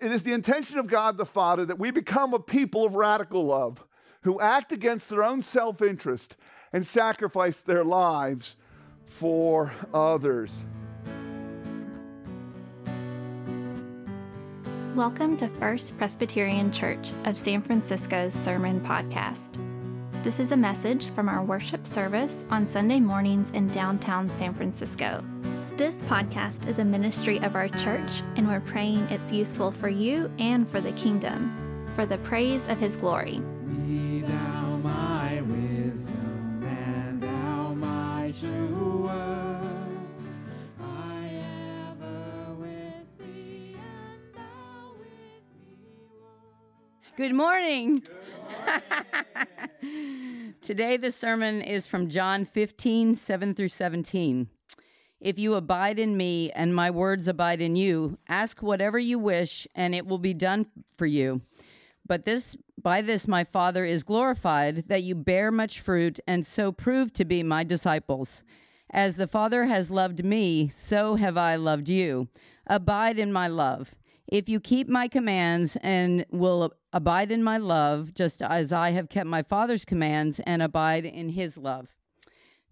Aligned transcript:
it 0.00 0.12
is 0.12 0.22
the 0.22 0.32
intention 0.32 0.78
of 0.78 0.86
God 0.86 1.18
the 1.18 1.26
Father 1.26 1.66
that 1.66 1.78
we 1.78 1.90
become 1.90 2.32
a 2.32 2.38
people 2.38 2.86
of 2.86 2.94
radical 2.94 3.44
love 3.44 3.84
who 4.22 4.40
act 4.40 4.72
against 4.72 5.10
their 5.10 5.22
own 5.22 5.42
self 5.42 5.82
interest 5.82 6.36
and 6.72 6.86
sacrifice 6.86 7.60
their 7.60 7.84
lives 7.84 8.56
for 9.06 9.72
others. 9.92 10.64
Welcome 14.94 15.36
to 15.36 15.48
First 15.58 15.96
Presbyterian 15.98 16.72
Church 16.72 17.10
of 17.24 17.36
San 17.36 17.60
Francisco's 17.60 18.32
Sermon 18.32 18.80
Podcast. 18.80 19.58
This 20.24 20.40
is 20.40 20.52
a 20.52 20.56
message 20.56 21.10
from 21.10 21.28
our 21.28 21.44
worship 21.44 21.86
service 21.86 22.44
on 22.50 22.66
Sunday 22.66 23.00
mornings 23.00 23.50
in 23.50 23.68
downtown 23.68 24.34
San 24.36 24.54
Francisco. 24.54 25.22
This 25.80 26.02
podcast 26.02 26.68
is 26.68 26.78
a 26.78 26.84
ministry 26.84 27.38
of 27.38 27.56
our 27.56 27.68
church, 27.68 28.22
and 28.36 28.46
we're 28.46 28.60
praying 28.60 28.98
it's 29.08 29.32
useful 29.32 29.72
for 29.72 29.88
you 29.88 30.30
and 30.38 30.68
for 30.68 30.78
the 30.78 30.92
kingdom, 30.92 31.90
for 31.94 32.04
the 32.04 32.18
praise 32.18 32.68
of 32.68 32.78
His 32.78 32.96
glory. 32.96 33.40
Be 33.86 34.20
thou 34.20 34.76
my 34.82 35.40
wisdom, 35.40 36.62
and 36.68 37.22
thou 37.22 37.72
my 37.72 38.30
true 38.38 39.04
word. 39.06 39.88
I 40.82 41.42
ever 41.88 42.54
with 42.58 43.18
thee, 43.18 43.74
and 43.78 44.34
thou 44.34 44.92
with 44.98 45.16
me, 45.66 45.96
Lord. 46.76 47.16
Good 47.16 47.32
morning. 47.32 48.02
Today, 50.60 50.98
the 50.98 51.10
sermon 51.10 51.62
is 51.62 51.86
from 51.86 52.10
John 52.10 52.44
15, 52.44 53.14
7 53.14 53.54
through 53.54 53.68
17. 53.68 54.50
If 55.20 55.38
you 55.38 55.54
abide 55.54 55.98
in 55.98 56.16
me 56.16 56.50
and 56.52 56.74
my 56.74 56.90
words 56.90 57.28
abide 57.28 57.60
in 57.60 57.76
you, 57.76 58.18
ask 58.28 58.62
whatever 58.62 58.98
you 58.98 59.18
wish, 59.18 59.66
and 59.74 59.94
it 59.94 60.06
will 60.06 60.18
be 60.18 60.32
done 60.32 60.66
for 60.96 61.06
you. 61.06 61.42
But 62.06 62.24
this 62.24 62.56
by 62.82 63.02
this 63.02 63.28
my 63.28 63.44
Father 63.44 63.84
is 63.84 64.02
glorified, 64.02 64.88
that 64.88 65.02
you 65.02 65.14
bear 65.14 65.52
much 65.52 65.80
fruit, 65.80 66.18
and 66.26 66.46
so 66.46 66.72
prove 66.72 67.12
to 67.12 67.26
be 67.26 67.42
my 67.42 67.62
disciples. 67.62 68.42
As 68.90 69.16
the 69.16 69.26
Father 69.26 69.66
has 69.66 69.90
loved 69.90 70.24
me, 70.24 70.68
so 70.68 71.16
have 71.16 71.36
I 71.36 71.56
loved 71.56 71.88
you. 71.88 72.28
Abide 72.66 73.18
in 73.18 73.32
my 73.32 73.46
love. 73.46 73.94
If 74.26 74.48
you 74.48 74.58
keep 74.58 74.88
my 74.88 75.06
commands 75.06 75.76
and 75.82 76.24
will 76.30 76.72
abide 76.92 77.30
in 77.30 77.42
my 77.42 77.58
love, 77.58 78.14
just 78.14 78.40
as 78.42 78.72
I 78.72 78.92
have 78.92 79.08
kept 79.08 79.28
my 79.28 79.42
Father's 79.42 79.84
commands 79.84 80.40
and 80.40 80.62
abide 80.62 81.04
in 81.04 81.30
his 81.30 81.58
love. 81.58 81.99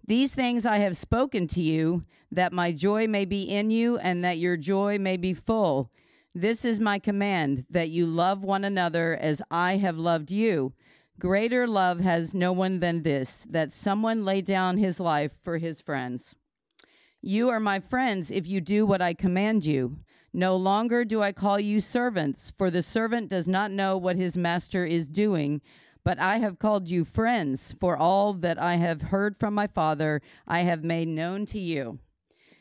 These 0.09 0.33
things 0.33 0.64
I 0.64 0.78
have 0.78 0.97
spoken 0.97 1.47
to 1.48 1.61
you, 1.61 2.03
that 2.33 2.51
my 2.51 2.73
joy 2.73 3.06
may 3.06 3.27
be 3.27 3.42
in 3.42 3.70
you 3.70 3.98
and 3.98 4.25
that 4.25 4.39
your 4.39 4.56
joy 4.56 4.98
may 4.98 5.19
be 5.19 5.34
full. 5.34 5.92
This 6.34 6.65
is 6.65 6.81
my 6.81 6.98
command, 6.98 7.67
that 7.69 7.91
you 7.91 8.06
love 8.06 8.42
one 8.42 8.65
another 8.65 9.15
as 9.20 9.42
I 9.50 9.77
have 9.77 9.98
loved 9.98 10.31
you. 10.31 10.73
Greater 11.20 11.67
love 11.67 12.00
has 12.00 12.33
no 12.33 12.53
one 12.53 12.81
than 12.81 13.03
this, 13.03 13.47
that 13.50 13.70
someone 13.70 14.25
lay 14.25 14.41
down 14.41 14.78
his 14.78 14.98
life 14.98 15.33
for 15.42 15.59
his 15.59 15.83
friends. 15.83 16.34
You 17.20 17.50
are 17.50 17.61
my 17.61 17.78
friends 17.78 18.31
if 18.31 18.48
you 18.48 18.62
do 18.62 18.87
what 18.87 19.03
I 19.03 19.12
command 19.12 19.67
you. 19.67 19.98
No 20.33 20.56
longer 20.56 21.05
do 21.05 21.20
I 21.20 21.33
call 21.33 21.61
you 21.61 21.83
servants, 21.83 22.50
for 22.56 22.70
the 22.70 22.83
servant 22.83 23.28
does 23.28 23.47
not 23.47 23.70
know 23.70 23.98
what 23.98 24.17
his 24.17 24.39
master 24.39 24.87
is 24.87 25.06
doing, 25.06 25.61
but 26.09 26.19
I 26.19 26.39
have 26.39 26.59
called 26.59 26.89
you 26.89 27.05
friends, 27.05 27.75
for 27.78 27.95
all 27.95 28.33
that 28.33 28.59
I 28.59 28.77
have 28.77 29.03
heard 29.12 29.37
from 29.37 29.53
my 29.53 29.67
Father 29.67 30.23
I 30.47 30.61
have 30.61 30.83
made 30.83 31.06
known 31.06 31.45
to 31.45 31.61
you. 31.61 31.98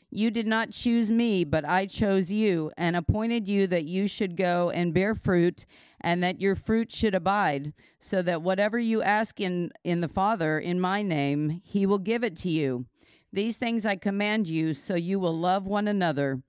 You 0.10 0.32
did 0.32 0.46
not 0.46 0.72
choose 0.72 1.10
me, 1.10 1.46
but 1.46 1.64
I 1.64 1.86
chose 1.86 2.30
you, 2.30 2.74
and 2.76 2.94
appointed 2.94 3.48
you 3.48 3.66
that 3.68 3.86
you 3.86 4.06
should 4.10 4.36
go 4.36 4.70
and 4.72 4.94
bear 4.94 5.16
fruit, 5.16 5.66
and 6.02 6.22
that 6.24 6.42
your 6.42 6.56
fruit 6.56 6.92
should 6.92 7.16
abide, 7.16 7.72
so 8.02 8.22
that 8.22 8.42
whatever 8.42 8.78
you 8.78 9.02
ask 9.02 9.40
in, 9.40 9.72
in 9.82 10.02
the 10.02 10.10
Father 10.10 10.60
in 10.60 10.82
my 10.82 11.02
name, 11.02 11.62
he 11.64 11.86
will 11.86 12.00
give 12.00 12.26
it 12.26 12.36
to 12.40 12.50
you. 12.50 12.86
These 13.32 13.56
things 13.56 13.86
I 13.86 13.96
command 13.96 14.50
you, 14.50 14.74
so 14.74 14.96
you 14.96 15.22
will 15.22 15.40
love 15.40 15.66
one 15.66 15.88
another. 15.88 16.42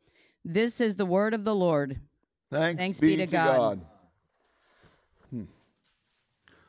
This 0.45 0.81
is 0.81 0.97
the 0.97 1.07
word 1.07 1.33
of 1.33 1.45
the 1.45 1.55
Lord. 1.55 2.01
Thanks, 2.51 2.81
Thanks 2.81 2.99
be 2.99 3.17
to 3.19 3.27
God. 3.29 3.79
Hmm. 3.79 3.98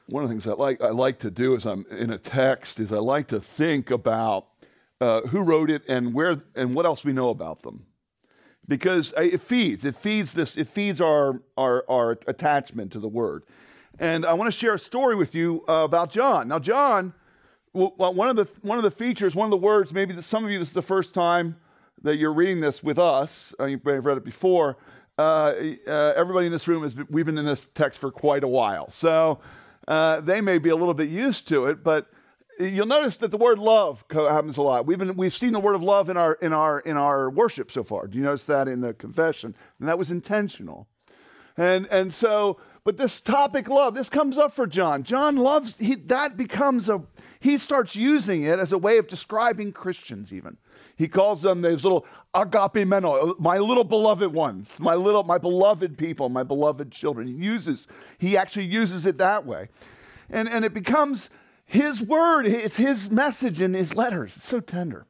One 0.10 0.24
of 0.24 0.30
the 0.30 0.34
things 0.34 0.48
I 0.48 0.54
like 0.54 0.82
I 0.82 0.90
like 0.90 1.20
to 1.20 1.30
do 1.30 1.56
as 1.56 1.66
I'm 1.66 1.86
in 1.92 2.10
a 2.10 2.18
text 2.18 2.80
is 2.80 2.92
I 2.92 2.98
like 2.98 3.28
to 3.28 3.40
think 3.40 3.92
about 3.92 4.48
uh, 5.00 5.22
who 5.22 5.42
wrote 5.42 5.70
it 5.70 5.84
and 5.88 6.16
where 6.16 6.42
and 6.56 6.74
what 6.74 6.88
else 6.88 7.04
we 7.04 7.14
know 7.14 7.30
about 7.30 7.62
them, 7.62 7.86
because 8.68 9.14
uh, 9.16 9.22
it 9.22 9.42
feeds 9.42 9.86
it 9.86 9.96
feeds 9.96 10.34
this 10.34 10.58
it 10.58 10.68
feeds 10.68 11.00
our 11.00 11.44
our, 11.56 11.86
our 11.88 12.18
attachment 12.26 12.92
to 12.94 13.00
the 13.00 13.08
word, 13.08 13.44
and 14.00 14.26
I 14.26 14.34
want 14.34 14.52
to 14.52 14.60
share 14.60 14.74
a 14.74 14.80
story 14.80 15.16
with 15.16 15.36
you 15.36 15.64
uh, 15.70 15.84
about 15.84 16.10
John. 16.10 16.48
Now, 16.48 16.58
John, 16.58 17.14
well, 17.74 17.94
one 17.96 18.30
of 18.30 18.36
the 18.36 18.48
one 18.62 18.80
of 18.80 18.84
the 18.84 18.92
features, 18.92 19.36
one 19.36 19.46
of 19.46 19.52
the 19.52 19.58
words, 19.58 19.94
maybe 19.94 20.14
that 20.16 20.24
some 20.24 20.44
of 20.44 20.50
you 20.50 20.58
this 20.58 20.70
is 20.70 20.74
the 20.74 20.82
first 20.82 21.14
time 21.14 21.58
that 22.02 22.18
you're 22.18 22.34
reading 22.34 22.62
this 22.62 22.82
with 22.82 22.98
us. 22.98 23.54
Uh, 23.60 23.66
you 23.66 23.80
may 23.84 23.94
have 23.94 24.06
read 24.06 24.18
it 24.18 24.26
before. 24.26 24.78
Uh, 25.20 25.54
uh, 25.86 26.14
everybody 26.16 26.48
in 26.48 26.52
this 26.52 26.68
room 26.68 26.82
has 26.82 26.94
been, 26.94 27.06
we've 27.12 27.26
been 27.26 27.38
in 27.38 27.46
this 27.46 27.68
text 27.76 28.00
for 28.00 28.10
quite 28.10 28.44
a 28.44 28.48
while, 28.48 28.90
so 28.90 29.40
uh, 29.90 30.22
they 30.22 30.40
may 30.40 30.60
be 30.60 30.70
a 30.70 30.76
little 30.76 30.94
bit 30.94 31.10
used 31.10 31.50
to 31.50 31.66
it. 31.66 31.84
But 31.84 32.08
you'll 32.60 32.86
notice 32.86 33.18
that 33.18 33.32
the 33.32 33.38
word 33.38 33.60
love 33.60 34.06
happens 34.12 34.58
a 34.58 34.62
lot. 34.62 34.86
We've 34.86 35.00
been 35.00 35.18
we've 35.18 35.34
seen 35.34 35.52
the 35.52 35.60
word 35.60 35.76
of 35.76 35.84
love 35.84 36.10
in 36.10 36.16
our 36.16 36.34
in 36.36 36.54
our 36.54 36.80
in 36.80 36.96
our 36.96 37.30
worship 37.30 37.72
so 37.72 37.84
far. 37.84 38.08
Do 38.08 38.18
you 38.18 38.24
notice 38.24 38.46
that 38.46 38.68
in 38.68 38.82
the 38.82 38.94
confession? 38.94 39.56
And 39.80 39.90
that 39.90 39.98
was 39.98 40.12
intentional. 40.12 40.88
And 41.58 41.88
and 41.88 42.14
so, 42.14 42.60
but 42.84 42.98
this 42.98 43.20
topic 43.20 43.68
love, 43.68 43.96
this 43.96 44.10
comes 44.10 44.38
up 44.38 44.54
for 44.54 44.68
John. 44.68 45.04
John 45.04 45.36
loves 45.36 45.76
he 45.78 45.96
that 45.96 46.38
becomes 46.38 46.88
a 46.88 47.02
he 47.40 47.58
starts 47.58 47.96
using 47.96 48.44
it 48.44 48.60
as 48.60 48.72
a 48.72 48.78
way 48.78 48.98
of 48.98 49.08
describing 49.08 49.72
Christians 49.72 50.32
even. 50.32 50.58
He 51.00 51.08
calls 51.08 51.42
them 51.44 51.62
those 51.62 51.86
little 51.86 52.06
agape 52.34 52.86
meno, 52.86 53.34
my 53.40 53.58
little 53.58 53.86
beloved 53.86 54.34
ones, 54.34 54.82
my 54.82 54.96
little, 54.96 55.24
my 55.24 55.38
beloved 55.38 55.98
people, 55.98 56.28
my 56.28 56.44
beloved 56.44 56.92
children. 56.92 57.26
He 57.26 57.34
uses, 57.34 57.88
he 58.18 58.36
actually 58.36 58.66
uses 58.66 59.06
it 59.06 59.18
that 59.18 59.46
way. 59.46 59.70
And, 60.30 60.50
and 60.50 60.66
it 60.66 60.74
becomes 60.74 61.30
his 61.66 62.02
word, 62.02 62.46
it's 62.46 62.76
his 62.76 63.10
message 63.10 63.62
in 63.62 63.74
his 63.74 63.96
letters. 63.96 64.36
It's 64.36 64.46
so 64.46 64.60
tender. 64.60 65.06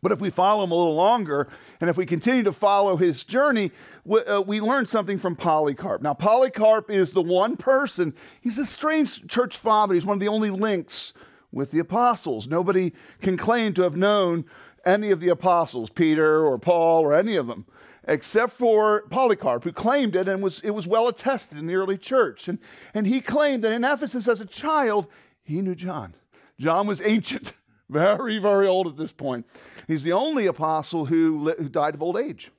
But 0.00 0.10
if 0.10 0.20
we 0.20 0.30
follow 0.30 0.64
him 0.64 0.70
a 0.70 0.74
little 0.74 0.94
longer, 0.94 1.48
and 1.82 1.90
if 1.90 1.98
we 1.98 2.06
continue 2.06 2.44
to 2.44 2.52
follow 2.52 2.96
his 2.96 3.24
journey, 3.24 3.72
we, 4.06 4.20
uh, 4.24 4.40
we 4.40 4.62
learn 4.62 4.86
something 4.86 5.18
from 5.18 5.36
Polycarp. 5.36 6.00
Now, 6.00 6.14
Polycarp 6.14 6.90
is 6.90 7.12
the 7.12 7.20
one 7.20 7.58
person, 7.58 8.14
he's 8.40 8.56
a 8.56 8.64
strange 8.64 9.26
church 9.28 9.58
father. 9.58 9.92
He's 9.92 10.06
one 10.06 10.16
of 10.16 10.20
the 10.20 10.28
only 10.28 10.48
links 10.48 11.12
with 11.52 11.70
the 11.72 11.78
apostles. 11.78 12.46
Nobody 12.46 12.92
can 13.20 13.36
claim 13.36 13.74
to 13.74 13.82
have 13.82 13.96
known 13.96 14.44
any 14.88 15.10
of 15.10 15.20
the 15.20 15.28
apostles, 15.28 15.90
Peter 15.90 16.44
or 16.44 16.58
Paul 16.58 17.02
or 17.02 17.14
any 17.14 17.36
of 17.36 17.46
them, 17.46 17.66
except 18.06 18.52
for 18.52 19.04
Polycarp, 19.10 19.64
who 19.64 19.72
claimed 19.72 20.16
it 20.16 20.26
and 20.26 20.42
was, 20.42 20.60
it 20.60 20.70
was 20.70 20.86
well 20.86 21.08
attested 21.08 21.58
in 21.58 21.66
the 21.66 21.74
early 21.74 21.98
church. 21.98 22.48
And, 22.48 22.58
and 22.94 23.06
he 23.06 23.20
claimed 23.20 23.62
that 23.64 23.72
in 23.72 23.84
Ephesus 23.84 24.26
as 24.26 24.40
a 24.40 24.46
child, 24.46 25.06
he 25.42 25.60
knew 25.60 25.74
John. 25.74 26.14
John 26.58 26.86
was 26.86 27.00
ancient, 27.02 27.52
very, 27.90 28.38
very 28.38 28.66
old 28.66 28.86
at 28.86 28.96
this 28.96 29.12
point. 29.12 29.46
He's 29.86 30.02
the 30.02 30.12
only 30.12 30.46
apostle 30.46 31.06
who, 31.06 31.50
who 31.58 31.68
died 31.68 31.94
of 31.94 32.02
old 32.02 32.16
age. 32.16 32.50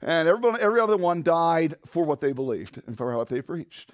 And 0.00 0.28
everybody, 0.28 0.62
every 0.62 0.80
other 0.80 0.96
one 0.96 1.22
died 1.22 1.74
for 1.84 2.04
what 2.04 2.20
they 2.20 2.32
believed 2.32 2.80
and 2.86 2.96
for 2.96 3.16
what 3.16 3.28
they 3.28 3.42
preached. 3.42 3.92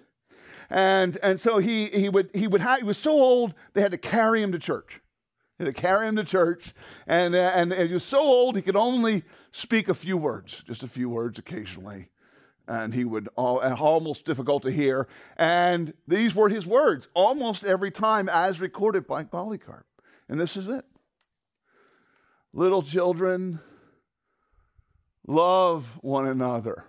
And, 0.69 1.19
and 1.23 1.39
so 1.39 1.59
he, 1.59 1.87
he, 1.87 2.09
would, 2.09 2.31
he, 2.35 2.47
would 2.47 2.61
have, 2.61 2.79
he 2.79 2.85
was 2.85 2.99
so 2.99 3.13
old, 3.13 3.55
they 3.75 3.81
had 3.81 3.93
to 3.93 3.99
carry 3.99 4.43
him 4.43 4.53
to 4.53 4.59
church. 4.59 5.01
They 5.59 5.73
carry 5.73 6.09
him 6.09 6.17
to 6.17 6.25
church. 6.25 6.75
And, 7.07 7.35
uh, 7.35 7.53
and, 7.55 7.73
and 7.73 7.89
he 7.89 7.95
was 7.95 8.05
so 8.05 8.21
old, 8.21 8.57
he 8.57 8.63
could 8.63 8.77
only 8.77 9.23
speak 9.53 9.89
a 9.89 9.95
few 9.95 10.17
words, 10.17 10.63
just 10.67 10.83
a 10.83 10.89
few 10.89 11.09
words 11.09 11.39
occasionally. 11.39 12.09
And 12.67 12.95
he 12.95 13.05
would, 13.05 13.29
almost 13.37 14.25
difficult 14.25 14.63
to 14.63 14.71
hear. 14.71 15.07
And 15.37 15.93
these 16.09 16.35
were 16.35 16.49
his 16.49 16.67
words 16.67 17.09
almost 17.15 17.65
every 17.65 17.91
time, 17.91 18.29
as 18.29 18.59
recorded 18.59 19.07
by 19.07 19.25
Polycarp. 19.25 19.87
And 20.29 20.41
this 20.41 20.57
is 20.57 20.67
it 20.67 20.85
Little 22.53 22.83
children, 22.83 23.61
love 25.27 25.99
one 26.03 26.27
another. 26.27 26.85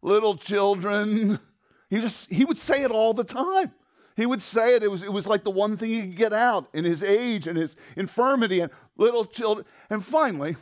Little 0.00 0.36
children, 0.36 1.38
he 1.90 2.00
just, 2.00 2.30
he 2.30 2.44
would 2.44 2.58
say 2.58 2.82
it 2.82 2.90
all 2.90 3.12
the 3.12 3.24
time. 3.24 3.72
He 4.16 4.24
would 4.24 4.40
say 4.40 4.74
it. 4.74 4.82
It 4.82 4.90
was, 4.90 5.02
it 5.02 5.12
was 5.12 5.26
like 5.26 5.44
the 5.44 5.50
one 5.50 5.76
thing 5.76 5.90
he 5.90 6.00
could 6.00 6.16
get 6.16 6.32
out 6.32 6.68
in 6.72 6.84
his 6.84 7.02
age 7.02 7.46
and 7.46 7.56
his 7.56 7.76
infirmity 7.96 8.60
and 8.60 8.72
little 8.96 9.26
children. 9.26 9.66
And 9.90 10.02
finally, 10.02 10.56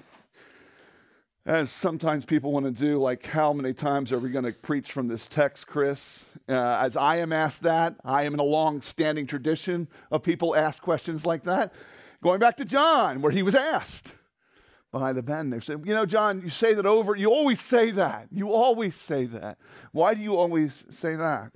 as 1.47 1.71
sometimes 1.71 2.25
people 2.25 2.51
want 2.51 2.67
to 2.67 2.73
do, 2.73 2.99
like, 2.99 3.25
how 3.27 3.53
many 3.53 3.73
times 3.73 4.13
are 4.13 4.19
we 4.19 4.31
going 4.31 4.45
to 4.45 4.53
preach 4.53 4.91
from 4.91 5.07
this 5.07 5.29
text, 5.29 5.69
Chris? 5.69 6.27
Uh, 6.49 6.53
as 6.53 6.97
I 6.97 7.19
am 7.19 7.33
asked 7.33 7.63
that, 7.63 7.95
I 8.05 8.25
am 8.25 8.35
in 8.35 8.41
a 8.41 8.45
long 8.45 8.83
standing 8.83 9.27
tradition 9.27 9.87
of 10.11 10.25
people 10.25 10.57
ask 10.57 10.83
questions 10.83 11.25
like 11.25 11.45
that. 11.45 11.73
Going 12.23 12.41
back 12.41 12.57
to 12.57 12.65
John, 12.65 13.23
where 13.23 13.31
he 13.31 13.43
was 13.43 13.55
asked 13.55 14.15
by 14.91 15.13
the 15.13 15.23
bend. 15.23 15.53
They 15.53 15.61
said, 15.61 15.83
You 15.85 15.93
know, 15.95 16.07
John, 16.07 16.41
you 16.41 16.49
say 16.49 16.75
that 16.75 16.87
over. 16.87 17.15
You 17.15 17.29
always 17.31 17.61
say 17.61 17.91
that. 17.93 18.29
You 18.33 18.53
always 18.53 18.97
say 18.97 19.27
that. 19.27 19.59
Why 19.93 20.15
do 20.15 20.23
you 20.23 20.37
always 20.37 20.85
say 20.89 21.15
that? 21.17 21.53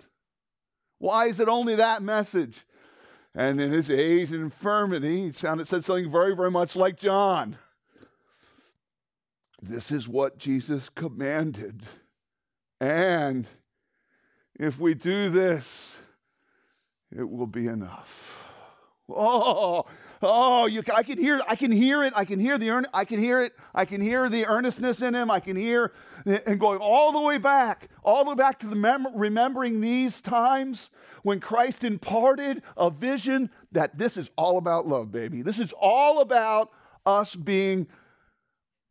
Why 0.99 1.27
is 1.27 1.41
it 1.41 1.49
only 1.49 1.75
that 1.77 2.03
message? 2.03 2.65
And 3.35 3.61
in 3.61 3.73
his 3.73 3.91
age 3.91 4.33
and 4.33 4.43
infirmity, 4.43 5.27
he 5.27 5.33
sounded, 5.33 5.69
said 5.69 5.85
something 5.85 6.11
very, 6.11 6.35
very 6.35 6.51
much 6.51 6.75
like 6.75 6.99
John. 6.99 7.57
This 9.63 9.91
is 9.91 10.09
what 10.09 10.39
Jesus 10.39 10.89
commanded. 10.89 11.83
And 12.81 13.47
if 14.59 14.79
we 14.79 14.95
do 14.95 15.31
this, 15.31 15.97
it 17.17 17.29
will 17.29 17.47
be 17.47 17.67
enough. 17.67 18.51
Oh, 19.09 19.87
oh, 20.21 20.67
you, 20.67 20.83
I 20.95 21.03
can 21.03 21.19
hear, 21.19 21.41
I 21.49 21.57
can 21.57 21.73
hear 21.73 22.05
it. 22.05 22.13
I 22.15 22.25
can 22.25 22.39
hear 22.39 22.59
the, 22.59 22.87
I 22.93 23.05
can 23.05 23.19
hear 23.19 23.43
it. 23.43 23.55
I 23.75 23.85
can 23.85 24.01
hear 24.01 24.29
the 24.29 24.47
earnestness 24.47 25.01
in 25.01 25.15
him. 25.15 25.31
I 25.31 25.41
can 25.41 25.57
hear, 25.57 25.93
and 26.25 26.59
going 26.59 26.79
all 26.81 27.13
the 27.13 27.21
way 27.21 27.39
back, 27.39 27.89
all 28.05 28.25
the 28.25 28.31
way 28.31 28.37
back 28.37 28.59
to 28.61 28.67
the 28.67 28.77
mem- 28.77 29.17
remembering 29.17 29.81
these 29.81 30.21
times 30.21 30.91
when 31.23 31.41
Christ 31.41 31.85
imparted 31.85 32.63
a 32.77 32.91
vision 32.91 33.51
that 33.73 33.99
this 33.99 34.17
is 34.17 34.31
all 34.37 34.59
about 34.59 34.87
love, 34.87 35.13
baby. 35.13 35.43
This 35.43 35.59
is 35.59 35.73
all 35.79 36.21
about 36.21 36.71
us 37.05 37.35
being 37.35 37.87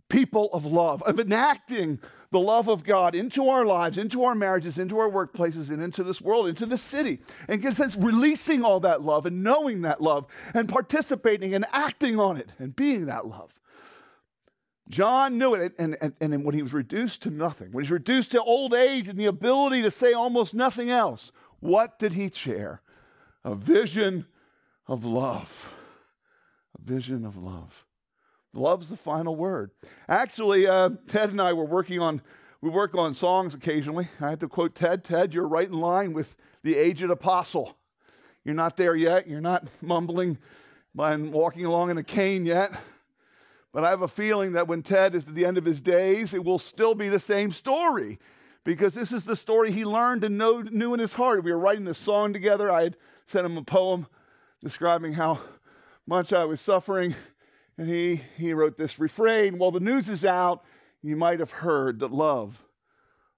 people 0.09 0.49
of 0.53 0.65
love, 0.65 1.03
of 1.03 1.19
enacting 1.19 1.99
the 2.31 2.39
love 2.39 2.67
of 2.67 2.83
God 2.83 3.15
into 3.15 3.49
our 3.49 3.65
lives, 3.65 3.97
into 3.97 4.23
our 4.23 4.35
marriages, 4.35 4.77
into 4.77 4.97
our 4.99 5.09
workplaces, 5.09 5.69
and 5.69 5.81
into 5.81 6.03
this 6.03 6.21
world, 6.21 6.47
into 6.47 6.65
the 6.65 6.77
city. 6.77 7.19
And 7.47 7.61
in 7.61 7.67
a 7.67 7.71
sense, 7.71 7.95
releasing 7.95 8.63
all 8.63 8.79
that 8.81 9.01
love 9.01 9.25
and 9.25 9.43
knowing 9.43 9.81
that 9.83 10.01
love 10.01 10.25
and 10.53 10.67
participating 10.67 11.53
and 11.53 11.65
acting 11.71 12.19
on 12.19 12.37
it 12.37 12.51
and 12.59 12.75
being 12.75 13.05
that 13.05 13.25
love. 13.25 13.59
John 14.89 15.37
knew 15.37 15.53
it, 15.53 15.73
and, 15.77 15.97
and, 16.01 16.13
and 16.21 16.45
when 16.45 16.55
he 16.55 16.61
was 16.61 16.73
reduced 16.73 17.21
to 17.23 17.29
nothing, 17.29 17.71
when 17.71 17.83
he's 17.83 17.91
reduced 17.91 18.31
to 18.31 18.41
old 18.41 18.73
age 18.73 19.09
and 19.09 19.19
the 19.19 19.25
ability 19.25 19.81
to 19.81 19.91
say 19.91 20.13
almost 20.13 20.53
nothing 20.53 20.89
else, 20.89 21.31
what 21.59 21.99
did 21.99 22.13
he 22.13 22.29
share? 22.29 22.81
A 23.43 23.55
vision 23.55 24.25
of 24.87 25.03
love. 25.03 25.73
A 26.77 26.81
vision 26.81 27.25
of 27.25 27.37
love. 27.37 27.85
Love's 28.53 28.89
the 28.89 28.97
final 28.97 29.35
word. 29.35 29.71
Actually, 30.07 30.67
uh, 30.67 30.91
Ted 31.07 31.31
and 31.31 31.41
I 31.41 31.53
were 31.53 31.65
working 31.65 31.99
on, 31.99 32.21
we 32.61 32.69
work 32.69 32.95
on 32.95 33.13
songs 33.13 33.53
occasionally. 33.53 34.07
I 34.21 34.29
had 34.29 34.39
to 34.39 34.47
quote 34.47 34.73
Ted 34.73 35.03
Ted, 35.03 35.33
you're 35.33 35.47
right 35.47 35.67
in 35.67 35.79
line 35.79 36.13
with 36.13 36.35
the 36.63 36.75
aged 36.75 37.09
apostle. 37.09 37.77
You're 38.43 38.55
not 38.55 38.77
there 38.77 38.95
yet. 38.95 39.27
You're 39.27 39.41
not 39.41 39.67
mumbling 39.81 40.37
and 40.97 41.33
walking 41.33 41.65
along 41.65 41.91
in 41.91 41.97
a 41.97 42.03
cane 42.03 42.45
yet. 42.45 42.71
But 43.77 43.83
I 43.83 43.91
have 43.91 44.01
a 44.01 44.07
feeling 44.07 44.53
that 44.53 44.67
when 44.67 44.81
Ted 44.81 45.13
is 45.13 45.27
at 45.27 45.35
the 45.35 45.45
end 45.45 45.59
of 45.59 45.65
his 45.65 45.81
days, 45.81 46.33
it 46.33 46.43
will 46.43 46.57
still 46.57 46.95
be 46.95 47.09
the 47.09 47.19
same 47.19 47.51
story 47.51 48.17
because 48.63 48.95
this 48.95 49.11
is 49.11 49.23
the 49.23 49.35
story 49.35 49.71
he 49.71 49.85
learned 49.85 50.23
and 50.23 50.35
know, 50.35 50.61
knew 50.61 50.95
in 50.95 50.99
his 50.99 51.13
heart. 51.13 51.43
We 51.43 51.51
were 51.51 51.59
writing 51.59 51.85
this 51.85 51.99
song 51.99 52.33
together. 52.33 52.71
I 52.71 52.85
had 52.85 52.97
sent 53.27 53.45
him 53.45 53.55
a 53.55 53.61
poem 53.61 54.07
describing 54.63 55.13
how 55.13 55.41
much 56.07 56.33
I 56.33 56.43
was 56.45 56.59
suffering 56.59 57.13
and 57.77 57.87
he, 57.87 58.23
he 58.35 58.51
wrote 58.51 58.77
this 58.77 58.97
refrain 58.97 59.59
Well, 59.59 59.69
the 59.69 59.79
news 59.79 60.09
is 60.09 60.25
out, 60.25 60.65
you 61.03 61.15
might 61.15 61.39
have 61.39 61.51
heard 61.51 61.99
that 61.99 62.11
love, 62.11 62.63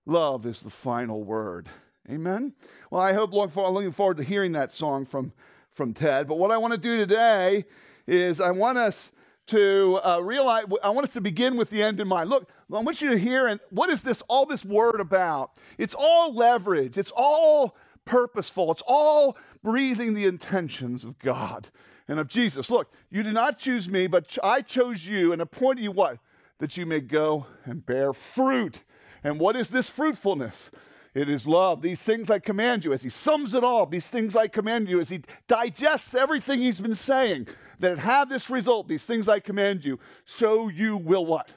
love 0.06 0.46
is 0.46 0.62
the 0.62 0.70
final 0.70 1.22
word. 1.22 1.68
Amen? 2.10 2.54
Well, 2.90 3.02
I 3.02 3.12
hope, 3.12 3.34
I'm 3.34 3.74
looking 3.74 3.92
forward 3.92 4.16
to 4.16 4.24
hearing 4.24 4.54
that 4.54 4.72
song 4.72 5.06
from, 5.06 5.34
from 5.70 5.94
Ted. 5.94 6.30
But 6.30 6.38
what 6.38 6.50
I 6.50 6.58
want 6.60 6.72
to 6.72 6.80
do 6.80 6.96
today 6.96 7.66
is 8.08 8.40
I 8.40 8.52
want 8.52 8.78
us 8.78 9.12
to 9.50 10.00
uh, 10.04 10.20
realize, 10.20 10.66
I 10.84 10.90
want 10.90 11.06
us 11.06 11.14
to 11.14 11.22
begin 11.22 11.58
with 11.58 11.70
the 11.70 11.84
end 11.84 12.00
in 12.00 12.08
mind. 12.08 12.30
Look, 12.30 12.50
I 12.74 12.80
want 12.80 13.02
you 13.02 13.10
to 13.10 13.18
hear, 13.18 13.48
and 13.48 13.60
what 13.70 13.90
is 13.90 14.02
this, 14.02 14.22
all 14.28 14.46
this 14.46 14.64
word 14.64 15.00
about? 15.00 15.52
It's 15.78 15.96
all 15.98 16.34
leverage, 16.34 16.98
it's 16.98 17.12
all 17.16 17.76
purposeful, 18.06 18.72
it's 18.72 18.84
all 18.86 19.38
breathing 19.64 20.14
the 20.14 20.26
intentions 20.26 21.04
of 21.04 21.20
God 21.20 21.70
and 22.08 22.20
of 22.20 22.28
Jesus. 22.28 22.70
Look, 22.70 22.92
you 23.10 23.24
did 23.24 23.34
not 23.34 23.60
choose 23.60 23.88
me, 23.88 24.08
but 24.08 24.38
I 24.44 24.62
chose 24.62 25.06
you 25.06 25.32
and 25.32 25.42
appointed 25.42 25.84
you 25.84 25.92
what? 25.92 26.20
That 26.60 26.78
you 26.78 26.86
may 26.86 27.00
go 27.00 27.46
and 27.66 27.86
bear 27.86 28.14
fruit. 28.14 28.84
And 29.24 29.40
what 29.40 29.56
is 29.56 29.70
this 29.70 29.90
fruitfulness? 29.90 30.72
It 31.14 31.28
is 31.30 31.48
love. 31.48 31.82
These 31.82 32.02
things 32.02 32.30
I 32.30 32.40
command 32.40 32.86
you, 32.86 32.94
as 32.94 33.02
he 33.02 33.10
sums 33.10 33.54
it 33.54 33.64
all, 33.64 33.86
these 33.86 34.08
things 34.08 34.36
I 34.36 34.48
command 34.48 34.88
you, 34.88 35.00
as 35.00 35.10
he 35.10 35.22
digests 35.48 36.14
everything 36.14 36.60
he's 36.60 36.80
been 36.80 36.94
saying, 36.94 37.48
that 37.80 37.98
have 37.98 38.30
this 38.30 38.50
result, 38.50 38.88
these 38.88 39.06
things 39.06 39.28
I 39.28 39.40
command 39.40 39.86
you, 39.86 40.00
so 40.26 40.68
you 40.68 40.98
will 40.98 41.26
what? 41.26 41.56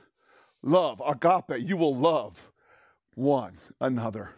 Love, 0.62 1.02
agape, 1.04 1.68
you 1.68 1.76
will 1.76 1.94
love 1.94 2.50
one 3.14 3.58
another. 3.80 4.30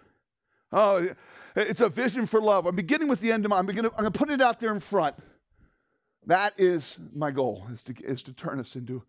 Oh, 0.72 1.10
it's 1.54 1.80
a 1.80 1.88
vision 1.88 2.26
for 2.26 2.40
love. 2.40 2.66
I'm 2.66 2.74
beginning 2.74 3.08
with 3.08 3.20
the 3.20 3.30
end 3.30 3.44
of 3.44 3.50
my, 3.50 3.58
I'm, 3.58 3.68
I'm 3.68 3.76
going 3.76 3.90
to 3.90 4.10
put 4.10 4.30
it 4.30 4.40
out 4.40 4.58
there 4.58 4.72
in 4.72 4.80
front. 4.80 5.16
That 6.26 6.54
is 6.58 6.98
my 7.14 7.30
goal, 7.30 7.66
is 7.72 7.82
to, 7.84 7.94
is 8.02 8.22
to 8.24 8.32
turn 8.32 8.58
us 8.58 8.74
into, 8.74 9.02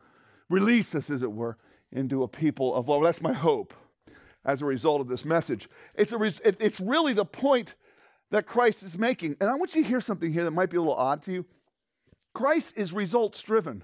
release 0.49 0.93
us, 0.93 1.09
as 1.09 1.21
it 1.21 1.31
were, 1.31 1.57
into 1.91 2.23
a 2.23 2.27
people 2.27 2.75
of 2.75 2.89
love. 2.89 3.01
That's 3.03 3.21
my 3.21 3.33
hope 3.33 3.73
as 4.45 4.61
a 4.61 4.65
result 4.65 5.01
of 5.01 5.07
this 5.07 5.25
message. 5.25 5.67
It's, 5.95 6.11
a 6.11 6.17
res- 6.17 6.39
it, 6.45 6.57
it's 6.59 6.79
really 6.79 7.13
the 7.13 7.25
point 7.25 7.75
that 8.31 8.45
Christ 8.45 8.83
is 8.83 8.97
making. 8.97 9.35
And 9.39 9.49
I 9.49 9.55
want 9.55 9.75
you 9.75 9.83
to 9.83 9.87
hear 9.87 10.01
something 10.01 10.31
here 10.31 10.43
that 10.43 10.51
might 10.51 10.69
be 10.69 10.77
a 10.77 10.81
little 10.81 10.95
odd 10.95 11.21
to 11.23 11.31
you. 11.31 11.45
Christ 12.33 12.73
is 12.77 12.93
results 12.93 13.41
driven. 13.41 13.83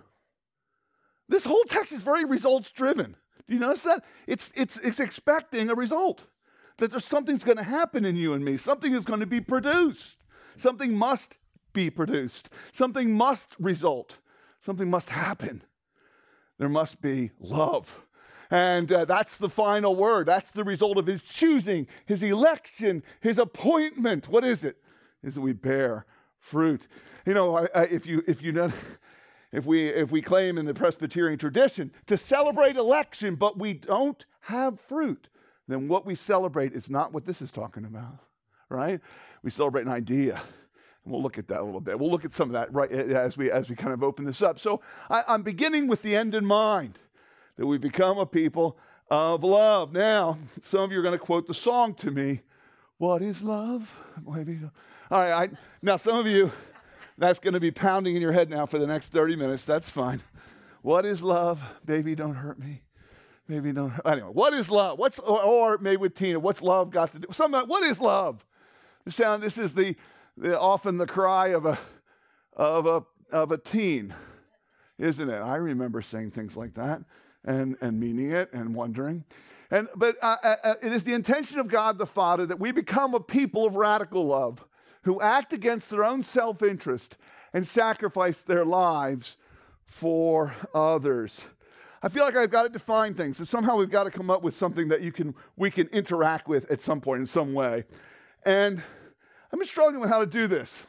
This 1.27 1.45
whole 1.45 1.63
text 1.63 1.93
is 1.93 2.03
very 2.03 2.25
results 2.25 2.71
driven. 2.71 3.15
Do 3.47 3.53
you 3.53 3.59
notice 3.59 3.83
that? 3.83 4.03
It's, 4.27 4.51
it's, 4.55 4.77
it's 4.79 4.99
expecting 4.99 5.69
a 5.69 5.75
result, 5.75 6.27
that 6.77 6.91
there's 6.91 7.05
something's 7.05 7.43
going 7.43 7.57
to 7.57 7.63
happen 7.63 8.05
in 8.05 8.15
you 8.15 8.33
and 8.33 8.43
me, 8.43 8.57
something 8.57 8.93
is 8.93 9.05
going 9.05 9.21
to 9.21 9.25
be 9.25 9.41
produced, 9.41 10.17
something 10.57 10.95
must 10.95 11.35
be 11.73 11.89
produced. 11.89 12.49
Something 12.71 13.13
must 13.13 13.55
result. 13.59 14.17
Something 14.61 14.89
must 14.89 15.09
happen. 15.09 15.63
There 16.59 16.69
must 16.69 17.01
be 17.01 17.31
love. 17.39 18.01
And 18.51 18.91
uh, 18.91 19.05
that's 19.05 19.37
the 19.37 19.49
final 19.49 19.95
word. 19.95 20.27
That's 20.27 20.51
the 20.51 20.65
result 20.65 20.97
of 20.97 21.07
his 21.07 21.21
choosing, 21.21 21.87
his 22.05 22.21
election, 22.21 23.01
his 23.21 23.39
appointment. 23.39 24.27
What 24.27 24.43
is 24.43 24.65
it? 24.65 24.77
Is 25.23 25.35
that 25.35 25.41
we 25.41 25.53
bear 25.53 26.05
fruit. 26.37 26.87
You 27.25 27.33
know, 27.33 27.57
I, 27.57 27.67
I, 27.73 27.83
if 27.83 28.05
you 28.05 28.23
if 28.27 28.41
you 28.41 28.51
know, 28.51 28.71
if 29.53 29.65
we 29.65 29.87
if 29.87 30.11
we 30.11 30.21
claim 30.21 30.57
in 30.57 30.65
the 30.65 30.73
Presbyterian 30.73 31.39
tradition 31.39 31.91
to 32.07 32.17
celebrate 32.17 32.75
election, 32.75 33.35
but 33.35 33.57
we 33.57 33.73
don't 33.73 34.25
have 34.41 34.79
fruit, 34.79 35.29
then 35.69 35.87
what 35.87 36.05
we 36.05 36.15
celebrate 36.15 36.73
is 36.73 36.89
not 36.89 37.13
what 37.13 37.25
this 37.25 37.41
is 37.41 37.51
talking 37.51 37.85
about, 37.85 38.19
right? 38.67 38.99
We 39.43 39.51
celebrate 39.51 39.85
an 39.85 39.91
idea. 39.91 40.41
And 41.03 41.11
we'll 41.11 41.23
look 41.23 41.37
at 41.37 41.47
that 41.47 41.61
a 41.61 41.63
little 41.63 41.79
bit. 41.79 41.99
We'll 41.99 42.11
look 42.11 42.25
at 42.25 42.33
some 42.33 42.49
of 42.49 42.53
that 42.53 42.71
right 42.73 42.91
as 42.91 43.37
we 43.37 43.49
as 43.49 43.69
we 43.69 43.75
kind 43.75 43.93
of 43.93 44.03
open 44.03 44.25
this 44.25 44.41
up. 44.41 44.59
So 44.59 44.81
I, 45.09 45.23
I'm 45.27 45.41
beginning 45.41 45.87
with 45.87 46.01
the 46.01 46.15
end 46.15 46.35
in 46.35 46.45
mind, 46.45 46.99
that 47.61 47.67
we 47.67 47.77
become 47.77 48.17
a 48.17 48.25
people 48.25 48.75
of 49.11 49.43
love. 49.43 49.93
Now, 49.93 50.39
some 50.63 50.81
of 50.81 50.91
you 50.91 50.97
are 50.97 51.03
going 51.03 51.17
to 51.17 51.23
quote 51.23 51.45
the 51.45 51.53
song 51.53 51.93
to 51.95 52.09
me. 52.09 52.41
What 52.97 53.21
is 53.21 53.43
love? 53.43 53.99
Maybe. 54.27 54.59
All 55.11 55.21
right. 55.21 55.51
I, 55.51 55.55
now, 55.83 55.97
some 55.97 56.17
of 56.17 56.25
you, 56.25 56.51
that's 57.19 57.37
going 57.37 57.53
to 57.53 57.59
be 57.59 57.69
pounding 57.69 58.15
in 58.15 58.21
your 58.21 58.31
head 58.31 58.49
now 58.49 58.65
for 58.65 58.79
the 58.79 58.87
next 58.87 59.09
30 59.09 59.35
minutes. 59.35 59.63
That's 59.63 59.91
fine. 59.91 60.23
What 60.81 61.05
is 61.05 61.21
love? 61.21 61.61
Baby, 61.85 62.15
don't 62.15 62.33
hurt 62.33 62.57
me. 62.57 62.81
Baby, 63.47 63.73
don't. 63.73 63.91
Hurt. 63.91 64.07
Anyway, 64.07 64.29
what 64.33 64.55
is 64.55 64.71
love? 64.71 64.97
What's 64.97 65.19
or, 65.19 65.43
or 65.43 65.77
maybe 65.77 65.97
with 65.97 66.15
Tina? 66.15 66.39
What's 66.39 66.63
love 66.63 66.89
got 66.89 67.11
to 67.11 67.19
do? 67.19 67.27
Some. 67.31 67.53
What 67.53 67.83
is 67.83 68.01
love? 68.01 68.43
The 69.05 69.11
sound. 69.11 69.43
This 69.43 69.59
is 69.59 69.75
the, 69.75 69.95
the 70.35 70.59
often 70.59 70.97
the 70.97 71.05
cry 71.05 71.49
of 71.49 71.67
a, 71.67 71.77
of 72.53 72.87
a, 72.87 73.03
of 73.31 73.51
a 73.51 73.57
teen, 73.59 74.15
isn't 74.97 75.29
it? 75.29 75.39
I 75.39 75.57
remember 75.57 76.01
saying 76.01 76.31
things 76.31 76.57
like 76.57 76.73
that 76.73 77.03
and, 77.45 77.75
and 77.81 77.99
meaning 77.99 78.31
it 78.31 78.51
and 78.53 78.75
wondering. 78.75 79.23
And, 79.69 79.87
but 79.95 80.17
uh, 80.21 80.37
uh, 80.43 80.55
uh, 80.63 80.73
it 80.83 80.91
is 80.91 81.03
the 81.03 81.13
intention 81.13 81.59
of 81.59 81.67
God 81.67 81.97
the 81.97 82.05
Father 82.05 82.45
that 82.45 82.59
we 82.59 82.71
become 82.71 83.13
a 83.13 83.19
people 83.19 83.65
of 83.65 83.75
radical 83.75 84.27
love 84.27 84.65
who 85.03 85.21
act 85.21 85.53
against 85.53 85.89
their 85.89 86.03
own 86.03 86.23
self 86.23 86.61
interest 86.61 87.15
and 87.53 87.65
sacrifice 87.65 88.41
their 88.41 88.65
lives 88.65 89.37
for 89.85 90.53
others. 90.73 91.45
I 92.03 92.09
feel 92.09 92.23
like 92.23 92.35
I've 92.35 92.49
got 92.49 92.63
to 92.63 92.69
define 92.69 93.13
things, 93.13 93.39
and 93.39 93.47
somehow 93.47 93.77
we've 93.77 93.89
got 93.89 94.05
to 94.05 94.11
come 94.11 94.29
up 94.29 94.41
with 94.41 94.55
something 94.55 94.87
that 94.87 95.01
you 95.01 95.11
can, 95.11 95.35
we 95.55 95.69
can 95.69 95.87
interact 95.87 96.47
with 96.47 96.69
at 96.71 96.81
some 96.81 96.99
point 96.99 97.19
in 97.19 97.25
some 97.25 97.53
way. 97.53 97.85
And 98.43 98.81
been 99.61 99.67
struggling 99.67 100.01
with 100.01 100.09
how 100.09 100.19
to 100.19 100.25
do 100.25 100.47
this. 100.47 100.83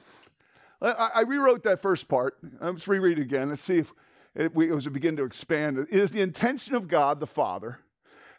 I, 0.80 1.10
I 1.16 1.20
rewrote 1.22 1.62
that 1.64 1.82
first 1.82 2.08
part. 2.08 2.38
Let's 2.60 2.88
reread 2.88 3.18
it 3.18 3.22
again. 3.22 3.50
Let's 3.50 3.60
see 3.60 3.78
if 3.78 3.92
it, 4.34 4.54
we, 4.54 4.74
as 4.74 4.86
we 4.86 4.92
begin 4.92 5.16
to 5.16 5.24
expand. 5.24 5.78
It 5.78 5.88
is 5.90 6.10
the 6.10 6.22
intention 6.22 6.74
of 6.74 6.88
God 6.88 7.20
the 7.20 7.26
Father 7.26 7.78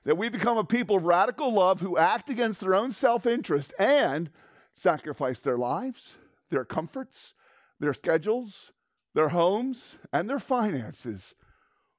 that 0.05 0.17
we 0.17 0.29
become 0.29 0.57
a 0.57 0.63
people 0.63 0.97
of 0.97 1.05
radical 1.05 1.53
love 1.53 1.79
who 1.79 1.97
act 1.97 2.29
against 2.29 2.59
their 2.59 2.75
own 2.75 2.91
self 2.91 3.25
interest 3.25 3.73
and 3.79 4.29
sacrifice 4.75 5.39
their 5.39 5.57
lives, 5.57 6.15
their 6.49 6.65
comforts, 6.65 7.33
their 7.79 7.93
schedules, 7.93 8.71
their 9.13 9.29
homes, 9.29 9.95
and 10.11 10.29
their 10.29 10.39
finances 10.39 11.35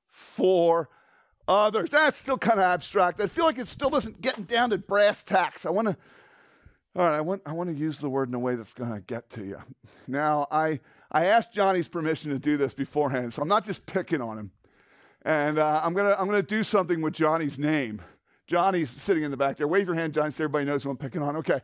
for 0.09 0.89
others. 1.47 1.91
That's 1.91 2.17
still 2.17 2.39
kind 2.39 2.59
of 2.59 2.65
abstract. 2.65 3.21
I 3.21 3.27
feel 3.27 3.45
like 3.45 3.59
it 3.59 3.69
still 3.69 3.91
doesn't 3.91 4.21
get 4.21 4.47
down 4.47 4.71
to 4.71 4.79
brass 4.79 5.23
tacks. 5.23 5.67
I 5.67 5.71
want 5.71 5.89
to, 5.89 5.97
all 6.97 7.05
right, 7.05 7.17
I 7.17 7.21
want, 7.21 7.43
I 7.47 7.53
want 7.53 7.71
to 7.71 7.77
use 7.77 7.99
the 7.99 8.09
word 8.09 8.29
in 8.29 8.35
a 8.35 8.39
way 8.39 8.55
that's 8.57 8.75
going 8.75 8.93
to 8.93 9.01
get 9.01 9.31
to 9.31 9.45
you. 9.45 9.59
Now, 10.07 10.47
I, 10.51 10.81
I 11.15 11.27
asked 11.27 11.53
Johnny's 11.53 11.87
permission 11.87 12.33
to 12.33 12.41
do 12.41 12.57
this 12.57 12.75
beforehand, 12.75 13.33
so 13.33 13.41
I'm 13.41 13.47
not 13.47 13.65
just 13.65 13.87
picking 13.87 14.21
on 14.21 14.37
him. 14.37 14.51
And 15.23 15.61
uh, 15.61 15.81
I'm 15.83 15.95
going 15.95 16.11
to 16.11 16.21
I'm 16.21 16.27
gonna 16.27 16.43
do 16.43 16.65
something 16.65 17.01
with 17.01 17.15
Johnny's 17.15 17.57
name. 17.57 18.03
Johnny's 18.49 18.91
sitting 18.91 19.23
in 19.23 19.31
the 19.31 19.37
back 19.37 19.57
there. 19.57 19.69
Wave 19.69 19.87
your 19.87 19.95
hand, 19.95 20.13
Johnny, 20.13 20.33
so 20.33 20.43
everybody 20.43 20.65
knows 20.65 20.83
who 20.83 20.91
I'm 20.91 20.97
picking 20.97 21.23
on. 21.23 21.37
Okay. 21.37 21.61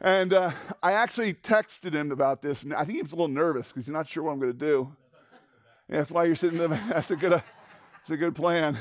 And 0.00 0.32
uh, 0.32 0.52
I 0.82 0.92
actually 0.92 1.34
texted 1.34 1.92
him 1.92 2.12
about 2.12 2.40
this, 2.40 2.62
and 2.62 2.72
I 2.72 2.84
think 2.84 2.96
he 2.96 3.02
was 3.02 3.12
a 3.12 3.16
little 3.16 3.28
nervous 3.28 3.68
because 3.68 3.84
he's 3.84 3.92
not 3.92 4.08
sure 4.08 4.22
what 4.22 4.32
I'm 4.32 4.40
going 4.40 4.52
to 4.52 4.58
do. 4.58 4.90
Yeah, 5.90 5.98
that's 5.98 6.10
why 6.10 6.24
you're 6.24 6.34
sitting 6.34 6.58
there. 6.58 6.68
That's 6.88 7.10
a 7.10 7.16
good, 7.16 7.32
uh, 7.32 7.40
that's 7.94 8.10
a 8.10 8.16
good 8.16 8.34
plan. 8.34 8.76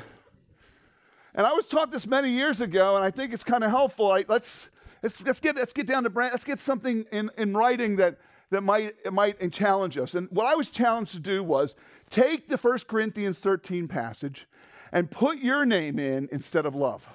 And 1.33 1.45
I 1.45 1.53
was 1.53 1.67
taught 1.67 1.91
this 1.91 2.05
many 2.05 2.29
years 2.29 2.59
ago, 2.59 2.95
and 2.95 3.05
I 3.05 3.11
think 3.11 3.33
it's 3.33 3.43
kind 3.43 3.63
of 3.63 3.69
helpful. 3.69 4.11
I, 4.11 4.25
let's, 4.27 4.69
let's, 5.01 5.21
let's, 5.21 5.39
get, 5.39 5.55
let's 5.55 5.73
get 5.73 5.87
down 5.87 6.03
to 6.03 6.09
brand, 6.09 6.33
let's 6.33 6.43
get 6.43 6.59
something 6.59 7.05
in, 7.11 7.29
in 7.37 7.55
writing 7.55 7.95
that, 7.97 8.17
that 8.51 8.61
might, 8.61 9.11
might 9.11 9.51
challenge 9.51 9.97
us. 9.97 10.13
And 10.15 10.29
what 10.31 10.45
I 10.45 10.55
was 10.55 10.69
challenged 10.69 11.11
to 11.13 11.19
do 11.19 11.43
was 11.43 11.75
take 12.09 12.47
the 12.47 12.57
1 12.57 12.79
Corinthians 12.87 13.37
13 13.37 13.87
passage 13.87 14.47
and 14.91 15.11
put 15.11 15.39
your 15.39 15.65
name 15.65 15.99
in 15.99 16.29
instead 16.31 16.65
of 16.65 16.75
love. 16.75 17.09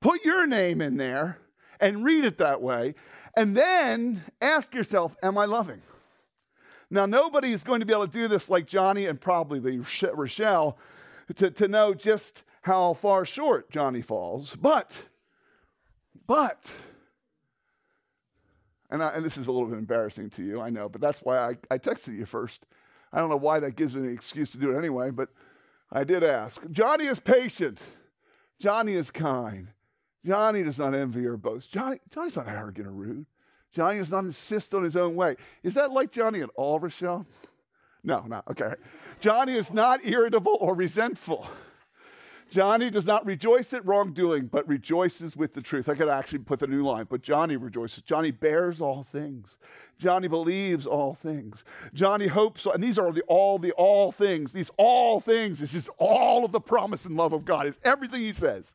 Put 0.00 0.24
your 0.24 0.46
name 0.46 0.80
in 0.80 0.96
there 0.96 1.38
and 1.80 2.04
read 2.04 2.24
it 2.24 2.38
that 2.38 2.62
way. 2.62 2.94
And 3.36 3.56
then 3.56 4.22
ask 4.40 4.74
yourself, 4.74 5.16
am 5.22 5.36
I 5.36 5.44
loving? 5.44 5.82
Now, 6.88 7.04
nobody 7.04 7.52
is 7.52 7.64
going 7.64 7.80
to 7.80 7.86
be 7.86 7.92
able 7.92 8.06
to 8.06 8.12
do 8.12 8.28
this 8.28 8.48
like 8.48 8.66
Johnny 8.66 9.06
and 9.06 9.20
probably 9.20 9.80
Rochelle 10.14 10.78
to, 11.34 11.50
to 11.50 11.68
know 11.68 11.94
just 11.94 12.44
how 12.62 12.94
far 12.94 13.24
short 13.24 13.70
Johnny 13.70 14.02
falls. 14.02 14.54
But, 14.56 14.96
but, 16.26 16.76
and, 18.90 19.02
I, 19.02 19.10
and 19.10 19.24
this 19.24 19.36
is 19.36 19.46
a 19.46 19.52
little 19.52 19.68
bit 19.68 19.78
embarrassing 19.78 20.30
to 20.30 20.44
you, 20.44 20.60
I 20.60 20.70
know, 20.70 20.88
but 20.88 21.00
that's 21.00 21.20
why 21.20 21.38
I, 21.38 21.56
I 21.70 21.78
texted 21.78 22.16
you 22.16 22.26
first. 22.26 22.66
I 23.12 23.18
don't 23.18 23.30
know 23.30 23.36
why 23.36 23.60
that 23.60 23.76
gives 23.76 23.96
me 23.96 24.08
an 24.08 24.14
excuse 24.14 24.52
to 24.52 24.58
do 24.58 24.70
it 24.70 24.78
anyway, 24.78 25.10
but 25.10 25.28
I 25.90 26.04
did 26.04 26.22
ask. 26.22 26.68
Johnny 26.70 27.06
is 27.06 27.20
patient. 27.20 27.80
Johnny 28.58 28.94
is 28.94 29.10
kind. 29.10 29.68
Johnny 30.24 30.62
does 30.62 30.78
not 30.78 30.94
envy 30.94 31.24
or 31.26 31.36
boast. 31.36 31.70
Johnny, 31.70 31.98
Johnny's 32.12 32.36
not 32.36 32.48
arrogant 32.48 32.88
or 32.88 32.92
rude. 32.92 33.26
Johnny 33.72 33.98
does 33.98 34.10
not 34.10 34.24
insist 34.24 34.74
on 34.74 34.82
his 34.82 34.96
own 34.96 35.14
way. 35.14 35.36
Is 35.62 35.74
that 35.74 35.92
like 35.92 36.10
Johnny 36.10 36.40
at 36.40 36.50
all, 36.56 36.80
Rochelle? 36.80 37.26
No, 38.02 38.24
no, 38.26 38.42
okay. 38.50 38.74
Johnny 39.20 39.54
is 39.54 39.72
not 39.72 40.04
irritable 40.04 40.56
or 40.60 40.74
resentful. 40.74 41.46
Johnny 42.48 42.90
does 42.90 43.06
not 43.06 43.26
rejoice 43.26 43.72
at 43.72 43.84
wrongdoing, 43.84 44.46
but 44.46 44.66
rejoices 44.68 45.36
with 45.36 45.54
the 45.54 45.60
truth. 45.60 45.88
I 45.88 45.94
could 45.94 46.08
actually 46.08 46.38
put 46.40 46.60
the 46.60 46.66
new 46.66 46.84
line, 46.84 47.06
but 47.08 47.22
Johnny 47.22 47.56
rejoices. 47.56 48.02
Johnny 48.02 48.30
bears 48.30 48.80
all 48.80 49.02
things. 49.02 49.56
Johnny 49.98 50.28
believes 50.28 50.86
all 50.86 51.14
things. 51.14 51.64
Johnny 51.92 52.26
hopes, 52.26 52.66
and 52.66 52.82
these 52.82 52.98
are 52.98 53.10
the 53.12 53.22
all 53.22 53.58
the 53.58 53.72
all 53.72 54.12
things. 54.12 54.52
These 54.52 54.70
all 54.76 55.20
things 55.20 55.60
is 55.60 55.72
just 55.72 55.88
all 55.98 56.44
of 56.44 56.52
the 56.52 56.60
promise 56.60 57.04
and 57.04 57.16
love 57.16 57.32
of 57.32 57.44
God. 57.44 57.66
It's 57.66 57.78
everything 57.82 58.20
he 58.20 58.32
says. 58.32 58.74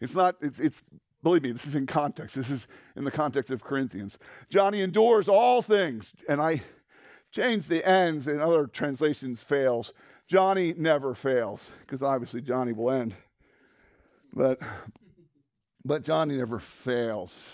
It's 0.00 0.14
not, 0.14 0.36
it's, 0.40 0.60
it's 0.60 0.84
believe 1.22 1.42
me, 1.42 1.52
this 1.52 1.66
is 1.66 1.74
in 1.74 1.86
context. 1.86 2.36
This 2.36 2.50
is 2.50 2.66
in 2.96 3.04
the 3.04 3.10
context 3.10 3.50
of 3.50 3.64
Corinthians. 3.64 4.18
Johnny 4.50 4.82
endures 4.82 5.28
all 5.28 5.62
things, 5.62 6.12
and 6.28 6.40
I 6.40 6.62
change 7.30 7.68
the 7.68 7.86
ends 7.86 8.28
in 8.28 8.40
other 8.40 8.66
translations 8.66 9.42
fails. 9.42 9.92
Johnny 10.28 10.74
never 10.76 11.14
fails, 11.14 11.70
because 11.80 12.02
obviously 12.02 12.42
Johnny 12.42 12.72
will 12.72 12.90
end. 12.90 13.14
But 14.32 14.60
but 15.84 16.04
Johnny 16.04 16.36
never 16.36 16.58
fails. 16.58 17.46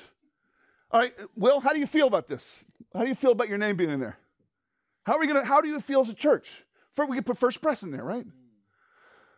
All 0.91 1.01
right, 1.01 1.13
Will, 1.37 1.61
how 1.61 1.73
do 1.73 1.79
you 1.79 1.87
feel 1.87 2.09
about 2.09 2.27
this? 2.27 2.65
How 2.93 3.03
do 3.03 3.09
you 3.09 3.15
feel 3.15 3.31
about 3.33 3.49
your 3.49 3.59
name 3.59 3.77
being 3.77 3.91
in 3.91 4.01
there? 4.01 4.19
How 5.07 5.15
are 5.15 5.21
we 5.21 5.29
gonna 5.29 5.45
how 5.45 5.61
do 5.61 5.69
you 5.69 5.79
feel 5.79 6.01
as 6.01 6.09
a 6.09 6.15
church? 6.15 6.51
First, 6.93 7.11
we 7.11 7.17
can 7.17 7.25
put 7.25 7.39
first 7.39 7.63
press 7.63 7.85
in 7.85 7.93
there, 7.93 8.05
right? 8.05 8.27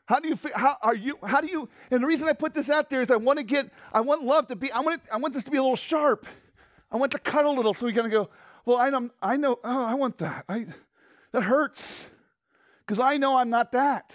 How 0.06 0.20
do 0.20 0.28
you 0.28 0.36
feel? 0.36 0.52
How 0.54 0.78
are 0.80 0.94
you? 0.94 1.18
How 1.22 1.40
do 1.40 1.48
you? 1.48 1.68
And 1.90 2.02
the 2.02 2.06
reason 2.06 2.28
I 2.28 2.32
put 2.32 2.54
this 2.54 2.70
out 2.70 2.88
there 2.88 3.02
is 3.02 3.10
I 3.10 3.16
want 3.16 3.38
to 3.38 3.44
get, 3.44 3.70
I 3.92 4.00
want 4.00 4.22
love 4.22 4.46
to 4.48 4.56
be, 4.56 4.72
I 4.72 4.80
want, 4.80 5.02
I 5.12 5.18
want 5.18 5.34
this 5.34 5.44
to 5.44 5.50
be 5.50 5.58
a 5.58 5.62
little 5.62 5.76
sharp. 5.76 6.26
I 6.90 6.96
want 6.96 7.12
to 7.12 7.18
cut 7.18 7.44
a 7.44 7.50
little 7.50 7.74
so 7.74 7.86
we 7.86 7.92
kind 7.92 8.06
of 8.06 8.12
go, 8.12 8.30
well, 8.64 8.78
I 8.78 8.88
know, 8.90 9.10
I 9.20 9.36
know, 9.36 9.58
oh, 9.64 9.84
I 9.84 9.94
want 9.94 10.18
that. 10.18 10.44
I, 10.48 10.66
that 11.32 11.42
hurts 11.42 12.08
because 12.86 13.00
I 13.00 13.16
know 13.16 13.36
I'm 13.36 13.50
not 13.50 13.72
that. 13.72 14.14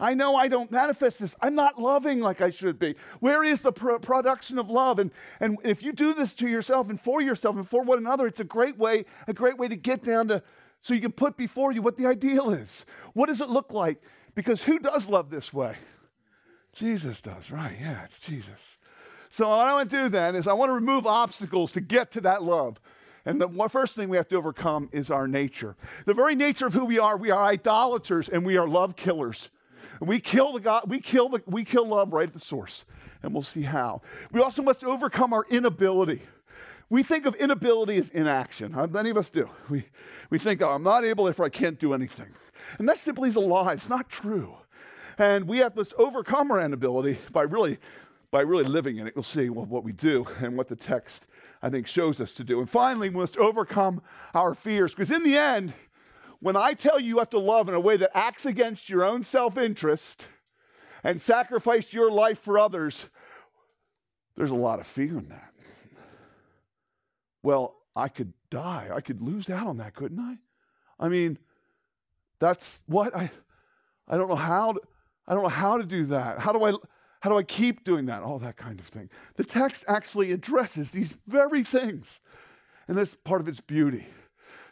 I 0.00 0.14
know 0.14 0.36
I 0.36 0.46
don't 0.46 0.70
manifest 0.70 1.18
this. 1.18 1.34
I'm 1.42 1.56
not 1.56 1.80
loving 1.80 2.20
like 2.20 2.40
I 2.40 2.50
should 2.50 2.78
be. 2.78 2.94
Where 3.18 3.42
is 3.42 3.62
the 3.62 3.72
pro- 3.72 3.98
production 3.98 4.58
of 4.58 4.70
love? 4.70 5.00
And, 5.00 5.10
and 5.40 5.58
if 5.64 5.82
you 5.82 5.92
do 5.92 6.14
this 6.14 6.34
to 6.34 6.48
yourself 6.48 6.88
and 6.88 7.00
for 7.00 7.20
yourself 7.20 7.56
and 7.56 7.68
for 7.68 7.82
one 7.82 7.98
another, 7.98 8.26
it's 8.26 8.38
a 8.38 8.44
great 8.44 8.78
way, 8.78 9.06
a 9.26 9.34
great 9.34 9.58
way 9.58 9.66
to 9.66 9.76
get 9.76 10.04
down 10.04 10.28
to 10.28 10.42
so 10.80 10.94
you 10.94 11.00
can 11.00 11.12
put 11.12 11.36
before 11.36 11.72
you 11.72 11.82
what 11.82 11.96
the 11.96 12.06
ideal 12.06 12.50
is. 12.50 12.86
What 13.12 13.26
does 13.26 13.40
it 13.40 13.50
look 13.50 13.72
like? 13.72 14.00
Because 14.36 14.62
who 14.62 14.78
does 14.78 15.08
love 15.08 15.30
this 15.30 15.52
way? 15.52 15.76
Jesus 16.72 17.20
does, 17.20 17.50
right? 17.50 17.76
Yeah, 17.80 18.04
it's 18.04 18.20
Jesus. 18.20 18.78
So, 19.30 19.48
what 19.48 19.66
I 19.66 19.74
want 19.74 19.90
to 19.90 20.04
do 20.04 20.08
then 20.08 20.36
is 20.36 20.46
I 20.46 20.52
want 20.52 20.70
to 20.70 20.74
remove 20.74 21.06
obstacles 21.06 21.72
to 21.72 21.80
get 21.80 22.12
to 22.12 22.20
that 22.22 22.42
love. 22.44 22.80
And 23.28 23.38
the 23.38 23.68
first 23.68 23.94
thing 23.94 24.08
we 24.08 24.16
have 24.16 24.28
to 24.28 24.36
overcome 24.36 24.88
is 24.90 25.10
our 25.10 25.28
nature. 25.28 25.76
The 26.06 26.14
very 26.14 26.34
nature 26.34 26.66
of 26.66 26.72
who 26.72 26.86
we 26.86 26.98
are, 26.98 27.14
we 27.14 27.30
are 27.30 27.44
idolaters 27.44 28.26
and 28.30 28.42
we 28.42 28.56
are 28.56 28.66
love 28.66 28.96
killers. 28.96 29.50
We 30.00 30.18
kill 30.18 30.54
the 30.54 30.60
God, 30.60 30.84
we 30.86 30.98
kill 30.98 31.28
the, 31.28 31.42
we 31.44 31.62
kill 31.62 31.86
love 31.86 32.14
right 32.14 32.26
at 32.26 32.32
the 32.32 32.40
source. 32.40 32.86
And 33.22 33.34
we'll 33.34 33.42
see 33.42 33.62
how. 33.62 34.00
We 34.32 34.40
also 34.40 34.62
must 34.62 34.82
overcome 34.82 35.34
our 35.34 35.44
inability. 35.50 36.22
We 36.88 37.02
think 37.02 37.26
of 37.26 37.34
inability 37.34 37.98
as 37.98 38.08
inaction. 38.08 38.74
Many 38.90 39.10
of 39.10 39.18
us 39.18 39.28
do. 39.28 39.50
We, 39.68 39.84
we 40.30 40.38
think, 40.38 40.62
oh, 40.62 40.70
I'm 40.70 40.82
not 40.82 41.04
able 41.04 41.28
if 41.28 41.38
I 41.38 41.50
can't 41.50 41.78
do 41.78 41.92
anything. 41.92 42.28
And 42.78 42.88
that 42.88 42.96
simply 42.96 43.28
is 43.28 43.36
a 43.36 43.40
lie. 43.40 43.74
It's 43.74 43.90
not 43.90 44.08
true. 44.08 44.54
And 45.18 45.46
we 45.46 45.58
have 45.58 45.74
to 45.74 45.84
overcome 45.96 46.50
our 46.50 46.62
inability 46.62 47.18
by 47.30 47.42
really, 47.42 47.76
by 48.30 48.40
really 48.40 48.64
living 48.64 48.96
in 48.96 49.06
it. 49.06 49.12
You'll 49.14 49.22
see 49.22 49.50
what 49.50 49.84
we 49.84 49.92
do 49.92 50.26
and 50.40 50.56
what 50.56 50.68
the 50.68 50.76
text, 50.76 51.26
I 51.62 51.70
think, 51.70 51.86
shows 51.86 52.20
us 52.20 52.34
to 52.34 52.44
do. 52.44 52.60
And 52.60 52.68
finally, 52.68 53.08
we 53.10 53.16
must 53.16 53.36
overcome 53.36 54.02
our 54.34 54.54
fears. 54.54 54.92
Because 54.92 55.10
in 55.10 55.22
the 55.22 55.36
end, 55.36 55.72
when 56.40 56.56
I 56.56 56.74
tell 56.74 57.00
you 57.00 57.08
you 57.08 57.18
have 57.18 57.30
to 57.30 57.38
love 57.38 57.68
in 57.68 57.74
a 57.74 57.80
way 57.80 57.96
that 57.96 58.16
acts 58.16 58.46
against 58.46 58.88
your 58.88 59.04
own 59.04 59.22
self 59.22 59.58
interest 59.58 60.28
and 61.02 61.20
sacrifice 61.20 61.92
your 61.92 62.10
life 62.10 62.38
for 62.38 62.58
others, 62.58 63.08
there's 64.36 64.50
a 64.50 64.56
lot 64.56 64.78
of 64.78 64.86
fear 64.86 65.18
in 65.18 65.28
that. 65.28 65.52
Well, 67.42 67.76
I 67.96 68.08
could 68.08 68.32
die. 68.50 68.90
I 68.94 69.00
could 69.00 69.20
lose 69.20 69.50
out 69.50 69.66
on 69.66 69.78
that, 69.78 69.94
couldn't 69.94 70.20
I? 70.20 70.38
I 71.00 71.08
mean, 71.08 71.38
that's 72.38 72.82
what 72.86 73.14
I 73.16 73.30
I 74.08 74.16
don't 74.16 74.28
know 74.28 74.36
how 74.36 74.72
to, 74.72 74.80
I 75.26 75.34
don't 75.34 75.42
know 75.42 75.48
how 75.48 75.76
to 75.76 75.84
do 75.84 76.06
that. 76.06 76.38
How 76.38 76.52
do 76.52 76.64
I 76.64 76.74
how 77.20 77.30
do 77.30 77.38
I 77.38 77.42
keep 77.42 77.84
doing 77.84 78.06
that? 78.06 78.22
All 78.22 78.38
that 78.38 78.56
kind 78.56 78.78
of 78.78 78.86
thing. 78.86 79.10
The 79.36 79.44
text 79.44 79.84
actually 79.88 80.32
addresses 80.32 80.90
these 80.90 81.16
very 81.26 81.64
things. 81.64 82.20
And 82.86 82.96
that's 82.96 83.14
part 83.14 83.40
of 83.40 83.48
its 83.48 83.60
beauty. 83.60 84.06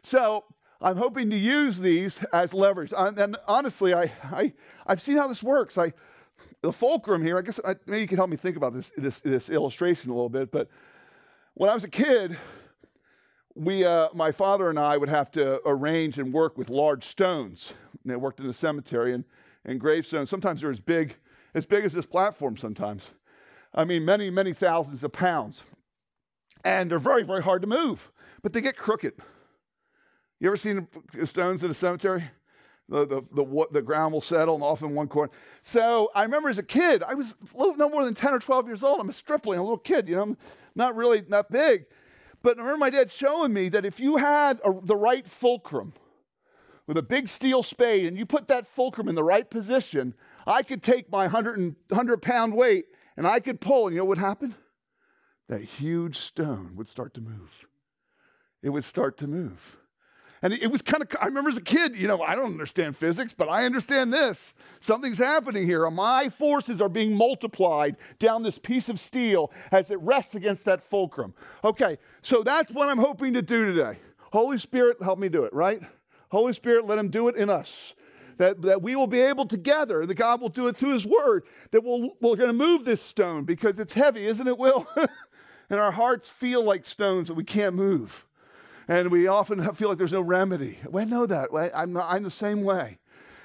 So 0.02 0.44
I'm 0.80 0.96
hoping 0.96 1.30
to 1.30 1.36
use 1.36 1.78
these 1.78 2.22
as 2.32 2.54
leverage. 2.54 2.92
And 2.96 3.36
honestly, 3.46 3.94
I, 3.94 4.12
I, 4.22 4.52
I've 4.86 5.00
seen 5.00 5.16
how 5.16 5.26
this 5.26 5.42
works. 5.42 5.76
I, 5.76 5.92
the 6.62 6.72
fulcrum 6.72 7.22
here, 7.22 7.38
I 7.38 7.42
guess 7.42 7.58
I, 7.64 7.76
maybe 7.86 8.02
you 8.02 8.08
can 8.08 8.16
help 8.16 8.30
me 8.30 8.36
think 8.36 8.56
about 8.56 8.72
this, 8.74 8.92
this, 8.96 9.20
this 9.20 9.50
illustration 9.50 10.10
a 10.10 10.14
little 10.14 10.28
bit. 10.28 10.50
But 10.50 10.68
when 11.54 11.70
I 11.70 11.74
was 11.74 11.84
a 11.84 11.88
kid, 11.88 12.36
we, 13.54 13.84
uh, 13.84 14.08
my 14.14 14.32
father 14.32 14.68
and 14.68 14.78
I 14.78 14.96
would 14.96 15.08
have 15.08 15.30
to 15.32 15.60
arrange 15.66 16.18
and 16.18 16.32
work 16.32 16.58
with 16.58 16.68
large 16.68 17.04
stones. 17.04 17.72
And 18.02 18.12
they 18.12 18.16
worked 18.16 18.38
in 18.38 18.46
the 18.46 18.54
cemetery 18.54 19.14
and, 19.14 19.24
and 19.64 19.80
gravestones. 19.80 20.30
Sometimes 20.30 20.60
they're 20.60 20.70
as 20.70 20.80
big, 20.80 21.16
as 21.56 21.64
big 21.64 21.84
as 21.84 21.94
this 21.94 22.06
platform 22.06 22.56
sometimes. 22.56 23.02
I 23.74 23.84
mean, 23.84 24.04
many, 24.04 24.28
many 24.28 24.52
thousands 24.52 25.02
of 25.02 25.12
pounds. 25.12 25.64
And 26.62 26.90
they're 26.90 26.98
very, 26.98 27.22
very 27.22 27.42
hard 27.42 27.62
to 27.62 27.66
move, 27.66 28.12
but 28.42 28.52
they 28.52 28.60
get 28.60 28.76
crooked. 28.76 29.14
You 30.38 30.48
ever 30.48 30.56
seen 30.56 30.86
stones 31.24 31.64
in 31.64 31.70
a 31.70 31.74
cemetery? 31.74 32.24
The, 32.88 33.06
the, 33.06 33.22
the, 33.32 33.66
the 33.72 33.82
ground 33.82 34.12
will 34.12 34.20
settle 34.20 34.54
and 34.54 34.62
off 34.62 34.82
in 34.82 34.94
one 34.94 35.08
corner. 35.08 35.32
So 35.62 36.10
I 36.14 36.22
remember 36.22 36.50
as 36.50 36.58
a 36.58 36.62
kid, 36.62 37.02
I 37.02 37.14
was 37.14 37.34
no 37.54 37.88
more 37.88 38.04
than 38.04 38.14
10 38.14 38.34
or 38.34 38.38
12 38.38 38.66
years 38.66 38.84
old. 38.84 39.00
I'm 39.00 39.08
a 39.08 39.14
stripling, 39.14 39.58
a 39.58 39.62
little 39.62 39.78
kid, 39.78 40.08
you 40.08 40.14
know, 40.14 40.22
I'm 40.22 40.36
not 40.74 40.94
really 40.94 41.24
not 41.26 41.50
big. 41.50 41.86
But 42.42 42.58
I 42.58 42.60
remember 42.60 42.78
my 42.78 42.90
dad 42.90 43.10
showing 43.10 43.52
me 43.52 43.70
that 43.70 43.86
if 43.86 43.98
you 43.98 44.18
had 44.18 44.60
a, 44.62 44.74
the 44.82 44.94
right 44.94 45.26
fulcrum 45.26 45.94
with 46.86 46.98
a 46.98 47.02
big 47.02 47.28
steel 47.28 47.62
spade 47.62 48.06
and 48.06 48.16
you 48.16 48.26
put 48.26 48.46
that 48.48 48.66
fulcrum 48.66 49.08
in 49.08 49.14
the 49.14 49.24
right 49.24 49.48
position, 49.48 50.14
I 50.46 50.62
could 50.62 50.82
take 50.82 51.10
my 51.10 51.24
100, 51.24 51.58
and, 51.58 51.76
100 51.88 52.22
pound 52.22 52.54
weight 52.54 52.86
and 53.16 53.26
I 53.26 53.40
could 53.40 53.60
pull. 53.60 53.86
And 53.86 53.94
you 53.94 54.00
know 54.00 54.04
what 54.04 54.18
happened? 54.18 54.54
That 55.48 55.62
huge 55.62 56.18
stone 56.18 56.72
would 56.76 56.88
start 56.88 57.14
to 57.14 57.20
move. 57.20 57.66
It 58.62 58.70
would 58.70 58.84
start 58.84 59.16
to 59.18 59.26
move. 59.26 59.78
And 60.42 60.52
it 60.52 60.70
was 60.70 60.82
kind 60.82 61.02
of, 61.02 61.08
I 61.20 61.26
remember 61.26 61.48
as 61.48 61.56
a 61.56 61.62
kid, 61.62 61.96
you 61.96 62.06
know, 62.06 62.20
I 62.20 62.34
don't 62.34 62.52
understand 62.52 62.96
physics, 62.96 63.34
but 63.36 63.48
I 63.48 63.64
understand 63.64 64.12
this. 64.12 64.54
Something's 64.80 65.18
happening 65.18 65.64
here. 65.64 65.86
Uh, 65.86 65.90
my 65.90 66.28
forces 66.28 66.80
are 66.82 66.88
being 66.88 67.14
multiplied 67.14 67.96
down 68.18 68.42
this 68.42 68.58
piece 68.58 68.88
of 68.88 69.00
steel 69.00 69.50
as 69.72 69.90
it 69.90 69.98
rests 70.00 70.34
against 70.34 70.66
that 70.66 70.82
fulcrum. 70.82 71.32
Okay, 71.64 71.98
so 72.22 72.42
that's 72.42 72.72
what 72.72 72.88
I'm 72.88 72.98
hoping 72.98 73.32
to 73.34 73.42
do 73.42 73.74
today. 73.74 73.98
Holy 74.32 74.58
Spirit, 74.58 74.98
help 75.02 75.18
me 75.18 75.28
do 75.28 75.44
it, 75.44 75.54
right? 75.54 75.80
Holy 76.30 76.52
Spirit, 76.52 76.86
let 76.86 76.98
Him 76.98 77.08
do 77.08 77.28
it 77.28 77.36
in 77.36 77.48
us. 77.48 77.94
That, 78.38 78.60
that 78.62 78.82
we 78.82 78.94
will 78.94 79.06
be 79.06 79.20
able 79.20 79.46
together, 79.46 80.04
that 80.04 80.14
God 80.14 80.42
will 80.42 80.50
do 80.50 80.68
it 80.68 80.76
through 80.76 80.92
His 80.92 81.06
Word, 81.06 81.44
that 81.70 81.82
we'll, 81.82 82.10
we're 82.20 82.36
going 82.36 82.48
to 82.48 82.52
move 82.52 82.84
this 82.84 83.00
stone 83.00 83.44
because 83.44 83.78
it's 83.78 83.94
heavy, 83.94 84.26
isn't 84.26 84.46
it, 84.46 84.58
Will? 84.58 84.86
and 85.70 85.80
our 85.80 85.92
hearts 85.92 86.28
feel 86.28 86.62
like 86.62 86.84
stones 86.84 87.28
that 87.28 87.34
we 87.34 87.44
can't 87.44 87.74
move. 87.74 88.26
And 88.88 89.10
we 89.10 89.26
often 89.26 89.72
feel 89.74 89.88
like 89.88 89.98
there's 89.98 90.12
no 90.12 90.20
remedy. 90.20 90.78
I 90.94 91.04
know 91.04 91.26
that. 91.26 91.48
I'm, 91.74 91.92
not, 91.92 92.12
I'm 92.12 92.22
the 92.22 92.30
same 92.30 92.62
way. 92.62 92.98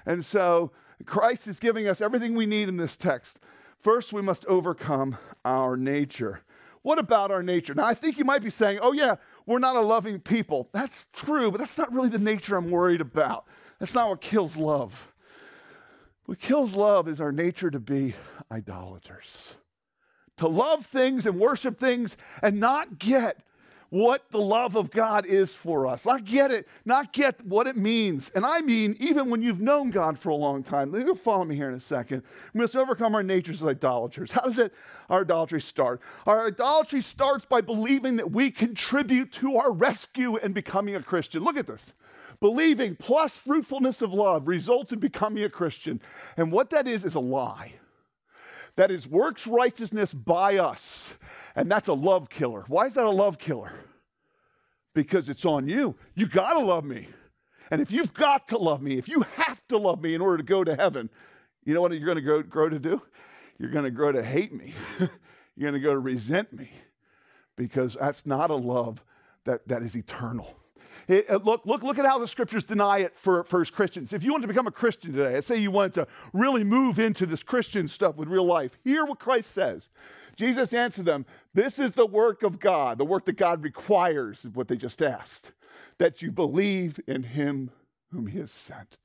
And 0.06 0.24
so 0.24 0.72
Christ 1.06 1.48
is 1.48 1.60
giving 1.60 1.88
us 1.88 2.02
everything 2.02 2.36
we 2.36 2.46
need 2.46 2.70
in 2.70 2.78
this 2.78 2.96
text. 2.96 3.40
First, 3.80 4.14
we 4.14 4.22
must 4.22 4.46
overcome 4.46 5.18
our 5.44 5.76
nature. 5.76 6.42
What 6.84 7.00
about 7.00 7.32
our 7.32 7.44
nature? 7.44 7.74
Now, 7.74 7.86
I 7.86 7.94
think 7.94 8.18
you 8.18 8.26
might 8.26 8.44
be 8.44 8.50
saying, 8.50 8.80
oh, 8.82 8.92
yeah, 8.92 9.16
we're 9.46 9.60
not 9.60 9.76
a 9.76 9.82
loving 9.82 10.20
people. 10.20 10.70
That's 10.72 11.08
true, 11.14 11.52
but 11.52 11.60
that's 11.60 11.78
not 11.78 11.92
really 11.92 12.10
the 12.10 12.20
nature 12.20 12.56
I'm 12.56 12.70
worried 12.70 13.02
about. 13.02 13.46
That's 13.82 13.96
not 13.96 14.10
what 14.10 14.22
kills 14.22 14.58
love. 14.58 15.12
What 16.26 16.38
kills 16.38 16.76
love 16.76 17.08
is 17.08 17.20
our 17.20 17.32
nature 17.32 17.72
to 17.72 17.80
be 17.80 18.14
idolaters, 18.52 19.56
to 20.38 20.48
love 20.48 20.86
things 20.86 21.26
and 21.26 21.40
worship 21.40 21.80
things 21.80 22.16
and 22.44 22.60
not 22.60 23.00
get 23.00 23.40
what 23.90 24.30
the 24.30 24.40
love 24.40 24.76
of 24.76 24.92
God 24.92 25.26
is 25.26 25.56
for 25.56 25.88
us. 25.88 26.06
Not 26.06 26.26
get 26.26 26.52
it, 26.52 26.68
not 26.86 27.12
get 27.12 27.44
what 27.44 27.66
it 27.66 27.76
means. 27.76 28.30
And 28.36 28.46
I 28.46 28.62
mean, 28.62 28.96
even 29.00 29.32
when 29.32 29.42
you've 29.42 29.60
known 29.60 29.90
God 29.90 30.20
for 30.20 30.30
a 30.30 30.36
long 30.36 30.62
time, 30.62 30.94
you'll 30.94 31.16
follow 31.16 31.44
me 31.44 31.56
here 31.56 31.68
in 31.68 31.74
a 31.74 31.80
second. 31.80 32.22
We 32.54 32.62
must 32.62 32.78
overcome 32.78 33.16
our 33.16 33.24
natures 33.24 33.64
as 33.64 33.68
idolaters. 33.68 34.32
How 34.32 34.42
does 34.42 34.60
it, 34.60 34.76
our 35.10 35.22
idolatry 35.22 35.60
start? 35.60 36.02
Our 36.28 36.46
idolatry 36.46 37.02
starts 37.02 37.46
by 37.46 37.62
believing 37.62 38.18
that 38.18 38.30
we 38.30 38.52
contribute 38.52 39.32
to 39.34 39.58
our 39.58 39.74
rescue 39.74 40.38
and 40.38 40.54
becoming 40.54 40.96
a 40.96 41.02
Christian. 41.02 41.44
Look 41.44 41.58
at 41.58 41.66
this. 41.66 41.96
Believing 42.42 42.96
plus 42.96 43.38
fruitfulness 43.38 44.02
of 44.02 44.12
love 44.12 44.48
results 44.48 44.92
in 44.92 45.00
becoming 45.00 45.44
a 45.44 45.50
Christian. 45.50 46.02
And 46.36 46.52
what 46.52 46.72
that 46.72 46.88
is, 46.88 47.06
is 47.06 47.16
a 47.16 47.20
lie. 47.20 47.76
That 48.76 48.92
is 48.92 49.08
works 49.08 49.48
righteousness 49.48 50.14
by 50.14 50.58
us 50.58 51.14
and 51.56 51.70
that's 51.72 51.88
a 51.88 51.94
love 51.94 52.30
killer. 52.30 52.66
Why 52.68 52.86
is 52.86 52.94
that 52.96 53.06
a 53.06 53.10
love 53.10 53.38
killer? 53.38 53.72
Because 54.94 55.30
it's 55.30 55.46
on 55.46 55.68
you. 55.68 55.96
You 56.16 56.28
got 56.28 56.54
to 56.54 56.60
love 56.60 56.84
me. 56.84 57.08
And 57.70 57.82
if 57.82 57.92
you've 57.92 58.14
got 58.14 58.50
to 58.50 58.58
love 58.58 58.82
me, 58.82 58.98
if 58.98 59.08
you 59.08 59.24
have 59.36 59.66
to 59.70 59.78
love 59.78 60.02
me 60.02 60.14
in 60.14 60.22
order 60.22 60.38
to 60.38 60.44
go 60.44 60.64
to 60.64 60.76
heaven, 60.76 61.10
you 61.64 61.74
know 61.74 61.82
what 61.82 61.94
you're 61.94 62.14
to 62.14 62.22
grow, 62.22 62.44
grow 62.44 62.70
to 62.70 62.80
do? 62.80 63.02
You're 63.58 63.70
to 63.70 63.92
grow 63.92 64.12
to 64.12 64.24
hate 64.24 64.54
me. 64.54 64.74
you're 65.56 65.72
to 65.72 65.80
go 65.80 65.94
to 65.94 66.00
resent 66.00 66.52
me 66.52 66.72
because 67.56 67.96
that's 68.00 68.26
not 68.26 68.50
a 68.50 68.56
love 68.56 69.04
that, 69.46 69.68
that 69.68 69.84
is 69.84 69.96
eternal. 69.96 70.58
It, 71.08 71.44
look, 71.44 71.66
look, 71.66 71.84
look 71.84 71.98
at 71.98 72.06
how 72.06 72.20
the 72.20 72.28
scriptures 72.28 72.64
deny 72.64 73.00
it 73.00 73.18
for, 73.18 73.44
for 73.44 73.64
Christians. 73.66 74.14
If 74.14 74.24
you 74.24 74.32
want 74.32 74.44
to 74.44 74.48
become 74.48 74.68
a 74.68 74.72
Christian 74.72 75.14
today, 75.14 75.34
let's 75.34 75.48
say 75.48 75.58
you 75.58 75.72
want 75.72 75.94
to 75.96 76.08
really 76.34 76.64
move 76.64 77.00
into 77.00 77.26
this 77.26 77.44
Christian 77.44 77.88
stuff 77.88 78.16
with 78.16 78.28
real 78.28 78.46
life, 78.46 78.78
hear 78.84 79.06
what 79.06 79.20
Christ 79.20 79.52
says. 79.52 79.90
Jesus 80.36 80.74
answered 80.74 81.06
them, 81.06 81.26
This 81.54 81.80
is 81.80 81.92
the 81.92 82.06
work 82.06 82.44
of 82.44 82.60
God, 82.60 82.98
the 82.98 83.06
work 83.06 83.26
that 83.26 83.38
God 83.38 83.64
requires, 83.64 84.46
is 84.46 84.56
what 84.56 84.68
they 84.68 84.78
just 84.78 85.02
asked, 85.02 85.54
that 85.98 86.22
you 86.22 86.32
believe 86.32 87.00
in 87.08 87.24
him 87.24 87.72
whom 88.12 88.28
he 88.28 88.40
has 88.40 88.52
sent. 88.52 88.98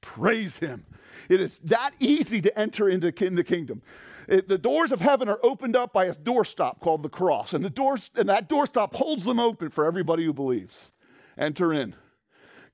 Praise 0.00 0.58
him. 0.58 0.84
It 1.28 1.40
is 1.40 1.58
that 1.64 1.92
easy 1.98 2.40
to 2.42 2.58
enter 2.58 2.88
into 2.88 3.10
the 3.10 3.44
kingdom. 3.44 3.82
It, 4.28 4.48
the 4.48 4.58
doors 4.58 4.92
of 4.92 5.00
heaven 5.00 5.28
are 5.28 5.38
opened 5.42 5.76
up 5.76 5.92
by 5.92 6.06
a 6.06 6.14
doorstop 6.14 6.80
called 6.80 7.02
the 7.02 7.08
cross, 7.08 7.54
and 7.54 7.64
the 7.64 7.70
doors 7.70 8.10
and 8.14 8.28
that 8.28 8.48
doorstop 8.48 8.94
holds 8.94 9.24
them 9.24 9.38
open 9.38 9.70
for 9.70 9.84
everybody 9.84 10.24
who 10.24 10.32
believes. 10.32 10.90
Enter 11.36 11.72
in. 11.72 11.94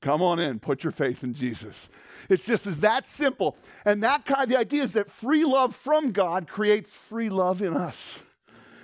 Come 0.00 0.22
on 0.22 0.38
in, 0.38 0.60
put 0.60 0.82
your 0.82 0.92
faith 0.92 1.22
in 1.22 1.34
Jesus. 1.34 1.90
It's 2.28 2.46
just 2.46 2.66
as 2.66 2.80
that 2.80 3.06
simple. 3.06 3.56
And 3.84 4.02
that 4.02 4.24
kind 4.24 4.44
of 4.44 4.48
the 4.48 4.58
idea 4.58 4.82
is 4.82 4.94
that 4.94 5.10
free 5.10 5.44
love 5.44 5.74
from 5.76 6.12
God 6.12 6.48
creates 6.48 6.92
free 6.92 7.28
love 7.28 7.60
in 7.60 7.76
us. 7.76 8.22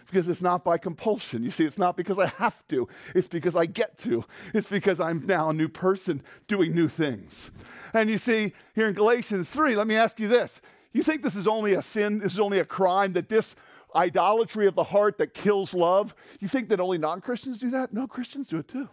Because 0.07 0.29
it's 0.29 0.43
not 0.43 0.63
by 0.63 0.79
compulsion. 0.79 1.43
You 1.43 1.51
see, 1.51 1.65
it's 1.65 1.79
not 1.79 1.97
because 1.97 2.19
I 2.19 2.27
have 2.27 2.67
to. 2.69 2.87
It's 3.15 3.27
because 3.27 3.57
I 3.57 3.67
get 3.67 3.99
to. 3.99 4.25
It's 4.55 4.69
because 4.69 5.01
I'm 5.01 5.27
now 5.27 5.51
a 5.51 5.53
new 5.53 5.69
person 5.69 6.23
doing 6.47 6.75
new 6.75 6.89
things. 6.89 7.51
And 7.93 8.09
you 8.09 8.19
see, 8.19 8.53
here 8.75 8.89
in 8.89 8.95
Galatians 8.95 9.51
3, 9.51 9.75
let 9.75 9.87
me 9.87 9.97
ask 9.97 10.21
you 10.21 10.29
this. 10.29 10.61
You 10.93 11.03
think 11.03 11.23
this 11.23 11.35
is 11.35 11.49
only 11.49 11.75
a 11.75 11.83
sin, 11.83 12.21
this 12.21 12.35
is 12.35 12.39
only 12.39 12.61
a 12.61 12.65
crime, 12.65 13.15
that 13.15 13.29
this 13.29 13.57
idolatry 13.97 14.67
of 14.67 14.75
the 14.75 14.85
heart 14.85 15.19
that 15.19 15.35
kills 15.35 15.75
love, 15.75 16.15
you 16.39 16.47
think 16.47 16.69
that 16.69 16.79
only 16.79 16.99
non 16.99 17.21
Christians 17.21 17.59
do 17.59 17.71
that? 17.71 17.93
No, 17.93 18.07
Christians 18.07 18.49
do 18.49 18.59
it 18.59 18.69
too. 18.69 18.89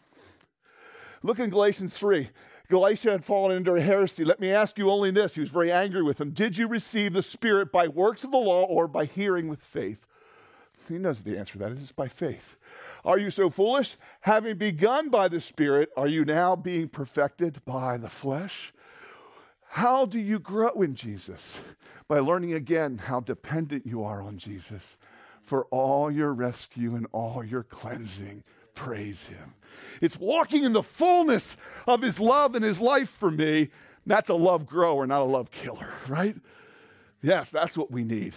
Look 1.24 1.40
in 1.40 1.50
Galatians 1.50 1.98
3. 1.98 2.30
Galatia 2.70 3.12
had 3.12 3.26
fallen 3.26 3.58
into 3.58 3.74
a 3.74 3.82
heresy. 3.82 4.26
Let 4.26 4.40
me 4.40 4.52
ask 4.52 4.78
you 4.78 4.90
only 4.90 5.12
this. 5.12 5.36
He 5.36 5.42
was 5.42 5.50
very 5.50 5.72
angry 5.72 6.04
with 6.04 6.18
them. 6.18 6.32
Did 6.32 6.58
you 6.58 6.68
receive 6.68 7.14
the 7.14 7.24
Spirit 7.24 7.72
by 7.72 7.88
works 7.88 8.24
of 8.24 8.32
the 8.32 8.38
law 8.38 8.64
or 8.64 8.88
by 8.88 9.06
hearing 9.06 9.48
with 9.48 9.60
faith? 9.60 10.06
He 10.90 10.98
knows 10.98 11.22
the 11.22 11.38
answer 11.38 11.54
to 11.54 11.60
that 11.60 11.72
is 11.72 11.82
it's 11.82 11.92
by 11.92 12.08
faith. 12.08 12.58
Are 13.06 13.18
you 13.18 13.30
so 13.30 13.50
foolish? 13.50 13.96
Having 14.22 14.58
begun 14.58 15.10
by 15.10 15.28
the 15.28 15.40
Spirit, 15.40 15.90
are 15.96 16.08
you 16.08 16.26
now 16.26 16.56
being 16.56 16.90
perfected 16.90 17.64
by 17.66 17.98
the 17.98 18.10
flesh? 18.10 18.74
How 19.70 20.06
do 20.06 20.20
you 20.20 20.40
grow 20.40 20.82
in 20.82 20.96
Jesus? 20.96 21.60
By 22.08 22.20
learning 22.20 22.54
again 22.54 22.98
how 22.98 23.22
dependent 23.22 23.86
you 23.86 24.04
are 24.04 24.22
on 24.22 24.38
Jesus 24.38 24.98
for 25.42 25.66
all 25.66 26.12
your 26.12 26.34
rescue 26.34 26.96
and 26.96 27.08
all 27.12 27.44
your 27.44 27.64
cleansing. 27.64 28.44
Praise 28.76 29.26
Him. 29.26 29.54
It's 30.02 30.20
walking 30.20 30.64
in 30.64 30.74
the 30.74 30.84
fullness 30.84 31.58
of 31.88 32.02
his 32.02 32.20
love 32.20 32.56
and 32.56 32.64
his 32.64 32.80
life 32.80 33.10
for 33.10 33.32
me. 33.32 33.70
That's 34.06 34.30
a 34.30 34.34
love 34.34 34.66
grower, 34.66 35.08
not 35.08 35.22
a 35.22 35.26
love 35.26 35.50
killer, 35.52 35.94
right? 36.08 36.36
Yes, 37.22 37.52
that's 37.52 37.78
what 37.78 37.90
we 37.90 38.04
need. 38.04 38.36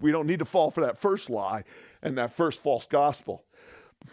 We 0.00 0.12
don't 0.12 0.26
need 0.26 0.38
to 0.38 0.44
fall 0.44 0.70
for 0.70 0.82
that 0.82 0.96
first 0.96 1.28
lie 1.28 1.64
and 2.02 2.16
that 2.18 2.32
first 2.32 2.60
false 2.60 2.86
gospel. 2.86 3.44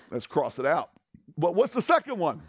Let's 0.10 0.26
cross 0.26 0.58
it 0.58 0.66
out. 0.66 0.90
But 1.38 1.54
what's 1.54 1.74
the 1.74 1.82
second 1.82 2.18
one? 2.18 2.42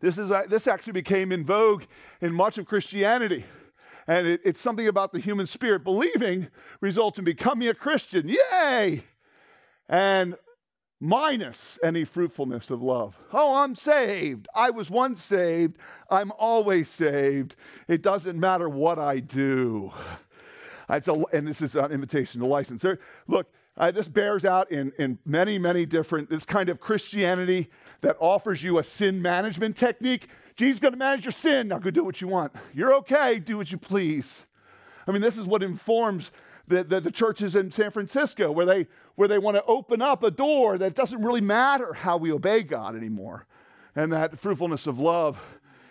This, 0.00 0.18
is, 0.18 0.32
uh, 0.32 0.44
this 0.48 0.66
actually 0.66 0.94
became 0.94 1.30
in 1.30 1.44
vogue 1.44 1.84
in 2.20 2.32
much 2.32 2.58
of 2.58 2.66
Christianity. 2.66 3.44
And 4.08 4.26
it, 4.26 4.40
it's 4.44 4.60
something 4.60 4.88
about 4.88 5.12
the 5.12 5.20
human 5.20 5.46
spirit. 5.46 5.84
Believing 5.84 6.48
results 6.80 7.18
in 7.18 7.24
becoming 7.24 7.68
a 7.68 7.74
Christian. 7.74 8.28
Yay! 8.28 9.04
And 9.88 10.34
minus 11.00 11.78
any 11.82 12.04
fruitfulness 12.04 12.70
of 12.70 12.82
love. 12.82 13.18
Oh, 13.32 13.56
I'm 13.56 13.74
saved. 13.74 14.46
I 14.54 14.70
was 14.70 14.90
once 14.90 15.22
saved. 15.22 15.78
I'm 16.10 16.30
always 16.38 16.88
saved. 16.88 17.56
It 17.88 18.02
doesn't 18.02 18.38
matter 18.38 18.68
what 18.68 18.98
I 18.98 19.20
do. 19.20 19.92
It's 20.90 21.08
a, 21.08 21.14
and 21.32 21.46
this 21.48 21.62
is 21.62 21.74
an 21.74 21.90
invitation 21.90 22.40
to 22.40 22.46
license. 22.46 22.84
Look, 23.26 23.50
uh, 23.76 23.90
this 23.90 24.08
bears 24.08 24.44
out 24.44 24.70
in, 24.70 24.92
in 24.98 25.18
many, 25.24 25.58
many 25.58 25.86
different, 25.86 26.28
this 26.28 26.44
kind 26.44 26.68
of 26.68 26.80
Christianity 26.80 27.70
that 28.02 28.16
offers 28.20 28.62
you 28.62 28.78
a 28.78 28.82
sin 28.82 29.22
management 29.22 29.76
technique. 29.76 30.28
Jesus 30.56 30.80
going 30.80 30.92
to 30.92 30.98
manage 30.98 31.24
your 31.24 31.32
sin. 31.32 31.68
Now 31.68 31.78
go 31.78 31.90
do 31.90 32.04
what 32.04 32.20
you 32.20 32.28
want. 32.28 32.52
You're 32.74 32.94
okay. 32.96 33.38
Do 33.38 33.56
what 33.56 33.72
you 33.72 33.78
please. 33.78 34.46
I 35.06 35.12
mean, 35.12 35.22
this 35.22 35.38
is 35.38 35.46
what 35.46 35.62
informs 35.62 36.30
the, 36.68 36.84
the, 36.84 37.00
the 37.00 37.10
churches 37.10 37.56
in 37.56 37.70
San 37.70 37.90
Francisco 37.90 38.50
where 38.52 38.66
they, 38.66 38.86
where 39.20 39.28
they 39.28 39.38
want 39.38 39.54
to 39.54 39.62
open 39.66 40.00
up 40.00 40.22
a 40.22 40.30
door 40.30 40.78
that 40.78 40.94
doesn't 40.94 41.20
really 41.20 41.42
matter 41.42 41.92
how 41.92 42.16
we 42.16 42.32
obey 42.32 42.62
God 42.62 42.96
anymore. 42.96 43.44
And 43.94 44.10
that 44.14 44.38
fruitfulness 44.38 44.86
of 44.86 44.98
love 44.98 45.38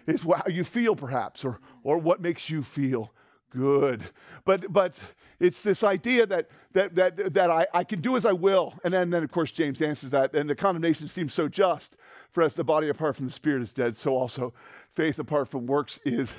is 0.08 0.22
how 0.22 0.48
you 0.48 0.64
feel, 0.64 0.96
perhaps, 0.96 1.46
or, 1.46 1.60
or 1.84 2.00
what 2.00 2.22
makes 2.22 2.50
you 2.50 2.64
feel 2.64 3.14
good. 3.52 4.02
But, 4.46 4.74
but 4.74 4.96
it's 5.40 5.62
this 5.62 5.84
idea 5.84 6.26
that, 6.26 6.50
that, 6.74 6.96
that, 6.96 7.34
that 7.36 7.52
I, 7.52 7.68
I 7.72 7.84
can 7.84 8.02
do 8.02 8.18
as 8.18 8.26
I 8.26 8.32
will. 8.32 8.74
And 8.84 8.96
then, 8.96 9.12
then, 9.12 9.24
of 9.24 9.32
course, 9.32 9.52
James 9.52 9.80
answers 9.80 10.10
that. 10.10 10.34
And 10.34 10.50
the 10.50 10.56
condemnation 10.56 11.08
seems 11.08 11.32
so 11.36 11.48
just. 11.48 11.98
For 12.32 12.42
as 12.42 12.56
the 12.56 12.64
body 12.64 12.90
apart 12.90 13.16
from 13.16 13.28
the 13.28 13.32
spirit 13.32 13.62
is 13.62 13.72
dead, 13.72 13.96
so 13.96 14.18
also 14.18 14.56
faith 14.96 15.20
apart 15.20 15.50
from 15.50 15.68
works 15.68 16.00
is 16.04 16.34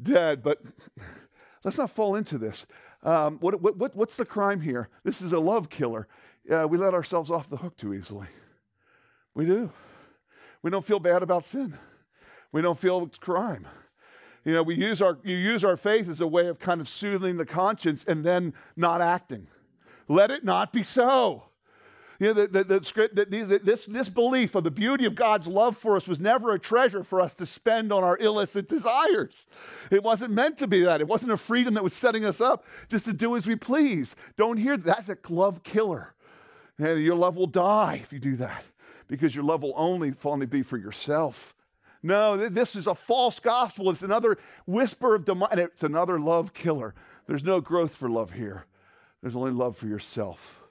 dead. 0.00 0.42
But 0.42 0.62
let's 1.62 1.76
not 1.76 1.90
fall 1.90 2.14
into 2.14 2.38
this. 2.38 2.64
Um, 3.02 3.38
what, 3.40 3.60
what, 3.60 3.96
what's 3.96 4.16
the 4.16 4.24
crime 4.24 4.60
here? 4.60 4.88
This 5.04 5.20
is 5.20 5.32
a 5.32 5.40
love 5.40 5.68
killer. 5.68 6.06
Uh, 6.50 6.66
we 6.68 6.78
let 6.78 6.94
ourselves 6.94 7.30
off 7.30 7.48
the 7.48 7.56
hook 7.56 7.76
too 7.76 7.94
easily. 7.94 8.28
We 9.34 9.46
do. 9.46 9.72
We 10.62 10.70
don't 10.70 10.84
feel 10.84 11.00
bad 11.00 11.22
about 11.22 11.44
sin. 11.44 11.76
We 12.52 12.62
don't 12.62 12.78
feel 12.78 13.08
crime. 13.20 13.66
You 14.44 14.54
know, 14.54 14.62
we 14.62 14.74
use 14.74 15.00
our, 15.00 15.18
you 15.22 15.36
use 15.36 15.64
our 15.64 15.76
faith 15.76 16.08
as 16.08 16.20
a 16.20 16.26
way 16.26 16.48
of 16.48 16.58
kind 16.58 16.80
of 16.80 16.88
soothing 16.88 17.36
the 17.36 17.46
conscience 17.46 18.04
and 18.06 18.24
then 18.24 18.54
not 18.76 19.00
acting. 19.00 19.46
Let 20.08 20.30
it 20.30 20.44
not 20.44 20.72
be 20.72 20.82
so. 20.82 21.44
You 22.22 22.28
know, 22.28 22.34
the, 22.34 22.46
the, 22.46 22.64
the, 22.64 23.10
the, 23.12 23.44
the, 23.44 23.58
this, 23.58 23.84
this 23.84 24.08
belief 24.08 24.54
of 24.54 24.62
the 24.62 24.70
beauty 24.70 25.06
of 25.06 25.16
God's 25.16 25.48
love 25.48 25.76
for 25.76 25.96
us 25.96 26.06
was 26.06 26.20
never 26.20 26.54
a 26.54 26.58
treasure 26.58 27.02
for 27.02 27.20
us 27.20 27.34
to 27.34 27.46
spend 27.46 27.92
on 27.92 28.04
our 28.04 28.16
illicit 28.16 28.68
desires. 28.68 29.44
It 29.90 30.04
wasn't 30.04 30.30
meant 30.30 30.56
to 30.58 30.68
be 30.68 30.82
that. 30.82 31.00
It 31.00 31.08
wasn't 31.08 31.32
a 31.32 31.36
freedom 31.36 31.74
that 31.74 31.82
was 31.82 31.94
setting 31.94 32.24
us 32.24 32.40
up 32.40 32.64
just 32.88 33.06
to 33.06 33.12
do 33.12 33.34
as 33.34 33.48
we 33.48 33.56
please. 33.56 34.14
Don't 34.36 34.56
hear 34.56 34.76
that. 34.76 35.04
That's 35.04 35.08
a 35.08 35.32
love 35.32 35.64
killer. 35.64 36.14
And 36.78 37.02
your 37.02 37.16
love 37.16 37.34
will 37.34 37.48
die 37.48 37.98
if 38.00 38.12
you 38.12 38.20
do 38.20 38.36
that 38.36 38.66
because 39.08 39.34
your 39.34 39.42
love 39.42 39.62
will 39.62 39.74
only, 39.74 40.14
only 40.24 40.46
be 40.46 40.62
for 40.62 40.76
yourself. 40.76 41.56
No, 42.04 42.36
this 42.36 42.76
is 42.76 42.86
a 42.86 42.94
false 42.94 43.40
gospel. 43.40 43.90
It's 43.90 44.04
another 44.04 44.38
whisper 44.64 45.16
of 45.16 45.24
demon, 45.24 45.58
it's 45.58 45.82
another 45.82 46.20
love 46.20 46.54
killer. 46.54 46.94
There's 47.26 47.42
no 47.42 47.60
growth 47.60 47.96
for 47.96 48.08
love 48.08 48.30
here. 48.34 48.66
There's 49.22 49.34
only 49.34 49.50
love 49.50 49.76
for 49.76 49.88
yourself. 49.88 50.61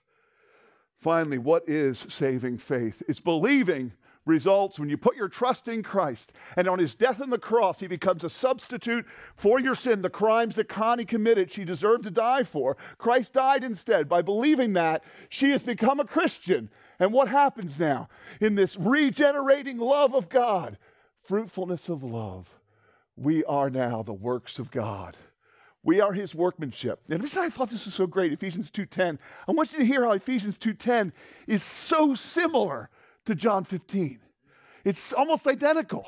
Finally, 1.01 1.39
what 1.39 1.67
is 1.67 2.05
saving 2.09 2.59
faith? 2.59 3.01
It's 3.07 3.19
believing 3.19 3.93
results 4.25 4.79
when 4.79 4.87
you 4.87 4.97
put 4.97 5.15
your 5.15 5.27
trust 5.27 5.67
in 5.67 5.81
Christ 5.81 6.31
and 6.55 6.67
on 6.67 6.77
his 6.77 6.93
death 6.93 7.19
on 7.19 7.31
the 7.31 7.39
cross, 7.39 7.79
he 7.79 7.87
becomes 7.87 8.23
a 8.23 8.29
substitute 8.29 9.05
for 9.35 9.59
your 9.59 9.73
sin, 9.73 10.03
the 10.03 10.11
crimes 10.11 10.55
that 10.55 10.69
Connie 10.69 11.05
committed, 11.05 11.51
she 11.51 11.65
deserved 11.65 12.03
to 12.03 12.11
die 12.11 12.43
for. 12.43 12.77
Christ 12.99 13.33
died 13.33 13.63
instead. 13.63 14.07
By 14.07 14.21
believing 14.21 14.73
that, 14.73 15.03
she 15.27 15.49
has 15.51 15.63
become 15.63 15.99
a 15.99 16.05
Christian. 16.05 16.69
And 16.99 17.11
what 17.11 17.29
happens 17.29 17.79
now? 17.79 18.09
In 18.39 18.53
this 18.53 18.77
regenerating 18.77 19.79
love 19.79 20.13
of 20.13 20.29
God, 20.29 20.77
fruitfulness 21.23 21.89
of 21.89 22.03
love, 22.03 22.59
we 23.15 23.43
are 23.45 23.71
now 23.71 24.03
the 24.03 24.13
works 24.13 24.59
of 24.59 24.69
God. 24.69 25.17
We 25.84 26.00
are 26.00 26.13
his 26.13 26.36
workmanship. 26.36 27.02
And 27.10 27.20
the 27.20 27.24
reason 27.24 27.44
I 27.44 27.50
thought 27.50 27.70
this 27.70 27.86
was 27.86 27.94
so 27.96 28.06
great, 28.06 28.32
Ephesians 28.32 28.70
2.10, 28.70 29.17
I 29.48 29.52
want 29.52 29.74
you 29.74 29.80
to 29.80 29.86
hear 29.86 30.04
how 30.06 30.12
Ephesians 30.12 30.58
2.10 30.58 31.12
is 31.48 31.63
so 31.63 32.13
similar 32.13 32.89
to 33.26 33.34
John 33.34 33.63
15. 33.63 34.20
It's 34.84 35.12
almost 35.13 35.48
identical. 35.48 36.08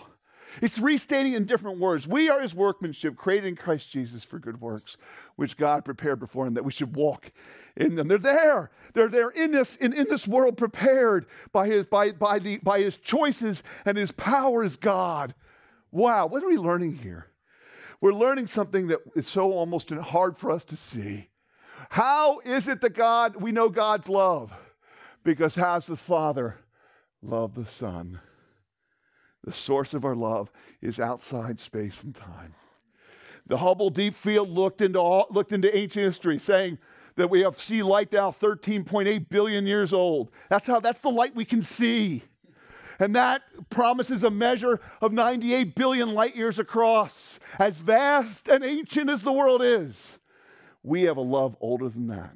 It's 0.62 0.78
restating 0.78 1.34
in 1.34 1.46
different 1.46 1.80
words. 1.80 2.08
We 2.08 2.30
are 2.30 2.40
his 2.40 2.54
workmanship, 2.54 3.16
created 3.16 3.48
in 3.48 3.56
Christ 3.56 3.90
Jesus 3.90 4.24
for 4.24 4.38
good 4.38 4.62
works, 4.62 4.98
which 5.36 5.58
God 5.58 5.84
prepared 5.84 6.20
before 6.20 6.46
him 6.46 6.54
that 6.54 6.66
we 6.66 6.72
should 6.72 6.96
walk 6.96 7.32
in 7.76 7.96
them. 7.96 8.08
They're 8.08 8.20
there. 8.20 8.72
They're 8.94 9.08
there 9.08 9.30
in 9.30 9.52
this, 9.52 9.76
in, 9.78 9.94
in 9.94 10.06
this 10.08 10.28
world 10.28 10.58
prepared 10.58 11.26
by 11.52 11.68
his, 11.68 11.86
by, 11.86 12.12
by, 12.12 12.38
the, 12.38 12.60
by 12.60 12.82
his 12.82 12.98
choices 12.98 13.64
and 13.86 13.98
his 13.98 14.12
power 14.12 14.64
as 14.64 14.76
God. 14.76 15.34
Wow, 15.92 16.28
what 16.28 16.44
are 16.44 16.50
we 16.50 16.58
learning 16.58 16.98
here? 16.98 17.28
We're 18.04 18.14
learning 18.14 18.48
something 18.48 18.88
that 18.88 19.00
is 19.16 19.30
so 19.30 19.54
almost 19.54 19.90
hard 19.90 20.38
for 20.38 20.52
us 20.52 20.66
to 20.66 20.76
see. 20.76 21.30
How 21.90 22.40
is 22.40 22.68
it 22.68 22.82
that 22.82 22.96
God, 22.96 23.38
we 23.38 23.54
know 23.54 23.70
God's 23.70 24.10
love? 24.10 24.52
Because 25.24 25.56
has 25.56 25.86
the 25.86 25.96
Father 25.96 26.58
loved 27.22 27.56
the 27.56 27.66
Son? 27.66 28.20
The 29.46 29.54
source 29.54 29.94
of 29.94 30.04
our 30.04 30.18
love 30.18 30.52
is 30.82 31.00
outside 31.00 31.60
space 31.60 32.04
and 32.04 32.14
time. 32.14 32.56
The 33.48 33.60
Hubble 33.60 33.90
Deep 33.90 34.16
Field 34.16 34.50
looked 34.50 34.82
into, 34.82 35.00
all, 35.00 35.28
looked 35.30 35.54
into 35.54 35.74
ancient 35.74 36.04
history, 36.04 36.40
saying 36.40 36.80
that 37.16 37.30
we 37.30 37.40
have 37.44 37.58
see 37.58 37.84
light 37.84 38.12
now 38.12 38.32
13.8 38.32 39.30
billion 39.30 39.66
years 39.66 39.94
old. 39.94 40.30
That's 40.50 40.68
how 40.68 40.82
that's 40.82 41.00
the 41.00 41.10
light 41.10 41.36
we 41.36 41.46
can 41.46 41.62
see. 41.62 42.24
And 43.04 43.18
that 43.18 43.42
promises 43.70 44.24
a 44.24 44.30
measure 44.30 44.80
of 45.02 45.12
98 45.12 45.76
billion 45.76 46.14
light 46.14 46.38
years 46.38 46.58
across. 46.58 47.38
As 47.60 47.80
vast 47.80 48.48
and 48.48 48.64
ancient 48.64 49.10
as 49.10 49.24
the 49.24 49.32
world 49.34 49.62
is, 49.62 50.20
we 50.84 51.02
have 51.02 51.18
a 51.18 51.22
love 51.22 51.58
older 51.60 51.90
than 51.90 52.08
that. 52.08 52.34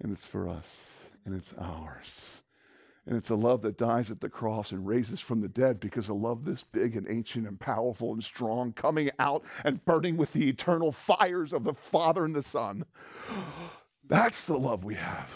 And 0.00 0.12
it's 0.12 0.26
for 0.26 0.48
us, 0.48 1.08
and 1.24 1.34
it's 1.34 1.52
ours. 1.58 2.42
And 3.04 3.16
it's 3.16 3.30
a 3.30 3.34
love 3.34 3.62
that 3.62 3.76
dies 3.76 4.12
at 4.12 4.20
the 4.20 4.28
cross 4.28 4.70
and 4.70 4.86
raises 4.86 5.18
from 5.18 5.40
the 5.40 5.48
dead 5.48 5.80
because 5.80 6.08
a 6.08 6.14
love 6.14 6.44
this 6.44 6.62
big 6.62 6.94
and 6.94 7.10
ancient 7.10 7.48
and 7.48 7.58
powerful 7.58 8.12
and 8.12 8.22
strong, 8.22 8.72
coming 8.72 9.10
out 9.18 9.42
and 9.64 9.84
burning 9.84 10.18
with 10.18 10.34
the 10.34 10.48
eternal 10.48 10.92
fires 10.92 11.52
of 11.52 11.64
the 11.64 11.74
Father 11.74 12.24
and 12.24 12.36
the 12.36 12.44
Son. 12.44 12.84
That's 14.06 14.44
the 14.44 14.56
love 14.56 14.84
we 14.84 14.94
have. 14.94 15.34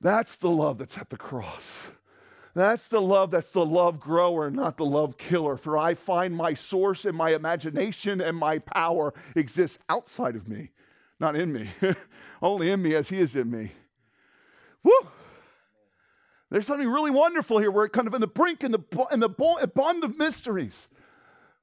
That's 0.00 0.36
the 0.36 0.50
love 0.50 0.78
that's 0.78 0.96
at 0.96 1.10
the 1.10 1.16
cross. 1.16 1.90
That's 2.58 2.88
the 2.88 3.00
love 3.00 3.30
that's 3.30 3.50
the 3.50 3.64
love 3.64 4.00
grower, 4.00 4.50
not 4.50 4.78
the 4.78 4.84
love 4.84 5.16
killer. 5.16 5.56
For 5.56 5.78
I 5.78 5.94
find 5.94 6.34
my 6.34 6.54
source 6.54 7.04
and 7.04 7.16
my 7.16 7.30
imagination 7.30 8.20
and 8.20 8.36
my 8.36 8.58
power 8.58 9.14
exists 9.36 9.78
outside 9.88 10.34
of 10.34 10.48
me, 10.48 10.72
not 11.20 11.36
in 11.36 11.52
me. 11.52 11.70
Only 12.42 12.72
in 12.72 12.82
me 12.82 12.96
as 12.96 13.10
He 13.10 13.20
is 13.20 13.36
in 13.36 13.48
me. 13.48 13.70
Woo! 14.82 14.90
There's 16.50 16.66
something 16.66 16.88
really 16.88 17.12
wonderful 17.12 17.60
here. 17.60 17.70
We're 17.70 17.88
kind 17.88 18.08
of 18.08 18.14
in 18.14 18.20
the 18.20 18.26
brink, 18.26 18.64
in 18.64 18.72
the, 18.72 18.82
in 19.12 19.20
the 19.20 19.28
bond 19.28 20.02
of 20.02 20.18
mysteries. 20.18 20.88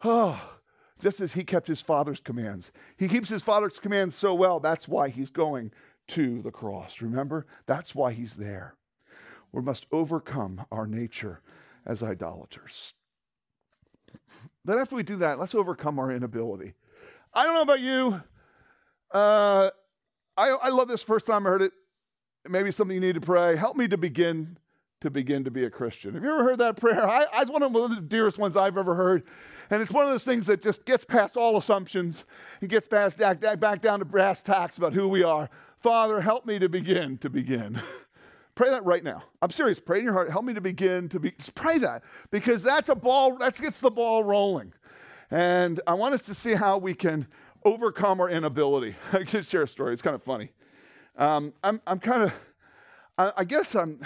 Oh, 0.02 0.42
just 1.02 1.20
as 1.20 1.34
he 1.34 1.44
kept 1.44 1.68
his 1.68 1.82
father's 1.82 2.22
commands. 2.22 2.72
He 2.96 3.10
keeps 3.10 3.28
his 3.28 3.44
father's 3.44 3.80
commands 3.80 4.16
so 4.16 4.34
well, 4.34 4.62
that's 4.62 4.88
why 4.88 5.10
he's 5.10 5.30
going 5.30 5.74
to 6.08 6.42
the 6.42 6.52
cross. 6.52 7.02
Remember? 7.02 7.46
That's 7.66 7.94
why 7.94 8.14
he's 8.14 8.36
there. 8.36 8.76
We 9.56 9.62
must 9.62 9.86
overcome 9.94 10.66
our 10.70 10.86
nature 10.86 11.40
as 11.86 12.04
idolaters. 12.04 12.94
But 14.66 14.78
after 14.78 14.98
we 14.98 15.04
do 15.04 15.16
that, 15.18 15.40
let's 15.40 15.56
overcome 15.56 15.98
our 15.98 16.12
inability. 16.12 16.74
I 17.34 17.46
don't 17.46 17.54
know 17.54 17.62
about 17.62 17.80
you. 17.80 18.22
Uh, 19.14 19.70
I, 20.36 20.50
I 20.50 20.70
love 20.70 20.90
this 20.90 21.04
first 21.04 21.26
time 21.26 21.48
I 21.48 21.52
heard 21.52 21.62
it. 21.62 21.72
Maybe 22.46 22.70
something 22.70 22.94
you 22.94 23.00
need 23.00 23.16
to 23.16 23.22
pray. 23.22 23.56
Help 23.56 23.78
me 23.78 23.88
to 23.88 23.98
begin 23.98 24.58
to 25.00 25.10
begin 25.10 25.46
to 25.46 25.52
be 25.52 25.64
a 25.64 25.70
Christian. 25.70 26.16
Have 26.16 26.24
you 26.24 26.34
ever 26.34 26.44
heard 26.44 26.60
that 26.60 26.76
prayer? 26.76 27.08
I, 27.08 27.26
I, 27.32 27.42
it's 27.42 27.52
one 27.52 27.64
of 27.64 27.72
the 27.72 28.02
dearest 28.02 28.38
ones 28.38 28.58
I've 28.58 28.78
ever 28.78 28.94
heard. 28.94 29.24
And 29.70 29.82
it's 29.82 29.92
one 29.92 30.04
of 30.04 30.12
those 30.12 30.24
things 30.24 30.48
that 30.48 30.62
just 30.62 30.84
gets 30.84 31.06
past 31.06 31.38
all 31.38 31.58
assumptions 31.58 32.26
and 32.60 32.70
gets 32.70 32.90
past 32.90 33.18
back, 33.18 33.60
back 33.60 33.82
down 33.82 34.00
to 34.00 34.06
brass 34.06 34.42
tacks 34.42 34.78
about 34.78 34.94
who 34.94 35.08
we 35.08 35.24
are. 35.24 35.50
Father, 35.78 36.20
help 36.20 36.46
me 36.46 36.60
to 36.60 36.68
begin 36.68 37.18
to 37.20 37.30
begin. 37.30 37.82
pray 38.56 38.70
that 38.70 38.84
right 38.86 39.04
now. 39.04 39.24
I'm 39.42 39.52
serious. 39.52 39.80
Pray 39.80 40.00
in 40.00 40.06
your 40.06 40.14
heart. 40.14 40.32
Help 40.32 40.46
me 40.46 40.54
to 40.54 40.62
begin 40.62 41.10
to 41.10 41.20
be. 41.20 41.34
Pray 41.54 41.78
that 41.80 42.04
because 42.32 42.64
that's 42.64 42.90
a 42.90 42.96
ball. 42.96 43.38
That 43.38 43.58
gets 43.58 43.80
the 43.80 43.92
ball 43.92 44.24
rolling. 44.24 44.74
And 45.30 45.82
I 45.86 45.94
want 45.94 46.14
us 46.14 46.26
to 46.26 46.34
see 46.34 46.54
how 46.54 46.78
we 46.78 46.94
can 46.94 47.28
overcome 47.64 48.22
our 48.22 48.30
inability. 48.30 48.96
I 49.14 49.24
can 49.24 49.44
share 49.44 49.64
a 49.64 49.68
story. 49.68 49.94
It's 49.94 50.02
kind 50.02 50.16
of 50.16 50.24
funny. 50.24 50.52
Um, 51.18 51.54
I'm, 51.64 51.82
I'm 51.88 52.00
kind 52.00 52.24
of, 52.24 52.34
I, 53.18 53.32
I 53.38 53.44
guess 53.44 53.76
I'm. 53.76 54.00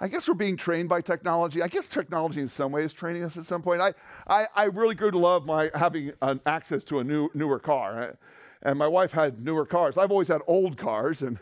I 0.00 0.08
guess 0.08 0.26
we're 0.26 0.34
being 0.34 0.56
trained 0.56 0.88
by 0.88 1.00
technology. 1.00 1.62
I 1.62 1.68
guess 1.68 1.86
technology 1.86 2.40
in 2.40 2.48
some 2.48 2.72
ways 2.72 2.86
is 2.86 2.92
training 2.92 3.22
us 3.22 3.36
at 3.36 3.46
some 3.46 3.62
point. 3.62 3.80
I, 3.80 3.94
I, 4.26 4.48
I 4.52 4.64
really 4.64 4.96
grew 4.96 5.12
to 5.12 5.18
love 5.18 5.46
my 5.46 5.70
having 5.76 6.10
an 6.20 6.40
access 6.44 6.82
to 6.84 6.98
a 6.98 7.04
new, 7.04 7.30
newer 7.34 7.60
car. 7.60 8.16
And 8.62 8.76
my 8.76 8.88
wife 8.88 9.12
had 9.12 9.44
newer 9.44 9.64
cars. 9.64 9.96
I've 9.96 10.10
always 10.10 10.26
had 10.26 10.40
old 10.48 10.76
cars, 10.76 11.22
and 11.22 11.38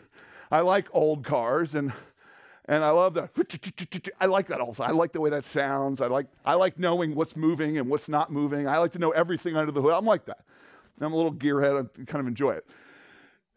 I 0.51 0.59
like 0.61 0.87
old 0.91 1.25
cars, 1.25 1.75
and, 1.75 1.93
and 2.65 2.83
I 2.83 2.89
love 2.89 3.13
that. 3.13 3.29
I 4.19 4.25
like 4.25 4.47
that 4.47 4.59
also. 4.59 4.83
I 4.83 4.91
like 4.91 5.13
the 5.13 5.21
way 5.21 5.29
that 5.29 5.45
sounds. 5.45 6.01
I 6.01 6.07
like, 6.07 6.27
I 6.45 6.55
like 6.55 6.77
knowing 6.77 7.15
what's 7.15 7.35
moving 7.35 7.77
and 7.77 7.89
what's 7.89 8.09
not 8.09 8.31
moving. 8.31 8.67
I 8.67 8.77
like 8.77 8.91
to 8.93 8.99
know 8.99 9.11
everything 9.11 9.55
under 9.55 9.71
the 9.71 9.81
hood. 9.81 9.93
I'm 9.93 10.05
like 10.05 10.25
that. 10.25 10.39
I'm 10.99 11.13
a 11.13 11.15
little 11.15 11.33
gearhead. 11.33 11.89
I 11.99 12.03
kind 12.05 12.19
of 12.19 12.27
enjoy 12.27 12.51
it. 12.51 12.65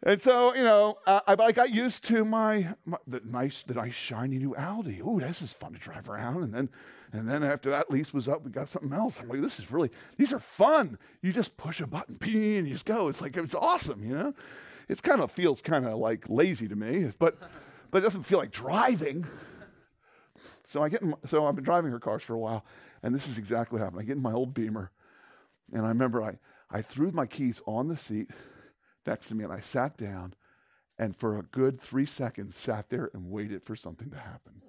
And 0.06 0.20
so, 0.20 0.54
you 0.54 0.62
know, 0.62 0.98
uh, 1.06 1.20
I, 1.26 1.34
I, 1.42 1.52
got 1.52 1.72
used 1.72 2.04
to 2.04 2.26
my, 2.26 2.74
my, 2.84 2.98
the 3.06 3.22
nice, 3.24 3.62
the 3.62 3.72
nice 3.72 3.94
shiny 3.94 4.36
new 4.36 4.54
Audi. 4.54 5.00
Ooh, 5.00 5.18
this 5.18 5.40
is 5.40 5.54
fun 5.54 5.72
to 5.72 5.78
drive 5.78 6.10
around. 6.10 6.42
And 6.42 6.52
then, 6.52 6.68
and 7.10 7.26
then 7.26 7.42
after 7.42 7.70
that 7.70 7.90
lease 7.90 8.12
was 8.12 8.28
up, 8.28 8.44
we 8.44 8.50
got 8.50 8.68
something 8.68 8.92
else. 8.92 9.18
I'm 9.18 9.28
like, 9.28 9.40
this 9.40 9.58
is 9.58 9.72
really, 9.72 9.90
these 10.18 10.32
are 10.34 10.38
fun. 10.38 10.98
You 11.22 11.32
just 11.32 11.56
push 11.56 11.80
a 11.80 11.86
button, 11.86 12.16
pee, 12.16 12.56
and 12.58 12.68
you 12.68 12.74
just 12.74 12.84
go. 12.84 13.08
It's 13.08 13.22
like 13.22 13.36
it's 13.38 13.54
awesome, 13.54 14.04
you 14.04 14.14
know. 14.14 14.34
It's 14.88 15.00
kind 15.00 15.20
of 15.20 15.30
feels 15.30 15.60
kind 15.60 15.86
of 15.86 15.98
like 15.98 16.28
lazy 16.28 16.68
to 16.68 16.76
me, 16.76 17.10
but 17.18 17.38
but 17.90 17.98
it 17.98 18.00
doesn't 18.02 18.24
feel 18.24 18.38
like 18.38 18.50
driving. 18.50 19.26
So 20.66 20.82
I 20.82 20.88
get, 20.88 21.02
in, 21.02 21.14
so 21.26 21.46
I've 21.46 21.54
been 21.54 21.64
driving 21.64 21.92
her 21.92 22.00
cars 22.00 22.22
for 22.22 22.34
a 22.34 22.38
while, 22.38 22.64
and 23.02 23.14
this 23.14 23.28
is 23.28 23.38
exactly 23.38 23.78
what 23.78 23.84
happened. 23.84 24.00
I 24.00 24.04
get 24.04 24.16
in 24.16 24.22
my 24.22 24.32
old 24.32 24.54
Beamer, 24.54 24.90
and 25.72 25.84
I 25.84 25.88
remember 25.88 26.22
I 26.22 26.38
I 26.70 26.82
threw 26.82 27.12
my 27.12 27.26
keys 27.26 27.60
on 27.66 27.88
the 27.88 27.96
seat 27.96 28.30
next 29.06 29.28
to 29.28 29.34
me 29.34 29.44
and 29.44 29.52
I 29.52 29.60
sat 29.60 29.96
down 29.96 30.34
and 30.98 31.16
for 31.16 31.38
a 31.38 31.42
good 31.42 31.80
three 31.80 32.06
seconds 32.06 32.56
sat 32.56 32.88
there 32.88 33.10
and 33.12 33.30
waited 33.30 33.62
for 33.62 33.76
something 33.76 34.10
to 34.10 34.16
happen. 34.16 34.62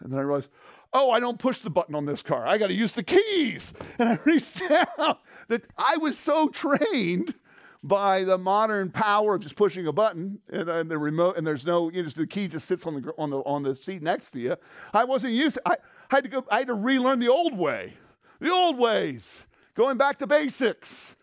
And 0.00 0.12
then 0.12 0.18
I 0.18 0.22
realized, 0.22 0.50
oh, 0.92 1.12
I 1.12 1.20
don't 1.20 1.38
push 1.38 1.60
the 1.60 1.70
button 1.70 1.94
on 1.94 2.06
this 2.06 2.22
car. 2.22 2.46
I 2.46 2.58
got 2.58 2.66
to 2.66 2.74
use 2.74 2.92
the 2.92 3.04
keys. 3.04 3.72
And 3.98 4.08
I 4.08 4.18
reached 4.24 4.58
down 4.68 5.16
that 5.48 5.62
I 5.78 5.96
was 5.98 6.18
so 6.18 6.48
trained 6.48 7.34
by 7.82 8.22
the 8.22 8.38
modern 8.38 8.90
power 8.90 9.34
of 9.34 9.42
just 9.42 9.56
pushing 9.56 9.86
a 9.86 9.92
button 9.92 10.38
and, 10.50 10.68
and 10.68 10.90
the 10.90 10.98
remote, 10.98 11.36
and 11.36 11.46
there's 11.46 11.66
no, 11.66 11.90
you 11.90 12.02
know, 12.02 12.08
the 12.08 12.26
key 12.26 12.46
just 12.46 12.66
sits 12.66 12.86
on 12.86 13.00
the, 13.00 13.12
on 13.18 13.30
the, 13.30 13.38
on 13.38 13.62
the 13.62 13.74
seat 13.74 14.02
next 14.02 14.30
to 14.32 14.38
you. 14.38 14.56
I 14.92 15.04
wasn't 15.04 15.32
used 15.32 15.56
to, 15.56 15.62
I, 15.66 15.72
I 15.72 16.16
had 16.16 16.24
to 16.24 16.30
go, 16.30 16.44
I 16.50 16.58
had 16.58 16.68
to 16.68 16.74
relearn 16.74 17.18
the 17.18 17.28
old 17.28 17.56
way, 17.56 17.94
the 18.40 18.52
old 18.52 18.78
ways, 18.78 19.46
going 19.74 19.96
back 19.96 20.18
to 20.18 20.26
basics. 20.26 21.16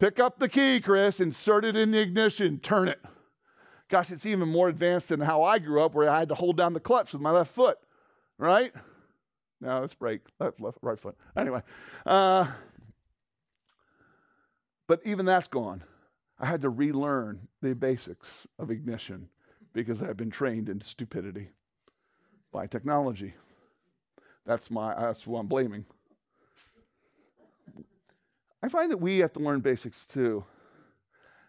Pick 0.00 0.18
up 0.18 0.38
the 0.38 0.48
key, 0.48 0.80
Chris, 0.80 1.20
insert 1.20 1.64
it 1.64 1.76
in 1.76 1.92
the 1.92 2.00
ignition, 2.00 2.58
turn 2.58 2.88
it. 2.88 3.00
Gosh, 3.88 4.10
it's 4.10 4.26
even 4.26 4.48
more 4.48 4.68
advanced 4.68 5.10
than 5.10 5.20
how 5.20 5.42
I 5.42 5.58
grew 5.58 5.82
up, 5.82 5.94
where 5.94 6.08
I 6.08 6.18
had 6.18 6.28
to 6.30 6.34
hold 6.34 6.56
down 6.56 6.72
the 6.72 6.80
clutch 6.80 7.12
with 7.12 7.22
my 7.22 7.30
left 7.30 7.54
foot, 7.54 7.78
right? 8.38 8.72
Now 9.60 9.80
let's 9.80 9.94
brake 9.94 10.22
left, 10.40 10.60
left, 10.60 10.78
right 10.82 10.98
foot. 10.98 11.16
Anyway, 11.36 11.62
uh, 12.04 12.46
but 14.86 15.00
even 15.04 15.26
that's 15.26 15.48
gone. 15.48 15.84
I 16.38 16.46
had 16.46 16.62
to 16.62 16.70
relearn 16.70 17.48
the 17.60 17.74
basics 17.74 18.28
of 18.58 18.70
ignition 18.70 19.28
because 19.72 20.02
I've 20.02 20.16
been 20.16 20.30
trained 20.30 20.68
in 20.68 20.80
stupidity 20.80 21.50
by 22.52 22.66
technology. 22.66 23.34
That's 24.44 24.70
my 24.70 24.94
that's 24.94 25.26
what 25.26 25.40
I'm 25.40 25.46
blaming. 25.46 25.84
I 28.62 28.68
find 28.68 28.90
that 28.92 28.98
we 28.98 29.18
have 29.18 29.32
to 29.34 29.40
learn 29.40 29.60
basics 29.60 30.06
too. 30.06 30.44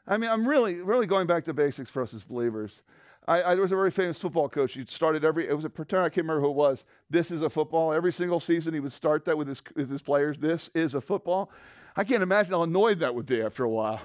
I 0.07 0.17
mean, 0.17 0.29
I'm 0.29 0.47
really, 0.47 0.75
really 0.75 1.07
going 1.07 1.27
back 1.27 1.45
to 1.45 1.53
basics 1.53 1.89
for 1.89 2.03
us 2.03 2.13
as 2.13 2.23
believers. 2.23 2.81
I, 3.27 3.41
I, 3.43 3.53
there 3.53 3.61
was 3.61 3.71
a 3.71 3.75
very 3.75 3.91
famous 3.91 4.17
football 4.17 4.49
coach. 4.49 4.73
He 4.73 4.83
started 4.85 5.23
every, 5.23 5.47
it 5.47 5.55
was 5.55 5.63
a 5.63 5.69
pretend, 5.69 6.03
I 6.03 6.09
can't 6.09 6.27
remember 6.27 6.41
who 6.41 6.49
it 6.49 6.55
was. 6.55 6.83
This 7.09 7.31
is 7.31 7.41
a 7.41 7.49
football. 7.49 7.93
Every 7.93 8.11
single 8.11 8.41
season, 8.41 8.73
he 8.73 8.81
would 8.81 8.91
start 8.91 9.23
that 9.25 9.37
with 9.37 9.47
his, 9.47 9.61
with 9.75 9.89
his 9.89 10.01
players. 10.01 10.37
This 10.39 10.69
is 10.73 10.93
a 10.93 10.99
football. 10.99 11.49
I 11.95 12.03
can't 12.03 12.23
imagine 12.23 12.53
how 12.53 12.63
annoyed 12.63 12.99
that 12.99 13.13
would 13.15 13.25
be 13.25 13.41
after 13.41 13.63
a 13.63 13.69
while. 13.69 14.01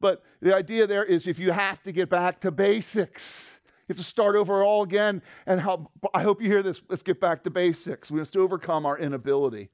But 0.00 0.22
the 0.40 0.54
idea 0.54 0.86
there 0.86 1.04
is 1.04 1.26
if 1.26 1.38
you 1.38 1.50
have 1.50 1.82
to 1.82 1.92
get 1.92 2.08
back 2.08 2.40
to 2.40 2.50
basics, 2.50 3.60
you 3.88 3.94
have 3.94 3.98
to 3.98 4.04
start 4.04 4.36
over 4.36 4.62
all 4.62 4.82
again. 4.82 5.22
And 5.46 5.60
how, 5.60 5.90
I 6.14 6.22
hope 6.22 6.40
you 6.40 6.48
hear 6.48 6.62
this. 6.62 6.80
Let's 6.88 7.02
get 7.02 7.20
back 7.20 7.42
to 7.44 7.50
basics. 7.50 8.10
We 8.10 8.20
must 8.20 8.36
overcome 8.36 8.86
our 8.86 8.98
inability. 8.98 9.70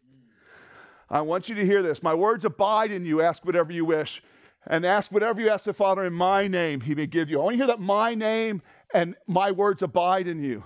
I 1.10 1.20
want 1.20 1.48
you 1.48 1.54
to 1.56 1.66
hear 1.66 1.82
this. 1.82 2.02
My 2.02 2.14
words 2.14 2.44
abide 2.44 2.90
in 2.90 3.04
you. 3.04 3.20
Ask 3.20 3.44
whatever 3.44 3.72
you 3.72 3.84
wish. 3.84 4.22
And 4.66 4.86
ask 4.86 5.12
whatever 5.12 5.42
you 5.42 5.50
ask 5.50 5.64
the 5.64 5.74
Father 5.74 6.06
in 6.06 6.14
my 6.14 6.48
name, 6.48 6.80
he 6.80 6.94
may 6.94 7.06
give 7.06 7.28
you. 7.28 7.38
I 7.38 7.44
want 7.44 7.56
you 7.56 7.62
to 7.62 7.66
hear 7.66 7.76
that 7.76 7.82
my 7.82 8.14
name 8.14 8.62
and 8.94 9.14
my 9.26 9.50
words 9.50 9.82
abide 9.82 10.26
in 10.26 10.42
you. 10.42 10.64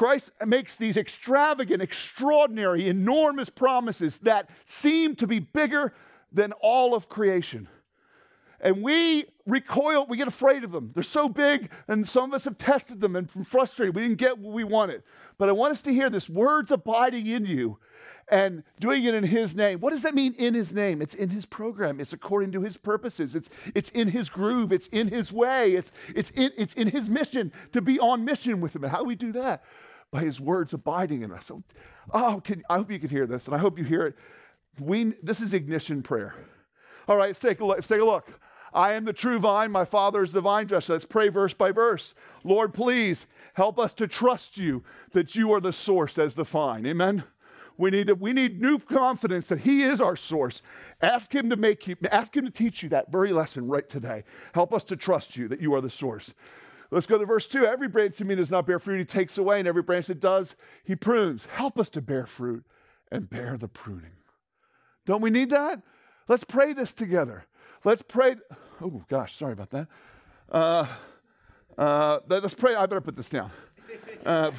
Christ 0.00 0.30
makes 0.46 0.76
these 0.76 0.96
extravagant, 0.96 1.82
extraordinary, 1.82 2.88
enormous 2.88 3.50
promises 3.50 4.16
that 4.20 4.48
seem 4.64 5.14
to 5.16 5.26
be 5.26 5.40
bigger 5.40 5.92
than 6.32 6.52
all 6.62 6.94
of 6.94 7.10
creation. 7.10 7.68
And 8.62 8.80
we 8.80 9.26
recoil, 9.44 10.06
we 10.08 10.16
get 10.16 10.26
afraid 10.26 10.64
of 10.64 10.72
them. 10.72 10.92
They're 10.94 11.02
so 11.02 11.28
big, 11.28 11.70
and 11.86 12.08
some 12.08 12.30
of 12.30 12.34
us 12.34 12.46
have 12.46 12.56
tested 12.56 13.02
them 13.02 13.14
and 13.14 13.30
frustrated. 13.46 13.94
We 13.94 14.00
didn't 14.00 14.16
get 14.16 14.38
what 14.38 14.54
we 14.54 14.64
wanted. 14.64 15.02
But 15.36 15.50
I 15.50 15.52
want 15.52 15.72
us 15.72 15.82
to 15.82 15.92
hear 15.92 16.08
this 16.08 16.30
words 16.30 16.72
abiding 16.72 17.26
in 17.26 17.44
you 17.44 17.76
and 18.26 18.62
doing 18.80 19.04
it 19.04 19.14
in 19.14 19.24
his 19.24 19.54
name. 19.54 19.80
What 19.80 19.90
does 19.90 20.00
that 20.04 20.14
mean 20.14 20.32
in 20.38 20.54
his 20.54 20.72
name? 20.72 21.02
It's 21.02 21.14
in 21.14 21.28
his 21.28 21.44
program. 21.44 22.00
It's 22.00 22.14
according 22.14 22.52
to 22.52 22.62
his 22.62 22.78
purposes. 22.78 23.34
It's, 23.34 23.50
it's 23.74 23.90
in 23.90 24.08
his 24.08 24.30
groove. 24.30 24.72
It's 24.72 24.86
in 24.86 25.08
his 25.08 25.30
way. 25.30 25.72
It's, 25.72 25.92
it's, 26.16 26.30
in, 26.30 26.52
it's 26.56 26.72
in 26.72 26.88
his 26.88 27.10
mission 27.10 27.52
to 27.74 27.82
be 27.82 28.00
on 28.00 28.24
mission 28.24 28.62
with 28.62 28.74
him. 28.74 28.84
And 28.84 28.90
how 28.90 29.00
do 29.00 29.04
we 29.04 29.14
do 29.14 29.32
that? 29.32 29.62
By 30.10 30.22
his 30.22 30.40
words 30.40 30.72
abiding 30.74 31.22
in 31.22 31.30
us. 31.32 31.46
So, 31.46 31.62
oh, 32.12 32.40
can, 32.44 32.62
I 32.68 32.78
hope 32.78 32.90
you 32.90 32.98
can 32.98 33.10
hear 33.10 33.26
this, 33.26 33.46
and 33.46 33.54
I 33.54 33.58
hope 33.58 33.78
you 33.78 33.84
hear 33.84 34.06
it. 34.06 34.16
We, 34.80 35.04
this 35.22 35.40
is 35.40 35.54
ignition 35.54 36.02
prayer. 36.02 36.34
All 37.06 37.16
right, 37.16 37.28
let's 37.28 37.40
take 37.40 37.60
a 37.60 37.64
look. 37.64 37.76
Let's 37.76 37.88
take 37.88 38.00
a 38.00 38.04
look. 38.04 38.28
I 38.72 38.94
am 38.94 39.04
the 39.04 39.12
true 39.12 39.38
vine, 39.38 39.72
my 39.72 39.84
Father 39.84 40.22
is 40.22 40.32
the 40.32 40.40
vine 40.40 40.66
dresser. 40.66 40.92
Let's 40.92 41.04
pray 41.04 41.28
verse 41.28 41.54
by 41.54 41.72
verse. 41.72 42.14
Lord, 42.44 42.72
please 42.72 43.26
help 43.54 43.78
us 43.78 43.92
to 43.94 44.06
trust 44.06 44.56
you 44.58 44.84
that 45.12 45.34
you 45.34 45.52
are 45.52 45.60
the 45.60 45.72
source 45.72 46.18
as 46.18 46.34
the 46.34 46.44
vine. 46.44 46.86
Amen. 46.86 47.24
We 47.76 47.90
need, 47.90 48.08
to, 48.08 48.14
we 48.14 48.32
need 48.32 48.60
new 48.60 48.78
confidence 48.78 49.48
that 49.48 49.60
He 49.60 49.82
is 49.82 50.00
our 50.00 50.14
source. 50.14 50.60
Ask 51.00 51.34
Him 51.34 51.50
to 51.50 51.56
make 51.56 51.88
you, 51.88 51.96
ask 52.12 52.36
Him 52.36 52.44
to 52.44 52.50
teach 52.50 52.82
you 52.82 52.90
that 52.90 53.10
very 53.10 53.32
lesson 53.32 53.66
right 53.66 53.88
today. 53.88 54.24
Help 54.54 54.72
us 54.72 54.84
to 54.84 54.96
trust 54.96 55.36
you 55.36 55.48
that 55.48 55.60
you 55.60 55.74
are 55.74 55.80
the 55.80 55.90
source. 55.90 56.34
Let's 56.90 57.06
go 57.06 57.18
to 57.18 57.26
verse 57.26 57.46
2. 57.46 57.66
Every 57.66 57.88
branch 57.88 58.20
in 58.20 58.26
me 58.26 58.34
does 58.34 58.50
not 58.50 58.66
bear 58.66 58.78
fruit, 58.78 58.98
He 58.98 59.04
takes 59.04 59.38
away, 59.38 59.58
and 59.58 59.68
every 59.68 59.82
branch 59.82 60.06
that 60.06 60.20
does, 60.20 60.56
He 60.82 60.96
prunes. 60.96 61.46
Help 61.46 61.78
us 61.78 61.88
to 61.90 62.02
bear 62.02 62.26
fruit 62.26 62.64
and 63.12 63.30
bear 63.30 63.56
the 63.56 63.68
pruning. 63.68 64.12
Don't 65.06 65.20
we 65.20 65.30
need 65.30 65.50
that? 65.50 65.82
Let's 66.28 66.44
pray 66.44 66.72
this 66.72 66.92
together. 66.92 67.44
Let's 67.84 68.02
pray. 68.02 68.36
Oh, 68.80 69.04
gosh, 69.08 69.36
sorry 69.36 69.52
about 69.52 69.70
that. 69.70 69.88
Uh, 70.50 70.86
uh, 71.78 72.20
let's 72.28 72.54
pray. 72.54 72.74
I 72.74 72.86
better 72.86 73.00
put 73.00 73.16
this 73.16 73.30
down. 73.30 73.50
Uh, 74.24 74.50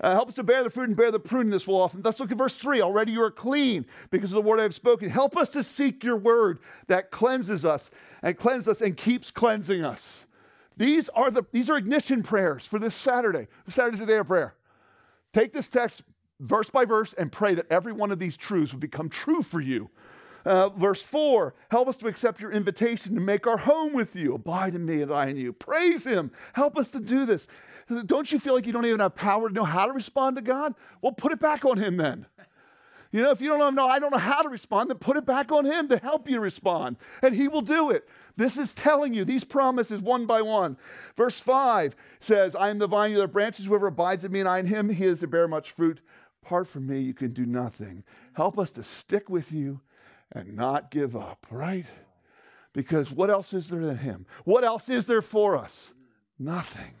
uh, 0.00 0.12
help 0.12 0.28
us 0.28 0.34
to 0.34 0.42
bear 0.42 0.62
the 0.62 0.70
fruit 0.70 0.88
and 0.88 0.96
bear 0.96 1.10
the 1.10 1.20
pruning 1.20 1.50
this 1.50 1.66
will 1.66 1.80
often. 1.80 2.02
Let's 2.02 2.20
look 2.20 2.30
at 2.30 2.38
verse 2.38 2.54
3. 2.56 2.80
Already 2.82 3.12
you 3.12 3.22
are 3.22 3.30
clean 3.30 3.86
because 4.10 4.32
of 4.32 4.36
the 4.36 4.42
word 4.42 4.60
I 4.60 4.64
have 4.64 4.74
spoken. 4.74 5.08
Help 5.08 5.36
us 5.36 5.50
to 5.50 5.62
seek 5.62 6.02
your 6.02 6.16
word 6.16 6.58
that 6.88 7.10
cleanses 7.10 7.64
us 7.64 7.90
and 8.22 8.36
cleanses 8.36 8.68
us 8.68 8.82
and 8.82 8.96
keeps 8.96 9.30
cleansing 9.30 9.84
us. 9.84 10.26
These 10.76 11.08
are, 11.10 11.30
the, 11.30 11.44
these 11.52 11.70
are 11.70 11.76
ignition 11.76 12.22
prayers 12.22 12.66
for 12.66 12.78
this 12.78 12.94
Saturday. 12.94 13.48
Saturday's 13.68 14.00
a 14.00 14.06
day 14.06 14.16
of 14.16 14.26
prayer. 14.26 14.54
Take 15.32 15.52
this 15.52 15.68
text 15.68 16.02
verse 16.40 16.68
by 16.70 16.84
verse 16.84 17.12
and 17.14 17.30
pray 17.30 17.54
that 17.54 17.66
every 17.70 17.92
one 17.92 18.10
of 18.10 18.18
these 18.18 18.36
truths 18.36 18.72
would 18.72 18.80
become 18.80 19.08
true 19.08 19.42
for 19.42 19.60
you. 19.60 19.90
Uh, 20.44 20.68
verse 20.68 21.02
4 21.02 21.54
help 21.70 21.88
us 21.88 21.96
to 21.96 22.06
accept 22.06 22.38
your 22.38 22.52
invitation 22.52 23.14
to 23.14 23.20
make 23.20 23.46
our 23.46 23.56
home 23.56 23.94
with 23.94 24.14
you. 24.14 24.34
Abide 24.34 24.74
in 24.74 24.84
me 24.84 25.00
and 25.00 25.10
I 25.10 25.28
in 25.28 25.38
you. 25.38 25.54
Praise 25.54 26.06
him. 26.06 26.30
Help 26.52 26.76
us 26.76 26.90
to 26.90 27.00
do 27.00 27.24
this. 27.24 27.48
Don't 28.06 28.30
you 28.30 28.38
feel 28.38 28.54
like 28.54 28.66
you 28.66 28.72
don't 28.72 28.86
even 28.86 29.00
have 29.00 29.14
power 29.14 29.48
to 29.48 29.54
know 29.54 29.64
how 29.64 29.86
to 29.86 29.92
respond 29.92 30.36
to 30.36 30.42
God? 30.42 30.74
Well, 31.02 31.12
put 31.12 31.32
it 31.32 31.40
back 31.40 31.64
on 31.64 31.78
Him 31.78 31.96
then. 31.96 32.26
You 33.14 33.22
know, 33.22 33.30
if 33.30 33.40
you 33.40 33.56
don't 33.56 33.76
know, 33.76 33.86
I 33.86 34.00
don't 34.00 34.10
know 34.10 34.18
how 34.18 34.42
to 34.42 34.48
respond, 34.48 34.90
then 34.90 34.98
put 34.98 35.16
it 35.16 35.24
back 35.24 35.52
on 35.52 35.64
Him 35.64 35.86
to 35.86 35.98
help 35.98 36.28
you 36.28 36.40
respond, 36.40 36.96
and 37.22 37.32
He 37.32 37.46
will 37.46 37.60
do 37.60 37.92
it. 37.92 38.08
This 38.36 38.58
is 38.58 38.72
telling 38.72 39.14
you 39.14 39.24
these 39.24 39.44
promises 39.44 40.00
one 40.00 40.26
by 40.26 40.42
one. 40.42 40.76
Verse 41.16 41.38
5 41.38 41.94
says, 42.18 42.56
I 42.56 42.70
am 42.70 42.78
the 42.80 42.88
vine, 42.88 43.12
you 43.12 43.18
are 43.18 43.20
the 43.20 43.28
branches, 43.28 43.66
whoever 43.66 43.86
abides 43.86 44.24
in 44.24 44.32
me 44.32 44.40
and 44.40 44.48
I 44.48 44.58
in 44.58 44.66
him, 44.66 44.88
he 44.88 45.04
is 45.04 45.20
to 45.20 45.28
bear 45.28 45.46
much 45.46 45.70
fruit. 45.70 46.00
Apart 46.42 46.66
from 46.66 46.88
me, 46.88 47.02
you 47.02 47.14
can 47.14 47.32
do 47.32 47.46
nothing. 47.46 48.02
Help 48.32 48.58
us 48.58 48.72
to 48.72 48.82
stick 48.82 49.30
with 49.30 49.52
you 49.52 49.80
and 50.32 50.56
not 50.56 50.90
give 50.90 51.14
up, 51.14 51.46
right? 51.52 51.86
Because 52.72 53.12
what 53.12 53.30
else 53.30 53.52
is 53.54 53.68
there 53.68 53.86
than 53.86 53.98
him? 53.98 54.26
What 54.42 54.64
else 54.64 54.88
is 54.88 55.06
there 55.06 55.22
for 55.22 55.56
us? 55.56 55.94
Nothing. 56.36 56.94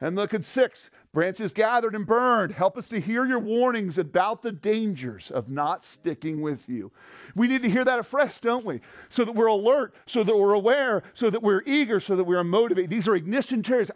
And 0.00 0.16
look 0.16 0.34
at 0.34 0.44
six 0.44 0.90
branches 1.12 1.52
gathered 1.52 1.94
and 1.94 2.06
burned. 2.06 2.52
Help 2.52 2.76
us 2.76 2.88
to 2.88 3.00
hear 3.00 3.24
your 3.24 3.38
warnings 3.38 3.96
about 3.96 4.42
the 4.42 4.52
dangers 4.52 5.30
of 5.30 5.48
not 5.48 5.84
sticking 5.84 6.40
with 6.42 6.68
you. 6.68 6.92
We 7.34 7.46
need 7.46 7.62
to 7.62 7.70
hear 7.70 7.84
that 7.84 7.98
afresh, 7.98 8.40
don't 8.40 8.64
we? 8.64 8.80
So 9.08 9.24
that 9.24 9.32
we're 9.32 9.46
alert, 9.46 9.94
so 10.06 10.24
that 10.24 10.36
we're 10.36 10.52
aware, 10.52 11.02
so 11.14 11.30
that 11.30 11.42
we're 11.42 11.62
eager, 11.64 12.00
so 12.00 12.16
that 12.16 12.24
we're 12.24 12.44
motivated. 12.44 12.90
These 12.90 13.08
are 13.08 13.14
ignition 13.14 13.62
chairs. 13.62 13.90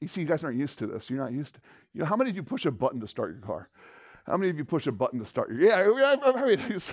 You 0.00 0.08
see, 0.08 0.22
you 0.22 0.26
guys 0.26 0.44
aren't 0.44 0.58
used 0.58 0.78
to 0.80 0.86
this. 0.86 1.08
You're 1.08 1.20
not 1.20 1.32
used 1.32 1.54
to. 1.54 1.60
You 1.94 2.00
know, 2.00 2.06
how 2.06 2.16
many 2.16 2.30
of 2.30 2.36
you 2.36 2.42
push 2.42 2.66
a 2.66 2.70
button 2.70 3.00
to 3.00 3.06
start 3.06 3.30
your 3.30 3.40
car? 3.40 3.68
How 4.26 4.36
many 4.36 4.50
of 4.50 4.58
you 4.58 4.64
push 4.64 4.86
a 4.86 4.92
button 4.92 5.18
to 5.20 5.26
start 5.26 5.50
your? 5.50 5.60
Yeah, 5.60 6.18
I 6.24 6.44
mean, 6.44 6.58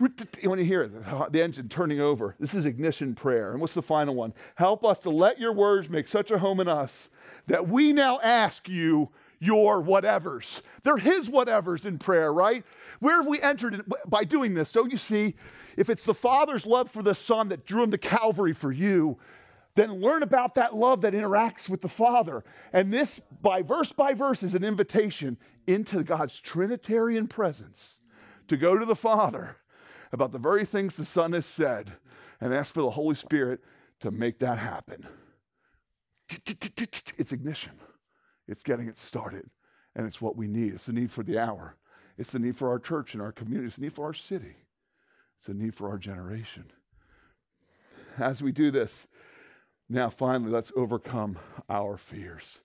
when 0.00 0.58
you 0.58 0.64
hear 0.64 0.88
the 1.30 1.42
engine 1.42 1.68
turning 1.68 2.00
over, 2.00 2.34
this 2.40 2.54
is 2.54 2.64
ignition 2.64 3.14
prayer. 3.14 3.52
And 3.52 3.60
what's 3.60 3.74
the 3.74 3.82
final 3.82 4.14
one? 4.14 4.32
Help 4.54 4.82
us 4.84 4.98
to 5.00 5.10
let 5.10 5.38
your 5.38 5.52
words 5.52 5.90
make 5.90 6.08
such 6.08 6.30
a 6.30 6.38
home 6.38 6.58
in 6.58 6.68
us 6.68 7.10
that 7.48 7.68
we 7.68 7.92
now 7.92 8.18
ask 8.20 8.66
you 8.68 9.10
your 9.38 9.82
whatevers. 9.82 10.62
They're 10.82 10.96
his 10.96 11.28
whatevers 11.28 11.84
in 11.84 11.98
prayer, 11.98 12.32
right? 12.32 12.64
Where 13.00 13.16
have 13.16 13.26
we 13.26 13.42
entered 13.42 13.84
by 14.06 14.24
doing 14.24 14.54
this? 14.54 14.72
Don't 14.72 14.90
you 14.90 14.96
see? 14.96 15.34
If 15.76 15.90
it's 15.90 16.04
the 16.04 16.14
Father's 16.14 16.64
love 16.64 16.90
for 16.90 17.02
the 17.02 17.14
Son 17.14 17.48
that 17.48 17.66
drew 17.66 17.82
him 17.82 17.90
to 17.90 17.98
Calvary 17.98 18.52
for 18.52 18.72
you, 18.72 19.18
then 19.74 20.00
learn 20.00 20.22
about 20.22 20.54
that 20.54 20.74
love 20.74 21.02
that 21.02 21.14
interacts 21.14 21.68
with 21.68 21.80
the 21.80 21.88
Father. 21.88 22.42
And 22.72 22.92
this, 22.92 23.20
by 23.40 23.62
verse 23.62 23.92
by 23.92 24.14
verse, 24.14 24.42
is 24.42 24.54
an 24.54 24.64
invitation 24.64 25.36
into 25.66 26.02
God's 26.02 26.40
Trinitarian 26.40 27.28
presence 27.28 27.94
to 28.48 28.56
go 28.56 28.76
to 28.76 28.84
the 28.84 28.96
Father 28.96 29.56
about 30.12 30.32
the 30.32 30.38
very 30.38 30.64
things 30.64 30.96
the 30.96 31.04
Son 31.04 31.32
has 31.32 31.46
said 31.46 31.92
and 32.40 32.54
ask 32.54 32.72
for 32.72 32.82
the 32.82 32.90
Holy 32.90 33.14
Spirit 33.14 33.60
to 34.00 34.10
make 34.10 34.38
that 34.38 34.58
happen. 34.58 35.06
It's 36.28 37.32
ignition, 37.32 37.72
it's 38.46 38.62
getting 38.62 38.88
it 38.88 38.98
started, 38.98 39.50
and 39.94 40.06
it's 40.06 40.22
what 40.22 40.36
we 40.36 40.46
need. 40.46 40.74
It's 40.74 40.86
the 40.86 40.92
need 40.92 41.10
for 41.10 41.22
the 41.22 41.38
hour, 41.38 41.76
it's 42.16 42.30
the 42.30 42.38
need 42.38 42.56
for 42.56 42.70
our 42.70 42.78
church 42.78 43.14
and 43.14 43.22
our 43.22 43.32
community, 43.32 43.66
it's 43.66 43.76
the 43.76 43.82
need 43.82 43.92
for 43.92 44.06
our 44.06 44.14
city, 44.14 44.56
it's 45.38 45.46
the 45.46 45.54
need 45.54 45.74
for 45.74 45.88
our 45.88 45.98
generation. 45.98 46.66
As 48.18 48.42
we 48.42 48.52
do 48.52 48.70
this, 48.70 49.06
now 49.88 50.08
finally, 50.08 50.50
let's 50.50 50.72
overcome 50.76 51.38
our 51.68 51.96
fears. 51.96 52.62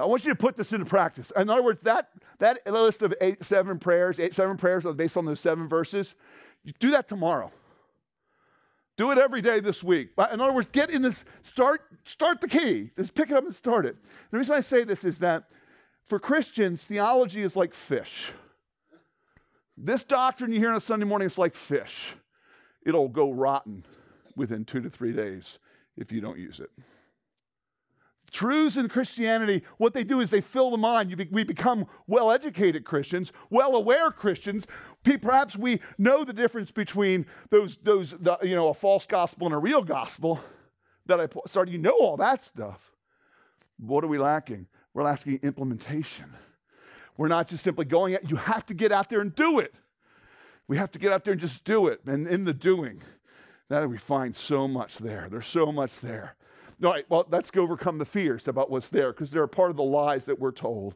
I 0.00 0.04
want 0.06 0.24
you 0.24 0.30
to 0.30 0.36
put 0.36 0.56
this 0.56 0.72
into 0.72 0.86
practice. 0.86 1.32
In 1.36 1.50
other 1.50 1.62
words, 1.62 1.82
that, 1.82 2.10
that 2.38 2.66
list 2.66 3.02
of 3.02 3.14
eight, 3.20 3.44
seven 3.44 3.78
prayers, 3.78 4.18
eight, 4.18 4.34
seven 4.34 4.56
prayers 4.56 4.84
based 4.96 5.16
on 5.16 5.24
those 5.24 5.40
seven 5.40 5.68
verses, 5.68 6.14
do 6.78 6.90
that 6.90 7.08
tomorrow. 7.08 7.50
Do 8.96 9.12
it 9.12 9.18
every 9.18 9.40
day 9.40 9.60
this 9.60 9.82
week. 9.82 10.10
In 10.32 10.40
other 10.40 10.52
words, 10.52 10.68
get 10.68 10.90
in 10.90 11.02
this, 11.02 11.24
start, 11.42 11.82
start 12.04 12.40
the 12.40 12.48
key. 12.48 12.90
Just 12.96 13.14
pick 13.14 13.30
it 13.30 13.36
up 13.36 13.44
and 13.44 13.54
start 13.54 13.86
it. 13.86 13.96
The 14.30 14.38
reason 14.38 14.56
I 14.56 14.60
say 14.60 14.82
this 14.82 15.04
is 15.04 15.18
that 15.20 15.44
for 16.04 16.18
Christians, 16.18 16.82
theology 16.82 17.42
is 17.42 17.54
like 17.54 17.74
fish. 17.74 18.32
This 19.76 20.02
doctrine 20.02 20.50
you 20.50 20.58
hear 20.58 20.70
on 20.70 20.76
a 20.76 20.80
Sunday 20.80 21.06
morning 21.06 21.26
is 21.26 21.38
like 21.38 21.54
fish. 21.54 22.16
It'll 22.84 23.08
go 23.08 23.30
rotten 23.30 23.84
within 24.34 24.64
two 24.64 24.80
to 24.80 24.90
three 24.90 25.12
days 25.12 25.58
if 25.96 26.10
you 26.10 26.20
don't 26.20 26.38
use 26.38 26.58
it. 26.58 26.70
Truths 28.30 28.76
in 28.76 28.88
Christianity, 28.88 29.62
what 29.78 29.94
they 29.94 30.04
do 30.04 30.20
is 30.20 30.30
they 30.30 30.40
fill 30.40 30.70
the 30.70 30.76
mind. 30.76 31.16
Be, 31.16 31.28
we 31.30 31.44
become 31.44 31.86
well 32.06 32.30
educated 32.30 32.84
Christians, 32.84 33.32
well 33.50 33.74
aware 33.74 34.10
Christians. 34.10 34.66
Perhaps 35.02 35.56
we 35.56 35.80
know 35.96 36.24
the 36.24 36.32
difference 36.32 36.70
between 36.70 37.26
those, 37.50 37.78
those 37.82 38.10
the, 38.10 38.38
you 38.42 38.54
know, 38.54 38.68
a 38.68 38.74
false 38.74 39.06
gospel 39.06 39.46
and 39.46 39.54
a 39.54 39.58
real 39.58 39.82
gospel. 39.82 40.40
That 41.06 41.20
I 41.20 41.28
started, 41.46 41.72
you 41.72 41.78
know 41.78 41.96
all 41.98 42.18
that 42.18 42.42
stuff. 42.42 42.92
What 43.78 44.04
are 44.04 44.08
we 44.08 44.18
lacking? 44.18 44.66
We're 44.92 45.04
lacking 45.04 45.40
implementation. 45.42 46.34
We're 47.16 47.28
not 47.28 47.48
just 47.48 47.64
simply 47.64 47.86
going 47.86 48.14
at, 48.14 48.28
you 48.28 48.36
have 48.36 48.66
to 48.66 48.74
get 48.74 48.92
out 48.92 49.08
there 49.08 49.20
and 49.20 49.34
do 49.34 49.58
it. 49.58 49.74
We 50.66 50.76
have 50.76 50.90
to 50.92 50.98
get 50.98 51.12
out 51.12 51.24
there 51.24 51.32
and 51.32 51.40
just 51.40 51.64
do 51.64 51.86
it. 51.86 52.02
And 52.04 52.28
in 52.28 52.44
the 52.44 52.52
doing, 52.52 53.00
that 53.68 53.88
we 53.88 53.96
find 53.96 54.36
so 54.36 54.68
much 54.68 54.98
there. 54.98 55.28
There's 55.30 55.46
so 55.46 55.72
much 55.72 56.00
there. 56.00 56.36
All 56.84 56.92
right, 56.92 57.04
well, 57.08 57.26
let's 57.28 57.50
overcome 57.56 57.98
the 57.98 58.04
fears 58.04 58.46
about 58.46 58.70
what's 58.70 58.88
there 58.88 59.12
because 59.12 59.30
they're 59.30 59.42
a 59.42 59.48
part 59.48 59.70
of 59.70 59.76
the 59.76 59.82
lies 59.82 60.26
that 60.26 60.38
we're 60.38 60.52
told. 60.52 60.94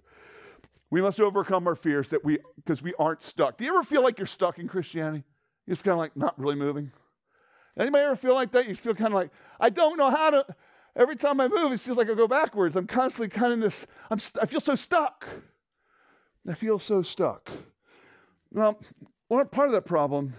We 0.90 1.03
must 1.03 1.18
overcome 1.18 1.66
our 1.66 1.75
fears 1.75 2.11
that 2.11 2.25
we 2.25 2.38
because 2.57 2.83
we 2.83 2.95
aren't 2.99 3.23
stuck. 3.23 3.59
Do 3.59 3.64
you 3.64 3.75
ever 3.75 3.83
feel 3.83 4.03
like 4.03 4.18
you're 4.18 4.27
stuck 4.27 4.59
in 4.59 4.68
Christianity? 4.68 5.25
You're 5.66 5.75
just 5.75 5.85
kind 5.85 5.92
of 5.92 5.99
like 5.99 6.16
not 6.16 6.38
really 6.38 6.55
moving. 6.55 6.92
Anybody 7.77 8.05
ever 8.05 8.16
feel 8.16 8.35
like 8.35 8.53
that? 8.53 8.68
You 8.68 8.75
feel 8.75 8.95
kind 8.95 9.09
of 9.09 9.14
like 9.14 9.31
I 9.59 9.71
don't 9.71 9.97
know 9.97 10.11
how 10.11 10.31
to. 10.31 10.47
Every 10.95 11.16
time 11.16 11.40
I 11.40 11.49
move, 11.49 11.73
it 11.73 11.81
feels 11.81 11.97
like 11.97 12.11
I 12.11 12.14
go 12.14 12.29
backwards. 12.29 12.77
I'm 12.77 12.87
constantly 12.87 13.31
kind 13.31 13.53
of 13.55 13.61
this. 13.61 13.87
I'm. 14.11 14.18
I 14.40 14.47
feel 14.47 14.61
so 14.61 14.75
stuck. 14.75 15.27
I 16.47 16.55
feel 16.55 16.79
so 16.79 17.03
stuck. 17.03 17.51
Well, 18.53 18.79
part 19.31 19.68
of 19.68 19.73
that 19.73 19.87
problem, 19.87 20.35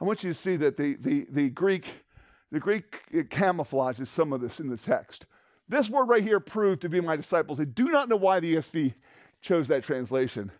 I 0.00 0.04
want 0.04 0.24
you 0.24 0.30
to 0.30 0.34
see 0.34 0.56
that 0.56 0.76
the 0.76 0.96
the 0.96 1.26
the 1.30 1.50
Greek 1.50 2.05
the 2.52 2.60
Greek 2.60 3.02
camouflages 3.30 4.06
some 4.06 4.32
of 4.32 4.40
this 4.40 4.60
in 4.60 4.68
the 4.68 4.76
text. 4.76 5.26
This 5.68 5.90
word 5.90 6.08
right 6.08 6.22
here 6.22 6.40
proved 6.40 6.82
to 6.82 6.88
be 6.88 7.00
my 7.00 7.16
disciples. 7.16 7.58
I 7.58 7.64
do 7.64 7.90
not 7.90 8.08
know 8.08 8.16
why 8.16 8.40
the 8.40 8.54
ESV 8.54 8.94
chose 9.40 9.68
that 9.68 9.82
translation. 9.82 10.52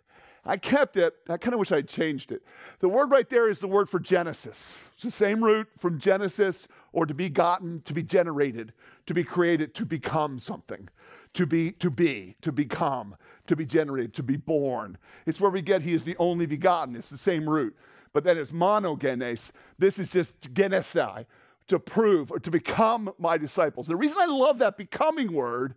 I 0.47 0.55
kept 0.55 0.95
it. 0.95 1.13
I 1.27 1.37
kind 1.37 1.53
of 1.53 1.59
wish 1.59 1.73
I'd 1.73 1.89
changed 1.89 2.31
it. 2.31 2.41
The 2.79 2.87
word 2.87 3.11
right 3.11 3.27
there 3.27 3.49
is 3.49 3.59
the 3.59 3.67
word 3.67 3.89
for 3.89 3.99
Genesis. 3.99 4.77
It's 4.93 5.03
the 5.03 5.11
same 5.11 5.43
root 5.43 5.67
from 5.77 5.99
Genesis 5.99 6.69
or 6.93 7.05
to 7.05 7.13
be 7.13 7.29
gotten, 7.29 7.81
to 7.81 7.93
be 7.93 8.01
generated, 8.01 8.71
to 9.07 9.13
be 9.13 9.25
created, 9.25 9.75
to 9.75 9.85
become 9.85 10.39
something, 10.39 10.87
to 11.33 11.45
be, 11.45 11.73
to 11.73 11.89
be, 11.89 12.37
to 12.41 12.53
become, 12.53 13.17
to 13.47 13.57
be 13.57 13.65
generated, 13.65 14.13
to 14.15 14.23
be 14.23 14.37
born. 14.37 14.97
It's 15.25 15.41
where 15.41 15.51
we 15.51 15.61
get 15.61 15.81
he 15.81 15.93
is 15.93 16.03
the 16.03 16.15
only 16.17 16.45
begotten. 16.45 16.95
It's 16.95 17.09
the 17.09 17.17
same 17.17 17.47
root. 17.49 17.75
But 18.13 18.23
then 18.23 18.37
it's 18.37 18.51
monogenes. 18.51 19.51
This 19.77 19.99
is 19.99 20.11
just 20.11 20.39
genesai, 20.53 21.25
to 21.67 21.79
prove 21.79 22.31
or 22.31 22.39
to 22.39 22.51
become 22.51 23.13
my 23.17 23.37
disciples. 23.37 23.87
The 23.87 23.95
reason 23.95 24.17
I 24.19 24.25
love 24.25 24.59
that 24.59 24.77
becoming 24.77 25.33
word 25.33 25.75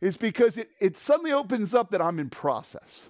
is 0.00 0.16
because 0.16 0.56
it, 0.56 0.70
it 0.80 0.96
suddenly 0.96 1.32
opens 1.32 1.74
up 1.74 1.90
that 1.90 2.02
I'm 2.02 2.18
in 2.18 2.30
process. 2.30 3.08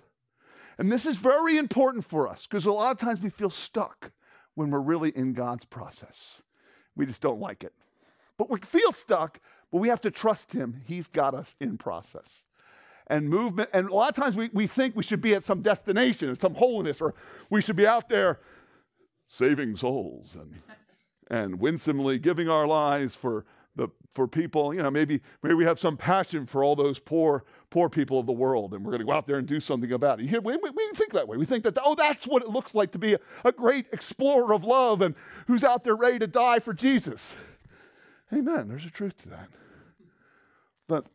And 0.79 0.93
this 0.93 1.07
is 1.07 1.17
very 1.17 1.59
important 1.59 2.05
for 2.05 2.29
us 2.29 2.47
because 2.47 2.67
a 2.67 2.73
lot 2.73 2.93
of 2.93 2.99
times 2.99 3.21
we 3.21 3.31
feel 3.31 3.51
stuck 3.51 4.12
when 4.55 4.71
we're 4.71 4.81
really 4.81 5.11
in 5.11 5.33
God's 5.33 5.64
process. 5.67 6.43
We 6.97 7.07
just 7.07 7.23
don't 7.23 7.41
like 7.41 7.64
it. 7.64 7.73
But 8.37 8.51
we 8.51 8.61
feel 8.61 8.93
stuck, 8.93 9.41
but 9.73 9.79
we 9.79 9.88
have 9.88 10.01
to 10.03 10.11
trust 10.11 10.53
Him. 10.53 10.83
He's 10.87 11.09
got 11.09 11.35
us 11.35 11.57
in 11.61 11.79
process. 11.79 12.45
And 13.09 13.29
movement, 13.29 13.71
and 13.73 13.88
a 13.88 13.95
lot 13.95 14.11
of 14.11 14.23
times 14.23 14.37
we, 14.37 14.51
we 14.53 14.67
think 14.67 14.95
we 14.95 15.03
should 15.03 15.21
be 15.21 15.35
at 15.35 15.43
some 15.43 15.62
destination, 15.62 16.29
or 16.29 16.35
some 16.35 16.55
holiness, 16.55 17.01
or 17.01 17.14
we 17.51 17.62
should 17.62 17.77
be 17.77 17.87
out 17.87 18.09
there 18.09 18.38
saving 19.27 19.77
souls 19.77 20.37
and 20.37 20.55
and 21.31 21.61
winsomely 21.61 22.19
giving 22.19 22.49
our 22.49 22.67
lives 22.67 23.14
for 23.14 23.45
the 23.77 23.88
for 24.12 24.27
people. 24.27 24.75
You 24.75 24.83
know, 24.83 24.91
maybe 24.91 25.21
maybe 25.43 25.55
we 25.55 25.64
have 25.64 25.79
some 25.79 25.97
passion 25.97 26.47
for 26.47 26.62
all 26.62 26.77
those 26.77 26.99
poor 26.99 27.45
poor 27.71 27.88
people 27.88 28.19
of 28.19 28.27
the 28.27 28.33
world, 28.33 28.75
and 28.75 28.85
we're 28.85 28.91
going 28.91 29.01
to 29.01 29.07
go 29.07 29.12
out 29.12 29.27
there 29.27 29.37
and 29.37 29.47
do 29.47 29.61
something 29.61 29.93
about 29.93 30.21
it. 30.21 30.43
We, 30.43 30.57
we, 30.57 30.71
we 30.71 30.88
think 30.95 31.12
that 31.12 31.29
way. 31.29 31.37
We 31.37 31.47
think 31.47 31.64
that 31.64 31.79
oh, 31.83 31.95
that's 31.95 32.27
what 32.27 32.43
it 32.43 32.49
looks 32.49 32.75
like 32.75 32.93
to 32.93 32.99
be 32.99 33.14
a, 33.14 33.21
a 33.45 33.53
great 33.53 33.87
explorer 33.93 34.53
of 34.53 34.64
love 34.64 35.01
and 35.01 35.14
who's 35.47 35.64
out 35.64 35.85
there 35.85 35.97
ready 35.97 36.19
to 36.19 36.27
die 36.27 36.59
for 36.59 36.75
Jesus. 36.75 37.37
Amen. 38.33 38.69
There's 38.69 38.85
a 38.85 38.91
truth 38.91 39.17
to 39.23 39.31
that. 39.31 39.49
But 40.87 41.07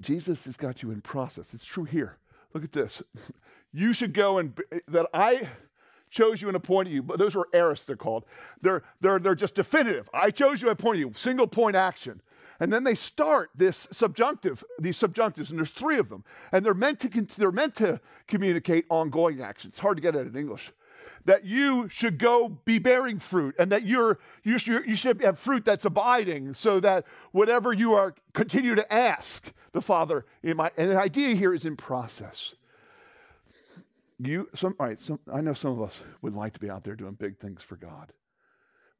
Jesus 0.00 0.44
has 0.46 0.56
got 0.56 0.82
you 0.82 0.90
in 0.90 1.00
process. 1.00 1.54
It's 1.54 1.64
true 1.64 1.84
here. 1.84 2.18
Look 2.52 2.64
at 2.64 2.72
this. 2.72 3.02
You 3.76 3.92
should 3.92 4.14
go 4.14 4.38
and 4.38 4.56
that 4.86 5.08
I 5.12 5.48
chose 6.14 6.40
you 6.40 6.48
and 6.48 6.56
appointed 6.56 6.92
you. 6.92 7.02
But 7.02 7.18
those 7.18 7.36
are 7.36 7.46
aorist, 7.52 7.86
they're 7.86 7.96
called. 7.96 8.24
They're, 8.62 8.82
they're, 9.00 9.18
they're 9.18 9.34
just 9.34 9.54
definitive. 9.54 10.08
I 10.14 10.30
chose 10.30 10.62
you, 10.62 10.68
I 10.68 10.72
appointed 10.72 11.00
you. 11.00 11.12
Single 11.16 11.48
point 11.48 11.76
action. 11.76 12.22
And 12.60 12.72
then 12.72 12.84
they 12.84 12.94
start 12.94 13.50
this 13.54 13.88
subjunctive, 13.90 14.62
these 14.78 14.96
subjunctives, 14.96 15.50
and 15.50 15.58
there's 15.58 15.72
three 15.72 15.98
of 15.98 16.08
them. 16.08 16.24
And 16.52 16.64
they're 16.64 16.72
meant 16.72 17.00
to, 17.00 17.08
they're 17.36 17.50
meant 17.50 17.74
to 17.76 18.00
communicate 18.28 18.86
ongoing 18.88 19.42
action. 19.42 19.70
It's 19.70 19.80
hard 19.80 19.96
to 19.96 20.02
get 20.02 20.14
at 20.14 20.26
in 20.26 20.36
English. 20.36 20.72
That 21.24 21.44
you 21.44 21.88
should 21.88 22.18
go 22.18 22.48
be 22.48 22.78
bearing 22.78 23.18
fruit, 23.18 23.56
and 23.58 23.72
that 23.72 23.84
you're, 23.84 24.18
you, 24.42 24.58
should, 24.58 24.86
you 24.86 24.94
should 24.94 25.20
have 25.22 25.38
fruit 25.38 25.64
that's 25.64 25.84
abiding, 25.84 26.54
so 26.54 26.80
that 26.80 27.06
whatever 27.32 27.72
you 27.72 27.94
are, 27.94 28.14
continue 28.34 28.74
to 28.74 28.92
ask 28.92 29.52
the 29.72 29.80
Father 29.80 30.24
in 30.42 30.56
my. 30.56 30.70
And 30.76 30.90
the 30.90 30.98
idea 30.98 31.34
here 31.34 31.54
is 31.54 31.64
in 31.64 31.76
process 31.76 32.54
you 34.26 34.48
some 34.54 34.74
all 34.78 34.86
right 34.86 35.00
some, 35.00 35.18
i 35.32 35.40
know 35.40 35.54
some 35.54 35.72
of 35.72 35.82
us 35.82 36.02
would 36.22 36.34
like 36.34 36.52
to 36.52 36.60
be 36.60 36.70
out 36.70 36.84
there 36.84 36.94
doing 36.94 37.14
big 37.14 37.38
things 37.38 37.62
for 37.62 37.76
god 37.76 38.12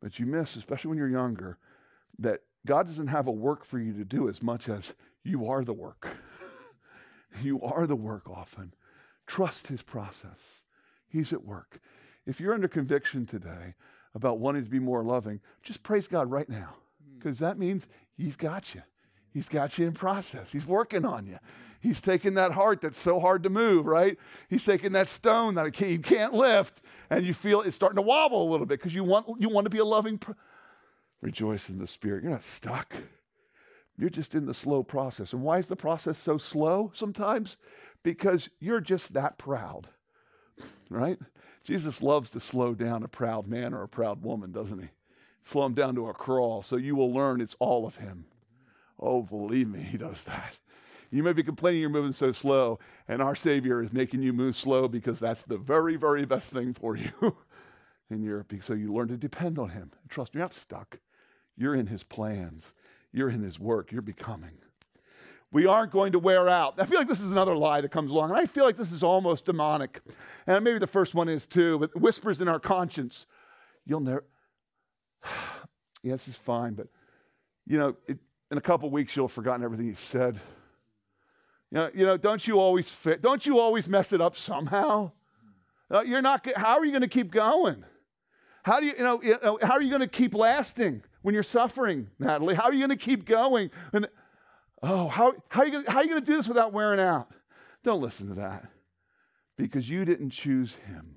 but 0.01 0.19
you 0.19 0.27
miss 0.27 0.57
especially 0.57 0.89
when 0.89 0.99
you're 0.99 1.09
younger 1.09 1.59
that 2.19 2.41
god 2.67 2.87
doesn't 2.87 3.09
have 3.09 3.27
a 3.27 3.33
work 3.33 3.65
for 3.65 3.79
you 3.79 3.93
to 3.93 4.05
do 4.05 4.29
as 4.29 4.43
much 4.43 4.69
as 4.69 4.95
you 5.25 5.47
are 5.47 5.65
the 5.65 5.73
work. 5.73 6.09
You 7.43 7.61
are 7.63 7.89
the 7.89 7.97
work 7.97 8.31
often. 8.31 8.75
Trust 9.27 9.67
his 9.67 9.83
process. 9.83 10.63
He's 11.09 11.33
at 11.33 11.45
work. 11.45 11.81
If 12.27 12.39
you're 12.39 12.55
under 12.55 12.69
conviction 12.69 13.27
today 13.27 13.75
about 14.15 14.39
wanting 14.39 14.63
to 14.63 14.71
be 14.71 14.79
more 14.79 15.03
loving 15.03 15.41
just 15.61 15.83
praise 15.83 16.07
god 16.07 16.31
right 16.31 16.49
now 16.49 16.77
hmm. 17.05 17.19
because 17.19 17.41
that 17.41 17.59
means 17.59 17.89
he's 18.17 18.37
got 18.37 18.73
you. 18.73 18.83
He's 19.33 19.49
got 19.49 19.77
you 19.79 19.89
in 19.89 19.95
process. 19.95 20.53
He's 20.53 20.65
working 20.65 21.05
on 21.05 21.27
you 21.27 21.41
He's 21.85 22.01
taking 22.01 22.33
that 22.35 22.53
heart 22.53 22.81
that's 22.81 22.99
so 22.99 23.21
hard 23.21 23.43
to 23.43 23.51
move, 23.51 23.85
right? 23.85 24.17
He's 24.49 24.65
taking 24.65 24.93
that 24.93 25.07
stone 25.07 25.55
that 25.57 25.79
you 25.79 25.99
can't 25.99 26.33
lift, 26.33 26.81
and 27.11 27.27
you 27.27 27.35
feel 27.35 27.61
it's 27.61 27.77
starting 27.77 27.97
to 27.97 28.03
wobble 28.03 28.49
a 28.49 28.51
little 28.51 28.65
bit 28.65 28.79
because 28.79 28.95
you 28.95 29.05
want, 29.05 29.27
you 29.39 29.51
want 29.51 29.67
to 29.67 29.71
be 29.71 29.81
a 29.81 29.85
loving. 29.85 30.17
Pro- 30.17 30.35
Rejoice 31.21 31.69
in 31.69 31.77
the 31.77 31.87
Spirit. 31.87 32.23
You're 32.23 32.33
not 32.33 32.43
stuck. 32.43 32.97
You're 33.99 34.09
just 34.09 34.35
in 34.35 34.47
the 34.47 34.55
slow 34.55 34.83
process. 34.83 35.35
And 35.35 35.43
why 35.43 35.59
is 35.59 35.69
the 35.69 35.77
process 35.77 36.17
so 36.17 36.39
slow 36.39 36.91
sometimes? 36.95 37.59
Because 38.03 38.49
you're 38.61 38.81
just 38.81 39.13
that 39.13 39.37
proud, 39.37 39.89
right? 40.89 41.19
Jesus 41.65 42.03
loves 42.03 42.31
to 42.31 42.41
slow 42.41 42.73
down 42.73 43.03
a 43.03 43.09
proud 43.09 43.47
man 43.47 43.75
or 43.75 43.83
a 43.83 43.89
proud 43.89 44.23
woman, 44.23 44.53
doesn't 44.53 44.81
he? 44.81 44.89
Slow 45.43 45.67
him 45.67 45.75
down 45.75 45.95
to 45.97 46.09
a 46.09 46.15
crawl 46.15 46.63
so 46.63 46.77
you 46.77 46.97
will 46.97 47.13
learn 47.13 47.43
it's 47.43 47.57
all 47.59 47.87
of 47.87 47.97
him. 47.97 48.25
Oh, 48.99 49.21
believe 49.21 49.69
me, 49.69 49.81
he 49.81 49.99
does 49.99 50.25
that. 50.25 50.59
You 51.15 51.23
may 51.23 51.33
be 51.33 51.45
complaining 51.45 51.81
you're 51.81 51.91
moving 51.91 52.11
so 52.11 52.33
slow, 52.33 52.81
and 53.07 53.23
our 53.23 53.37
Savior 53.37 53.81
is 53.81 53.93
making 53.93 54.23
you 54.23 54.33
move 54.33 54.57
slow 54.57 54.89
because 54.89 55.21
that's 55.21 55.43
the 55.43 55.57
very, 55.57 55.95
very 55.95 56.25
best 56.25 56.53
thing 56.53 56.75
for 56.75 56.97
you. 56.97 57.13
and 58.11 58.25
you're, 58.25 58.45
so 58.61 58.75
you 58.75 58.93
learn 58.93 59.07
to 59.07 59.17
depend 59.17 59.57
on 59.57 59.69
Him. 59.69 59.93
Trust, 60.09 60.35
you're 60.35 60.43
not 60.43 60.53
stuck. 60.53 60.99
You're 61.57 61.77
in 61.77 61.87
His 61.87 62.03
plans, 62.03 62.75
you're 63.13 63.31
in 63.31 63.45
His 63.45 63.61
work, 63.61 63.93
you're 63.93 64.03
becoming. 64.03 64.59
We 65.53 65.67
aren't 65.67 65.93
going 65.93 66.11
to 66.13 66.19
wear 66.19 66.49
out. 66.49 66.75
I 66.79 66.85
feel 66.85 66.99
like 66.99 67.07
this 67.07 67.21
is 67.21 67.31
another 67.31 67.57
lie 67.57 67.81
that 67.81 67.93
comes 67.93 68.11
along, 68.11 68.31
and 68.31 68.39
I 68.41 68.47
feel 68.47 68.65
like 68.65 68.77
this 68.77 68.91
is 68.91 69.05
almost 69.05 69.45
demonic. 69.45 70.01
And 70.49 70.65
maybe 70.65 70.81
the 70.81 70.89
first 70.89 71.15
one 71.15 71.29
is 71.29 71.47
too, 71.47 71.79
but 71.79 71.95
whispers 71.95 72.41
in 72.41 72.49
our 72.49 72.59
conscience. 72.59 73.25
You'll 73.87 74.01
never, 74.01 74.25
this 76.03 76.27
is 76.27 76.39
fine, 76.39 76.75
but 76.75 76.89
you 77.69 77.79
know, 77.79 77.95
it, 78.09 78.19
in 78.51 78.59
a 78.59 78.61
couple 78.61 78.91
weeks 78.91 79.15
you'll 79.15 79.29
have 79.29 79.33
forgotten 79.33 79.63
everything 79.63 79.87
you 79.87 79.95
said. 79.95 80.41
You 81.71 81.79
know, 81.79 81.91
you 81.95 82.07
know, 82.07 82.17
don't 82.17 82.47
you 82.47 82.61
always 82.61 82.91
fit? 82.91 83.23
Don't 83.23 83.45
you 83.47 83.59
always 83.59 83.89
mess 83.89 84.13
it 84.13 84.21
up 84.21 84.37
somehow? 84.37 85.13
Uh, 85.91 86.03
you're 86.03 86.23
not. 86.23 86.47
How 86.57 86.79
are 86.79 86.85
you 86.85 86.93
going 86.93 87.03
to 87.03 87.09
keep 87.09 87.31
going? 87.31 87.85
How 88.63 88.81
do 88.81 88.87
you, 88.87 88.93
you 88.97 89.03
know, 89.03 89.23
you 89.23 89.39
know 89.43 89.59
how 89.61 89.75
are 89.75 89.83
you 89.83 89.91
going 89.91 90.01
to 90.01 90.07
keep 90.09 90.35
lasting 90.35 91.03
when 91.23 91.35
you're 91.35 91.43
suffering, 91.43 92.09
Natalie? 92.19 92.55
How 92.55 92.65
are 92.65 92.73
you 92.73 92.79
going 92.87 92.97
to 92.97 93.05
keep 93.05 93.25
going? 93.25 93.71
And 93.93 94.09
oh, 94.83 95.09
how 95.09 95.35
how 95.49 95.63
are 95.63 95.67
you 95.67 95.73
gonna, 95.73 95.91
how 95.91 95.99
are 95.99 96.03
you 96.03 96.11
going 96.11 96.23
to 96.23 96.31
do 96.31 96.37
this 96.37 96.49
without 96.49 96.73
wearing 96.73 97.01
out? 97.01 97.31
Don't 97.83 98.01
listen 98.01 98.29
to 98.29 98.35
that, 98.35 98.67
because 99.59 99.91
you 99.91 100.05
didn't 100.05 100.31
choose 100.31 100.75
him. 100.87 101.17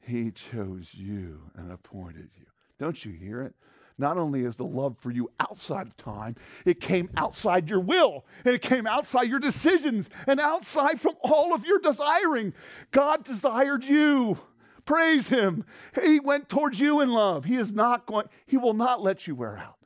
He 0.00 0.32
chose 0.32 0.92
you 0.92 1.40
and 1.54 1.70
appointed 1.70 2.30
you. 2.36 2.46
Don't 2.80 3.04
you 3.04 3.12
hear 3.12 3.42
it? 3.42 3.54
Not 4.00 4.18
only 4.18 4.44
is 4.44 4.56
the 4.56 4.64
love 4.64 4.96
for 4.98 5.10
you 5.10 5.30
outside 5.38 5.86
of 5.86 5.96
time, 5.96 6.34
it 6.64 6.80
came 6.80 7.10
outside 7.16 7.68
your 7.68 7.80
will, 7.80 8.24
and 8.44 8.54
it 8.54 8.62
came 8.62 8.86
outside 8.86 9.28
your 9.28 9.38
decisions, 9.38 10.10
and 10.26 10.40
outside 10.40 11.00
from 11.00 11.14
all 11.22 11.54
of 11.54 11.64
your 11.64 11.78
desiring. 11.78 12.52
God 12.90 13.24
desired 13.24 13.84
you. 13.84 14.38
Praise 14.84 15.28
Him. 15.28 15.64
He 16.02 16.18
went 16.18 16.48
towards 16.48 16.80
you 16.80 17.00
in 17.00 17.10
love. 17.10 17.44
He 17.44 17.54
is 17.54 17.72
not 17.72 18.06
going, 18.06 18.26
He 18.46 18.56
will 18.56 18.74
not 18.74 19.02
let 19.02 19.26
you 19.26 19.34
wear 19.34 19.56
out. 19.58 19.76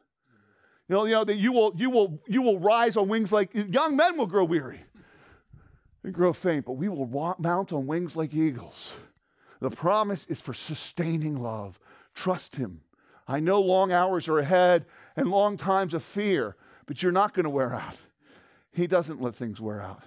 You 0.88 0.94
know, 0.94 1.04
you 1.04 1.12
know 1.12 1.24
that 1.24 1.36
you 1.36 1.52
will, 1.52 1.72
you 1.76 1.90
will, 1.90 2.22
you 2.28 2.42
will 2.42 2.58
rise 2.58 2.96
on 2.96 3.08
wings 3.08 3.32
like 3.32 3.50
young 3.52 3.96
men 3.96 4.16
will 4.16 4.26
grow 4.26 4.44
weary 4.44 4.80
and 6.02 6.12
grow 6.12 6.32
faint, 6.32 6.66
but 6.66 6.72
we 6.72 6.88
will 6.88 7.34
mount 7.38 7.72
on 7.72 7.86
wings 7.86 8.16
like 8.16 8.32
eagles. 8.32 8.92
The 9.60 9.70
promise 9.70 10.26
is 10.26 10.40
for 10.40 10.52
sustaining 10.52 11.42
love. 11.42 11.80
Trust 12.14 12.56
Him. 12.56 12.82
I 13.26 13.40
know 13.40 13.60
long 13.60 13.92
hours 13.92 14.28
are 14.28 14.38
ahead 14.38 14.86
and 15.16 15.30
long 15.30 15.56
times 15.56 15.94
of 15.94 16.02
fear, 16.02 16.56
but 16.86 17.02
you're 17.02 17.12
not 17.12 17.34
going 17.34 17.44
to 17.44 17.50
wear 17.50 17.74
out. 17.74 17.96
He 18.70 18.86
doesn't 18.86 19.22
let 19.22 19.34
things 19.34 19.60
wear 19.60 19.80
out. 19.80 20.02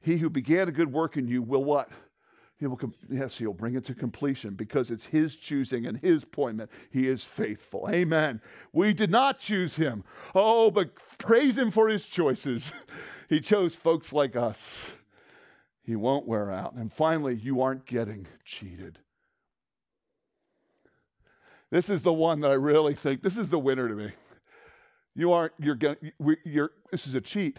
He 0.00 0.18
who 0.18 0.28
began 0.28 0.68
a 0.68 0.72
good 0.72 0.92
work 0.92 1.16
in 1.16 1.28
you 1.28 1.42
will 1.42 1.64
what? 1.64 1.88
He 2.58 2.66
will, 2.66 2.76
com- 2.76 2.94
yes, 3.10 3.38
he'll 3.38 3.52
bring 3.52 3.74
it 3.74 3.84
to 3.86 3.94
completion 3.94 4.54
because 4.54 4.90
it's 4.90 5.06
his 5.06 5.36
choosing 5.36 5.86
and 5.86 5.98
his 5.98 6.22
appointment. 6.22 6.70
He 6.90 7.08
is 7.08 7.24
faithful. 7.24 7.88
Amen. 7.90 8.40
We 8.72 8.92
did 8.92 9.10
not 9.10 9.38
choose 9.38 9.76
him. 9.76 10.04
Oh, 10.34 10.70
but 10.70 10.90
praise 11.18 11.58
him 11.58 11.70
for 11.70 11.88
his 11.88 12.06
choices. 12.06 12.72
he 13.28 13.40
chose 13.40 13.74
folks 13.74 14.12
like 14.12 14.36
us. 14.36 14.92
He 15.82 15.96
won't 15.96 16.28
wear 16.28 16.52
out. 16.52 16.74
And 16.74 16.92
finally, 16.92 17.34
you 17.34 17.60
aren't 17.60 17.86
getting 17.86 18.26
cheated. 18.44 19.00
This 21.72 21.88
is 21.88 22.02
the 22.02 22.12
one 22.12 22.40
that 22.40 22.50
I 22.50 22.54
really 22.54 22.94
think, 22.94 23.22
this 23.22 23.38
is 23.38 23.48
the 23.48 23.58
winner 23.58 23.88
to 23.88 23.94
me. 23.94 24.10
You 25.14 25.32
aren't, 25.32 25.54
you're 25.58 25.74
getting, 25.74 26.12
you're, 26.44 26.70
this 26.90 27.06
is 27.06 27.14
a 27.14 27.20
cheat. 27.22 27.56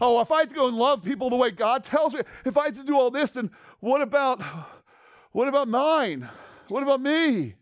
Oh, 0.00 0.20
if 0.20 0.30
I 0.30 0.40
had 0.40 0.50
to 0.50 0.54
go 0.54 0.68
and 0.68 0.76
love 0.76 1.02
people 1.02 1.28
the 1.28 1.34
way 1.34 1.50
God 1.50 1.82
tells 1.82 2.14
me, 2.14 2.20
if 2.44 2.56
I 2.56 2.66
had 2.66 2.76
to 2.76 2.84
do 2.84 2.96
all 2.96 3.10
this, 3.10 3.32
then 3.32 3.50
what 3.80 4.00
about, 4.00 4.40
what 5.32 5.48
about 5.48 5.66
mine? 5.66 6.28
What 6.68 6.84
about 6.84 7.00
me? 7.00 7.56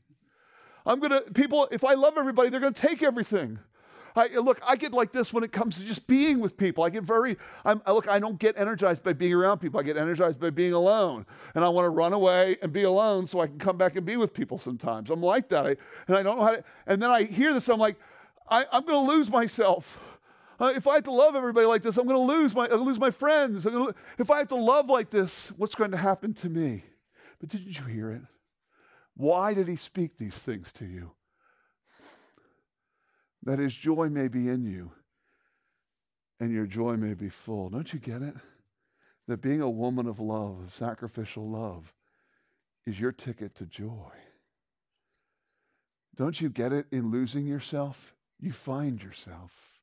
I'm 0.85 1.01
gonna, 1.01 1.23
people, 1.33 1.67
if 1.73 1.83
I 1.83 1.95
love 1.95 2.19
everybody, 2.19 2.51
they're 2.51 2.61
gonna 2.61 2.73
take 2.73 3.03
everything. 3.03 3.59
I, 4.17 4.29
look, 4.29 4.61
I 4.65 4.77
get 4.77 4.93
like 4.93 5.11
this 5.11 5.33
when 5.33 5.43
it 5.43 5.51
comes 5.51 5.77
to 5.79 5.85
just 5.85 6.07
being 6.07 6.39
with 6.39 6.57
people. 6.57 6.85
I 6.85 6.91
get 6.91 7.03
very, 7.03 7.37
I'm, 7.65 7.83
look, 7.87 8.09
I 8.09 8.21
don't 8.21 8.39
get 8.39 8.57
energized 8.57 9.03
by 9.03 9.12
being 9.12 9.35
around 9.35 9.59
people. 9.59 9.81
I 9.81 9.83
get 9.83 9.97
energized 9.97 10.39
by 10.39 10.51
being 10.51 10.73
alone. 10.73 11.27
And 11.55 11.65
I 11.65 11.69
want 11.69 11.87
to 11.87 11.91
run 11.91 12.12
away 12.12 12.57
and 12.62 12.73
be 12.73 12.85
alone 12.85 13.27
so 13.27 13.41
I 13.41 13.49
can 13.49 13.59
come 13.59 13.77
back 13.77 13.97
and 13.97 14.07
be 14.07 14.17
with 14.17 14.33
people 14.33 14.57
sometimes. 14.57 15.11
I'm 15.11 15.23
like 15.23 15.49
that. 15.49 15.67
I, 15.67 15.77
and 16.07 16.17
I 16.17 16.23
don't 16.23 16.39
know 16.39 16.45
how 16.45 16.53
to, 16.53 16.65
and 16.87 17.03
then 17.03 17.11
I 17.11 17.25
hear 17.25 17.53
this, 17.53 17.69
I'm 17.69 17.81
like, 17.81 17.97
I, 18.49 18.67
I'm 18.71 18.85
going 18.85 19.05
to 19.05 19.12
lose 19.12 19.31
myself. 19.31 20.01
Uh, 20.61 20.73
if 20.77 20.87
I 20.87 20.95
have 20.95 21.05
to 21.05 21.12
love 21.12 21.35
everybody 21.35 21.67
like 21.67 21.83
this, 21.83 21.97
I'm 21.97 22.07
going 22.07 22.17
to 22.17 22.33
lose 22.33 22.55
my, 22.55 22.69
lose 22.69 23.01
my 23.01 23.11
friends. 23.11 23.65
Gonna, 23.65 23.95
if 24.19 24.31
I 24.31 24.39
have 24.39 24.49
to 24.49 24.57
love 24.57 24.89
like 24.89 25.11
this, 25.11 25.49
what's 25.57 25.75
going 25.75 25.91
to 25.91 25.97
happen 25.97 26.35
to 26.35 26.49
me? 26.49 26.85
But 27.41 27.49
didn't 27.49 27.79
you 27.79 27.85
hear 27.87 28.12
it? 28.12 28.23
Why 29.17 29.55
did 29.55 29.67
he 29.67 29.77
speak 29.77 30.19
these 30.19 30.39
things 30.39 30.73
to 30.75 30.85
you? 30.85 31.12
That 33.45 33.59
his 33.59 33.75
joy 33.75 34.09
may 34.09 34.29
be 34.29 34.49
in 34.49 34.65
you 34.65 34.93
and 36.41 36.53
your 36.53 36.67
joy 36.67 36.97
may 36.97 37.15
be 37.15 37.29
full. 37.29 37.71
Don't 37.71 37.93
you 37.93 37.99
get 37.99 38.23
it? 38.23 38.35
That 39.29 39.41
being 39.41 39.61
a 39.61 39.71
woman 39.71 40.07
of 40.07 40.21
love, 40.21 40.61
of 40.65 40.73
sacrificial 40.73 41.49
love, 41.49 41.95
is 42.87 43.01
your 43.01 43.13
ticket 43.13 43.55
to 43.57 43.67
joy. 43.67 44.11
Don't 46.17 46.41
you 46.41 46.51
get 46.51 46.73
it 46.73 46.87
in 46.93 47.11
losing 47.11 47.47
yourself? 47.47 48.15
You 48.39 48.53
find 48.53 49.03
yourself. 49.03 49.81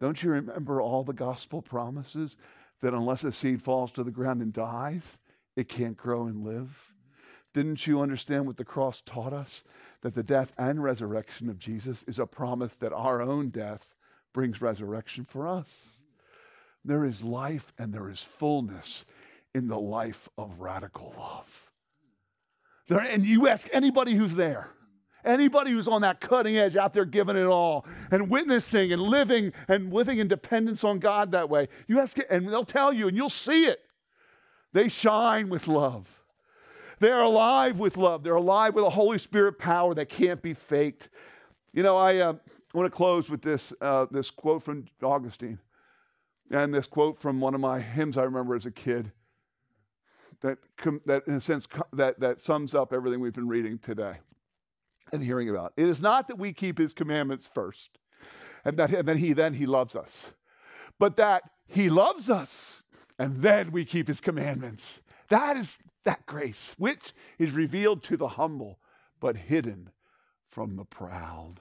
Don't 0.00 0.22
you 0.22 0.30
remember 0.30 0.80
all 0.80 1.04
the 1.04 1.12
gospel 1.12 1.62
promises 1.62 2.36
that 2.80 2.94
unless 2.94 3.24
a 3.24 3.32
seed 3.32 3.62
falls 3.62 3.92
to 3.92 4.04
the 4.04 4.10
ground 4.10 4.42
and 4.42 4.52
dies, 4.52 5.18
it 5.56 5.68
can't 5.68 5.96
grow 5.96 6.26
and 6.26 6.44
live? 6.44 6.92
Didn't 7.54 7.86
you 7.86 8.00
understand 8.00 8.46
what 8.46 8.56
the 8.56 8.64
cross 8.64 9.02
taught 9.04 9.32
us? 9.32 9.62
That 10.02 10.14
the 10.14 10.22
death 10.22 10.52
and 10.58 10.82
resurrection 10.82 11.48
of 11.48 11.58
Jesus 11.58 12.04
is 12.06 12.18
a 12.18 12.26
promise 12.26 12.74
that 12.76 12.92
our 12.92 13.22
own 13.22 13.48
death 13.48 13.94
brings 14.32 14.60
resurrection 14.60 15.24
for 15.24 15.48
us. 15.48 15.70
There 16.84 17.04
is 17.04 17.22
life 17.22 17.72
and 17.78 17.92
there 17.92 18.10
is 18.10 18.22
fullness 18.22 19.04
in 19.54 19.68
the 19.68 19.78
life 19.78 20.28
of 20.36 20.60
radical 20.60 21.14
love. 21.16 21.70
There, 22.88 22.98
and 22.98 23.24
you 23.24 23.46
ask 23.46 23.68
anybody 23.72 24.14
who's 24.14 24.34
there, 24.34 24.70
anybody 25.24 25.70
who's 25.70 25.86
on 25.86 26.02
that 26.02 26.20
cutting 26.20 26.56
edge 26.56 26.74
out 26.74 26.94
there 26.94 27.04
giving 27.04 27.36
it 27.36 27.44
all 27.44 27.86
and 28.10 28.28
witnessing 28.28 28.92
and 28.92 29.00
living 29.00 29.52
and 29.68 29.92
living 29.92 30.18
in 30.18 30.26
dependence 30.26 30.82
on 30.82 30.98
God 30.98 31.30
that 31.32 31.48
way, 31.48 31.68
you 31.86 32.00
ask 32.00 32.18
it, 32.18 32.26
and 32.28 32.48
they'll 32.48 32.64
tell 32.64 32.92
you, 32.92 33.06
and 33.06 33.16
you'll 33.16 33.28
see 33.28 33.66
it. 33.66 33.80
They 34.72 34.88
shine 34.88 35.48
with 35.48 35.68
love. 35.68 36.21
They're 37.02 37.22
alive 37.22 37.80
with 37.80 37.96
love. 37.96 38.22
They're 38.22 38.36
alive 38.36 38.76
with 38.76 38.84
a 38.84 38.90
Holy 38.90 39.18
Spirit 39.18 39.58
power 39.58 39.92
that 39.92 40.08
can't 40.08 40.40
be 40.40 40.54
faked. 40.54 41.08
You 41.72 41.82
know, 41.82 41.96
I 41.96 42.18
uh, 42.18 42.34
want 42.74 42.86
to 42.86 42.96
close 42.96 43.28
with 43.28 43.42
this, 43.42 43.74
uh, 43.80 44.06
this 44.12 44.30
quote 44.30 44.62
from 44.62 44.84
Augustine 45.02 45.58
and 46.52 46.72
this 46.72 46.86
quote 46.86 47.18
from 47.18 47.40
one 47.40 47.56
of 47.56 47.60
my 47.60 47.80
hymns 47.80 48.16
I 48.16 48.22
remember 48.22 48.54
as 48.54 48.66
a 48.66 48.70
kid 48.70 49.10
that, 50.42 50.58
that 51.06 51.26
in 51.26 51.34
a 51.34 51.40
sense, 51.40 51.66
that, 51.92 52.20
that 52.20 52.40
sums 52.40 52.72
up 52.72 52.92
everything 52.92 53.18
we've 53.18 53.32
been 53.32 53.48
reading 53.48 53.80
today 53.80 54.18
and 55.12 55.24
hearing 55.24 55.50
about. 55.50 55.72
It 55.76 55.88
is 55.88 56.00
not 56.00 56.28
that 56.28 56.38
we 56.38 56.52
keep 56.52 56.78
his 56.78 56.92
commandments 56.92 57.50
first 57.52 57.98
and 58.64 58.76
that 58.76 58.92
and 58.92 59.08
then 59.08 59.18
he 59.18 59.32
then 59.32 59.54
he 59.54 59.66
loves 59.66 59.96
us, 59.96 60.34
but 61.00 61.16
that 61.16 61.42
he 61.66 61.90
loves 61.90 62.30
us 62.30 62.84
and 63.18 63.42
then 63.42 63.72
we 63.72 63.84
keep 63.84 64.06
his 64.06 64.20
commandments. 64.20 65.00
That 65.30 65.56
is 65.56 65.80
that 66.04 66.26
grace, 66.26 66.74
which 66.78 67.12
is 67.38 67.52
revealed 67.52 68.02
to 68.04 68.16
the 68.16 68.28
humble, 68.28 68.78
but 69.20 69.36
hidden 69.36 69.90
from 70.48 70.76
the 70.76 70.84
proud. 70.84 71.60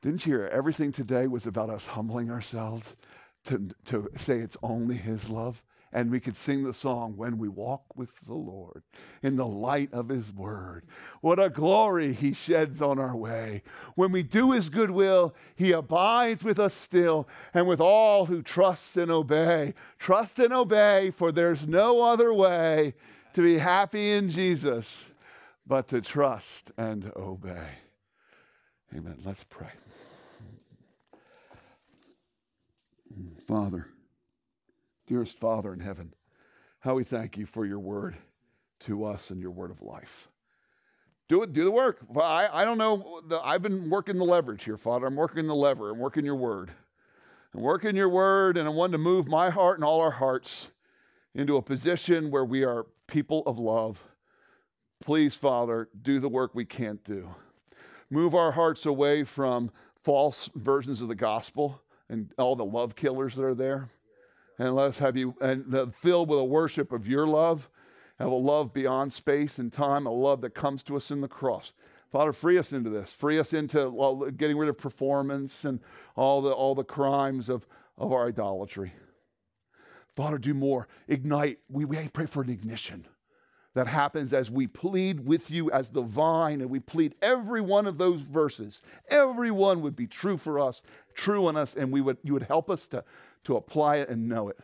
Didn't 0.00 0.26
you 0.26 0.34
hear 0.34 0.46
everything 0.48 0.90
today 0.92 1.26
was 1.26 1.46
about 1.46 1.70
us 1.70 1.86
humbling 1.86 2.30
ourselves 2.30 2.96
to, 3.44 3.70
to 3.86 4.10
say 4.16 4.38
it's 4.38 4.56
only 4.62 4.96
His 4.96 5.30
love? 5.30 5.62
And 5.94 6.10
we 6.10 6.20
could 6.20 6.36
sing 6.36 6.64
the 6.64 6.72
song, 6.72 7.18
When 7.18 7.36
We 7.36 7.48
Walk 7.48 7.82
with 7.94 8.18
the 8.26 8.34
Lord 8.34 8.82
in 9.22 9.36
the 9.36 9.46
light 9.46 9.92
of 9.92 10.08
His 10.08 10.32
Word. 10.32 10.86
What 11.20 11.38
a 11.38 11.50
glory 11.50 12.14
He 12.14 12.32
sheds 12.32 12.80
on 12.80 12.98
our 12.98 13.14
way. 13.14 13.62
When 13.94 14.10
we 14.10 14.22
do 14.22 14.52
His 14.52 14.70
good 14.70 14.90
will, 14.90 15.34
He 15.54 15.70
abides 15.70 16.42
with 16.42 16.58
us 16.58 16.72
still 16.72 17.28
and 17.52 17.68
with 17.68 17.80
all 17.80 18.26
who 18.26 18.42
trust 18.42 18.96
and 18.96 19.10
obey. 19.10 19.74
Trust 19.98 20.38
and 20.38 20.52
obey, 20.52 21.10
for 21.10 21.30
there's 21.30 21.68
no 21.68 22.02
other 22.02 22.32
way 22.32 22.94
to 23.34 23.42
be 23.42 23.58
happy 23.58 24.12
in 24.12 24.30
Jesus, 24.30 25.10
but 25.66 25.88
to 25.88 26.00
trust 26.00 26.70
and 26.76 27.10
obey. 27.16 27.68
Amen. 28.94 29.18
Let's 29.24 29.44
pray. 29.44 29.70
Father, 33.46 33.88
dearest 35.06 35.38
Father 35.38 35.72
in 35.72 35.80
heaven, 35.80 36.14
how 36.80 36.94
we 36.94 37.04
thank 37.04 37.36
you 37.36 37.46
for 37.46 37.64
your 37.64 37.78
word 37.78 38.16
to 38.80 39.04
us 39.04 39.30
and 39.30 39.40
your 39.40 39.50
word 39.50 39.70
of 39.70 39.82
life. 39.82 40.28
Do 41.28 41.42
it, 41.42 41.52
do 41.52 41.64
the 41.64 41.70
work. 41.70 41.98
I, 42.20 42.48
I 42.52 42.64
don't 42.64 42.78
know. 42.78 43.22
The, 43.26 43.40
I've 43.40 43.62
been 43.62 43.88
working 43.88 44.18
the 44.18 44.24
leverage 44.24 44.64
here, 44.64 44.76
Father. 44.76 45.06
I'm 45.06 45.16
working 45.16 45.46
the 45.46 45.54
lever. 45.54 45.90
I'm 45.90 45.98
working 45.98 46.24
your 46.24 46.36
word. 46.36 46.70
I'm 47.54 47.62
working 47.62 47.96
your 47.96 48.08
word, 48.08 48.56
and 48.56 48.66
I 48.66 48.70
want 48.70 48.92
to 48.92 48.98
move 48.98 49.28
my 49.28 49.50
heart 49.50 49.78
and 49.78 49.84
all 49.84 50.00
our 50.00 50.10
hearts 50.10 50.70
into 51.34 51.56
a 51.56 51.62
position 51.62 52.30
where 52.30 52.44
we 52.44 52.64
are 52.64 52.86
people 53.06 53.42
of 53.46 53.58
love. 53.58 54.02
Please, 55.02 55.34
Father, 55.34 55.88
do 56.00 56.20
the 56.20 56.28
work 56.28 56.54
we 56.54 56.64
can't 56.64 57.02
do. 57.04 57.34
Move 58.10 58.34
our 58.34 58.52
hearts 58.52 58.84
away 58.86 59.24
from 59.24 59.70
false 59.96 60.50
versions 60.54 61.00
of 61.00 61.08
the 61.08 61.14
gospel 61.14 61.80
and 62.08 62.32
all 62.38 62.56
the 62.56 62.64
love 62.64 62.94
killers 62.94 63.34
that 63.34 63.44
are 63.44 63.54
there. 63.54 63.90
And 64.58 64.74
let 64.74 64.88
us 64.88 64.98
have 64.98 65.16
you 65.16 65.34
and 65.40 65.94
filled 65.94 66.28
with 66.28 66.38
a 66.38 66.44
worship 66.44 66.92
of 66.92 67.06
your 67.06 67.26
love, 67.26 67.70
have 68.18 68.30
a 68.30 68.34
love 68.34 68.72
beyond 68.72 69.12
space 69.12 69.58
and 69.58 69.72
time, 69.72 70.06
a 70.06 70.12
love 70.12 70.42
that 70.42 70.54
comes 70.54 70.82
to 70.84 70.96
us 70.96 71.10
in 71.10 71.22
the 71.22 71.28
cross. 71.28 71.72
Father, 72.10 72.34
free 72.34 72.58
us 72.58 72.74
into 72.74 72.90
this. 72.90 73.10
Free 73.10 73.38
us 73.38 73.54
into 73.54 74.30
getting 74.36 74.58
rid 74.58 74.68
of 74.68 74.76
performance 74.76 75.64
and 75.64 75.80
all 76.14 76.42
the, 76.42 76.50
all 76.50 76.74
the 76.74 76.84
crimes 76.84 77.48
of, 77.48 77.66
of 77.96 78.12
our 78.12 78.28
idolatry. 78.28 78.92
Father, 80.12 80.38
do 80.38 80.54
more. 80.54 80.88
Ignite. 81.08 81.58
We, 81.68 81.84
we 81.84 82.08
pray 82.08 82.26
for 82.26 82.42
an 82.42 82.50
ignition 82.50 83.06
that 83.74 83.86
happens 83.86 84.34
as 84.34 84.50
we 84.50 84.66
plead 84.66 85.20
with 85.20 85.50
you 85.50 85.70
as 85.70 85.88
the 85.88 86.02
vine 86.02 86.60
and 86.60 86.68
we 86.68 86.78
plead 86.78 87.14
every 87.22 87.62
one 87.62 87.86
of 87.86 87.96
those 87.96 88.20
verses. 88.20 88.82
Every 89.08 89.50
one 89.50 89.80
would 89.80 89.96
be 89.96 90.06
true 90.06 90.36
for 90.36 90.60
us, 90.60 90.82
true 91.14 91.46
on 91.46 91.56
us, 91.56 91.74
and 91.74 91.90
we 91.90 92.02
would, 92.02 92.18
you 92.22 92.34
would 92.34 92.42
help 92.42 92.68
us 92.68 92.86
to, 92.88 93.02
to 93.44 93.56
apply 93.56 93.96
it 93.96 94.10
and 94.10 94.28
know 94.28 94.48
it. 94.48 94.58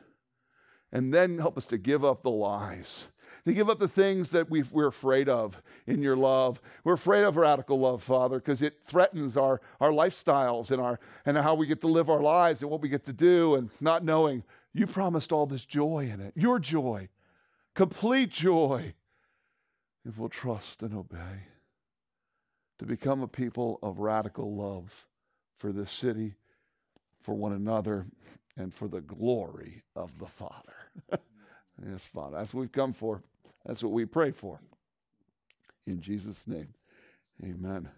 And 0.93 1.13
then 1.13 1.39
help 1.39 1.57
us 1.57 1.67
to 1.67 1.79
give 1.79 2.05
up 2.05 2.23
the 2.23 2.31
lies, 2.31 3.07
to 3.47 3.55
give 3.55 3.71
up 3.71 3.79
the 3.79 3.89
things 3.89 4.31
that 4.31 4.51
we 4.51 4.63
are 4.75 4.87
afraid 4.87 5.29
of 5.29 5.63
in 5.87 6.03
your 6.03 6.17
love. 6.17 6.61
We're 6.85 6.95
afraid 6.95 7.25
of 7.25 7.37
radical 7.37 7.81
love, 7.81 8.03
Father, 8.03 8.39
because 8.39 8.61
it 8.61 8.81
threatens 8.85 9.39
our, 9.39 9.61
our 9.81 9.91
lifestyles 9.91 10.71
and, 10.71 10.81
our, 10.83 11.01
and 11.25 11.37
how 11.39 11.55
we 11.55 11.67
get 11.67 11.81
to 11.83 11.89
live 11.89 12.11
our 12.11 12.21
lives 12.23 12.61
and 12.61 12.71
what 12.71 12.83
we 12.83 12.91
get 12.91 13.05
to 13.05 13.13
do, 13.15 13.55
and 13.55 13.71
not 13.81 14.05
knowing 14.05 14.45
you 14.79 14.87
promised 14.87 15.33
all 15.33 15.47
this 15.47 15.65
joy 15.65 16.11
in 16.13 16.21
it, 16.21 16.33
your 16.37 16.59
joy, 16.59 17.09
complete 17.75 18.31
joy, 18.31 18.95
if 20.07 20.19
we'll 20.19 20.29
trust 20.29 20.83
and 20.83 20.95
obey. 20.95 21.47
To 22.79 22.87
become 22.87 23.23
a 23.23 23.29
people 23.29 23.79
of 23.83 23.99
radical 23.99 24.55
love 24.55 25.07
for 25.57 25.73
this 25.73 25.91
city, 25.91 26.35
for 27.21 27.35
one 27.35 27.53
another, 27.53 28.07
and 28.57 28.73
for 28.73 28.89
the 28.89 29.01
glory 29.01 29.83
of 29.97 30.17
the 30.19 30.27
Father. 30.27 30.75
yes, 31.91 32.05
Father. 32.05 32.39
That's 32.39 32.55
what 32.55 32.61
we've 32.61 32.73
come 32.73 32.93
for. 32.93 33.23
That's 33.67 33.83
what 33.83 33.93
we 33.93 34.05
pray 34.05 34.31
for. 34.31 34.61
In 35.87 36.01
Jesus' 36.01 36.47
name, 36.47 36.75
amen. 37.43 37.89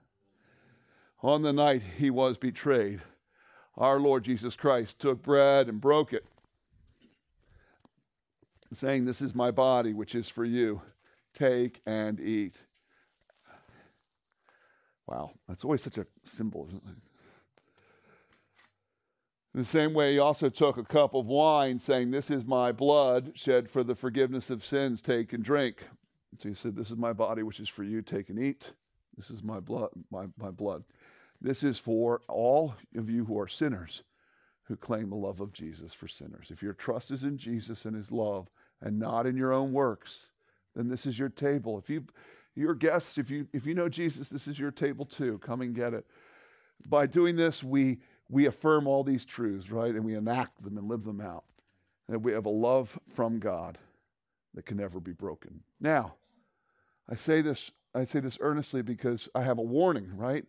On 1.23 1.43
the 1.43 1.53
night 1.53 1.83
he 1.99 2.09
was 2.09 2.39
betrayed, 2.39 3.03
our 3.77 4.01
Lord 4.01 4.25
Jesus 4.25 4.57
Christ 4.57 4.99
took 4.99 5.23
bread 5.23 5.69
and 5.69 5.81
broke 5.81 6.13
it, 6.13 6.25
saying, 8.73 9.05
This 9.05 9.21
is 9.21 9.35
my 9.35 9.51
body, 9.51 9.93
which 9.93 10.15
is 10.15 10.29
for 10.29 10.45
you. 10.45 10.83
Take 11.35 11.81
and 11.87 12.21
eat. 12.21 12.57
Wow, 15.07 15.33
that's 15.49 15.65
always 15.65 15.83
such 15.83 15.99
a 15.99 16.07
symbol, 16.25 16.67
isn't 16.69 16.83
it? 16.87 16.97
In 19.53 19.61
the 19.61 19.65
same 19.65 19.93
way, 19.95 20.13
he 20.13 20.19
also 20.21 20.49
took 20.49 20.77
a 20.77 20.85
cup 20.85 21.15
of 21.15 21.27
wine, 21.27 21.81
saying, 21.81 22.11
This 22.11 22.31
is 22.31 22.45
my 22.45 22.71
blood 22.71 23.33
shed 23.35 23.69
for 23.69 23.83
the 23.83 23.97
forgiveness 23.97 24.51
of 24.51 24.65
sins. 24.65 25.03
Take 25.03 25.33
and 25.33 25.43
drink. 25.43 25.85
So 26.39 26.49
he 26.49 26.55
said, 26.55 26.77
This 26.77 26.91
is 26.91 26.97
my 26.97 27.13
body, 27.13 27.43
which 27.43 27.59
is 27.59 27.69
for 27.69 27.83
you. 27.83 28.03
Take 28.03 28.29
and 28.29 28.39
eat. 28.39 28.73
This 29.17 29.31
is 29.31 29.43
my 29.43 29.59
blood, 29.59 29.91
my, 30.11 30.27
my 30.39 30.51
blood. 30.51 30.85
This 31.41 31.65
is 31.65 31.79
for 31.79 32.23
all 32.29 32.75
of 32.97 33.11
you 33.11 33.25
who 33.25 33.39
are 33.41 33.49
sinners 33.49 34.03
who 34.71 34.77
claim 34.77 35.11
the 35.11 35.17
love 35.17 35.41
of 35.41 35.53
Jesus 35.53 35.93
for 35.93 36.07
sinners. 36.07 36.47
If 36.51 36.63
your 36.63 36.75
trust 36.75 37.11
is 37.11 37.25
in 37.25 37.37
Jesus 37.37 37.87
and 37.87 37.97
his 37.97 38.13
love 38.13 38.49
and 38.83 38.99
not 38.99 39.27
in 39.27 39.37
your 39.37 39.53
own 39.53 39.73
works, 39.73 40.31
then 40.75 40.89
this 40.89 41.07
is 41.07 41.19
your 41.19 41.29
table. 41.29 41.79
If 41.79 41.91
you 41.91 42.05
your 42.55 42.75
guests, 42.75 43.19
if 43.19 43.31
you 43.31 43.49
if 43.53 43.67
you 43.67 43.75
know 43.75 43.89
Jesus, 43.89 44.29
this 44.29 44.47
is 44.47 44.59
your 44.59 44.71
table 44.71 45.05
too. 45.05 45.39
Come 45.39 45.61
and 45.61 45.75
get 45.75 45.95
it. 45.95 46.07
By 46.89 47.07
doing 47.07 47.37
this, 47.37 47.63
we 47.63 47.99
we 48.29 48.47
affirm 48.47 48.87
all 48.87 49.03
these 49.03 49.25
truths, 49.25 49.71
right? 49.71 49.95
And 49.95 50.05
we 50.05 50.15
enact 50.15 50.63
them 50.63 50.79
and 50.79 50.89
live 50.89 51.05
them 51.05 51.21
out. 51.21 51.45
And 52.09 52.25
we 52.25 52.33
have 52.33 52.47
a 52.47 52.51
love 52.51 52.99
from 53.15 53.39
God 53.39 53.79
that 54.55 54.67
can 54.67 54.77
never 54.77 55.01
be 55.01 55.13
broken. 55.13 55.61
Now, 55.81 56.15
I 57.09 57.17
say 57.17 57.43
this, 57.43 57.71
I 57.95 58.05
say 58.05 58.21
this 58.21 58.39
earnestly 58.41 58.83
because 58.83 59.29
I 59.35 59.43
have 59.43 59.59
a 59.59 59.63
warning, 59.63 60.17
right? 60.17 60.45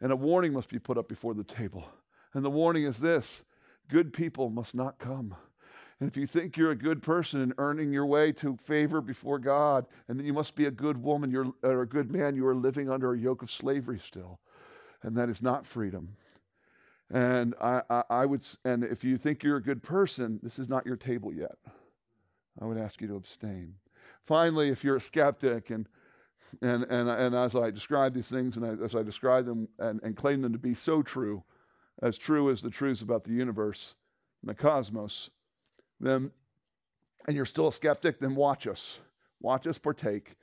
And 0.00 0.12
a 0.12 0.16
warning 0.16 0.52
must 0.52 0.68
be 0.68 0.78
put 0.78 0.98
up 0.98 1.08
before 1.08 1.34
the 1.34 1.44
table. 1.44 1.86
And 2.34 2.44
the 2.44 2.50
warning 2.50 2.84
is 2.84 2.98
this 2.98 3.44
good 3.88 4.12
people 4.12 4.50
must 4.50 4.74
not 4.74 4.98
come. 4.98 5.34
And 6.00 6.08
if 6.08 6.16
you 6.16 6.26
think 6.26 6.56
you're 6.56 6.70
a 6.70 6.76
good 6.76 7.02
person 7.02 7.40
and 7.40 7.52
earning 7.58 7.92
your 7.92 8.06
way 8.06 8.30
to 8.32 8.56
favor 8.56 9.00
before 9.00 9.38
God, 9.38 9.86
and 10.06 10.18
then 10.18 10.26
you 10.26 10.32
must 10.32 10.54
be 10.54 10.66
a 10.66 10.70
good 10.70 11.02
woman 11.02 11.52
or 11.62 11.82
a 11.82 11.88
good 11.88 12.10
man, 12.10 12.36
you 12.36 12.46
are 12.46 12.54
living 12.54 12.88
under 12.88 13.12
a 13.12 13.18
yoke 13.18 13.42
of 13.42 13.50
slavery 13.50 13.98
still. 13.98 14.38
And 15.02 15.16
that 15.16 15.28
is 15.28 15.42
not 15.42 15.66
freedom. 15.66 16.16
And 17.10 17.54
I, 17.60 17.82
I, 17.88 18.02
I 18.10 18.26
would, 18.26 18.44
and 18.64 18.84
if 18.84 19.02
you 19.02 19.16
think 19.16 19.42
you're 19.42 19.56
a 19.56 19.62
good 19.62 19.82
person, 19.82 20.38
this 20.42 20.58
is 20.58 20.68
not 20.68 20.86
your 20.86 20.96
table 20.96 21.32
yet. 21.32 21.56
I 22.60 22.66
would 22.66 22.78
ask 22.78 23.00
you 23.00 23.08
to 23.08 23.16
abstain. 23.16 23.74
Finally, 24.24 24.68
if 24.68 24.84
you're 24.84 24.96
a 24.96 25.00
skeptic 25.00 25.70
and 25.70 25.88
and, 26.62 26.84
and, 26.84 27.08
and 27.08 27.34
as 27.34 27.54
I 27.54 27.70
describe 27.70 28.14
these 28.14 28.28
things 28.28 28.56
and 28.56 28.64
I, 28.64 28.84
as 28.84 28.94
I 28.94 29.02
describe 29.02 29.46
them 29.46 29.68
and, 29.78 30.00
and 30.02 30.16
claim 30.16 30.42
them 30.42 30.52
to 30.52 30.58
be 30.58 30.74
so 30.74 31.02
true, 31.02 31.44
as 32.00 32.16
true 32.16 32.50
as 32.50 32.62
the 32.62 32.70
truths 32.70 33.02
about 33.02 33.24
the 33.24 33.32
universe 33.32 33.94
and 34.40 34.48
the 34.48 34.54
cosmos, 34.54 35.30
then, 36.00 36.30
and 37.26 37.36
you're 37.36 37.46
still 37.46 37.68
a 37.68 37.72
skeptic, 37.72 38.20
then 38.20 38.34
watch 38.34 38.66
us. 38.66 38.98
Watch 39.40 39.66
us 39.66 39.78
partake. 39.78 40.34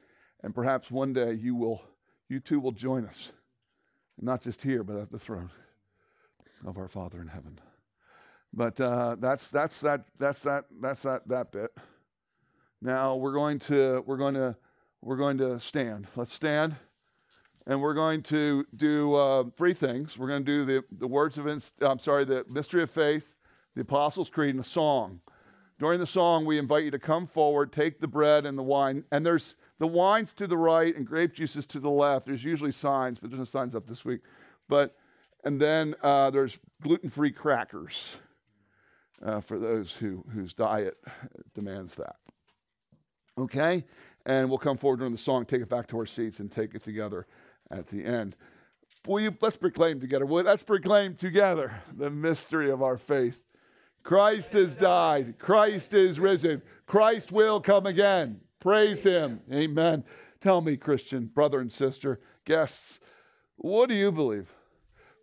And 0.43 0.53
perhaps 0.53 0.91
one 0.91 1.13
day 1.13 1.33
you 1.33 1.55
will, 1.55 1.81
you 2.29 2.39
too 2.39 2.59
will 2.59 2.71
join 2.71 3.05
us. 3.05 3.31
Not 4.19 4.41
just 4.41 4.61
here, 4.61 4.83
but 4.83 4.97
at 4.97 5.11
the 5.11 5.19
throne 5.19 5.49
of 6.65 6.77
our 6.77 6.87
Father 6.87 7.21
in 7.21 7.27
heaven. 7.27 7.59
But 8.53 8.79
uh, 8.79 9.17
that's 9.19 9.49
that's 9.49 9.81
that 9.81 10.05
that's 10.17 10.41
that 10.43 10.65
that's 10.81 11.01
that 11.01 11.27
that 11.27 11.51
bit. 11.51 11.71
Now 12.81 13.15
we're 13.15 13.33
going 13.33 13.59
to 13.59 14.03
we're 14.05 14.17
going 14.17 14.35
to 14.35 14.55
we're 15.01 15.17
going 15.17 15.37
to 15.39 15.59
stand. 15.59 16.07
Let's 16.15 16.33
stand, 16.33 16.75
and 17.67 17.81
we're 17.81 17.93
going 17.93 18.23
to 18.23 18.65
do 18.73 19.13
uh, 19.15 19.43
three 19.57 19.73
things. 19.73 20.17
We're 20.17 20.29
going 20.29 20.45
to 20.45 20.51
do 20.51 20.65
the 20.65 20.83
the 20.97 21.07
words 21.07 21.37
of 21.37 21.47
I'm 21.81 21.99
sorry 21.99 22.23
the 22.23 22.45
mystery 22.49 22.81
of 22.81 22.89
faith, 22.89 23.35
the 23.75 23.81
Apostles' 23.81 24.29
Creed, 24.29 24.55
and 24.55 24.63
a 24.63 24.67
song. 24.67 25.19
During 25.77 25.99
the 25.99 26.07
song, 26.07 26.45
we 26.45 26.57
invite 26.57 26.85
you 26.85 26.91
to 26.91 26.99
come 26.99 27.27
forward, 27.27 27.73
take 27.73 27.99
the 27.99 28.07
bread 28.07 28.45
and 28.45 28.57
the 28.57 28.63
wine, 28.63 29.03
and 29.11 29.25
there's 29.25 29.55
the 29.77 29.87
wine's 29.87 30.33
to 30.35 30.47
the 30.47 30.57
right 30.57 30.95
and 30.95 31.05
grape 31.05 31.33
juices 31.33 31.67
to 31.67 31.79
the 31.79 31.89
left. 31.89 32.25
There's 32.27 32.43
usually 32.45 32.71
signs, 32.71 33.19
but 33.19 33.29
there's 33.29 33.39
no 33.39 33.45
signs 33.45 33.75
up 33.75 33.85
this 33.87 34.05
week. 34.05 34.21
But 34.69 34.95
and 35.43 35.61
then 35.61 35.95
uh, 36.01 36.31
there's 36.31 36.57
gluten 36.81 37.09
free 37.09 37.31
crackers 37.31 38.15
uh, 39.23 39.41
for 39.41 39.59
those 39.59 39.91
who, 39.91 40.23
whose 40.33 40.53
diet 40.53 40.97
demands 41.53 41.95
that. 41.95 42.15
Okay? 43.37 43.85
And 44.25 44.49
we'll 44.49 44.57
come 44.57 44.77
forward 44.77 44.97
during 44.97 45.11
the 45.11 45.19
song, 45.19 45.45
take 45.45 45.61
it 45.61 45.69
back 45.69 45.87
to 45.87 45.99
our 45.99 46.05
seats, 46.07 46.39
and 46.39 46.51
take 46.51 46.73
it 46.73 46.83
together 46.83 47.27
at 47.69 47.87
the 47.87 48.03
end. 48.03 48.35
Will 49.05 49.19
you, 49.19 49.35
let's 49.39 49.55
proclaim 49.55 49.99
together. 49.99 50.25
Well, 50.25 50.43
let's 50.43 50.63
proclaim 50.63 51.15
together 51.15 51.75
the 51.95 52.09
mystery 52.09 52.71
of 52.71 52.81
our 52.81 52.97
faith. 52.97 53.39
Christ 54.05 54.53
has 54.53 54.75
died. 54.75 55.39
Christ 55.39 55.95
is 55.95 56.19
risen. 56.19 56.61
Christ 56.85 57.31
will 57.31 57.59
come 57.59 57.87
again. 57.87 58.39
Praise 58.59 59.01
him. 59.01 59.41
Amen. 59.51 60.03
Tell 60.39 60.61
me, 60.61 60.77
Christian 60.77 61.25
brother 61.25 61.59
and 61.59 61.73
sister, 61.73 62.21
guests, 62.45 62.99
what 63.55 63.89
do 63.89 63.95
you 63.95 64.11
believe? 64.11 64.47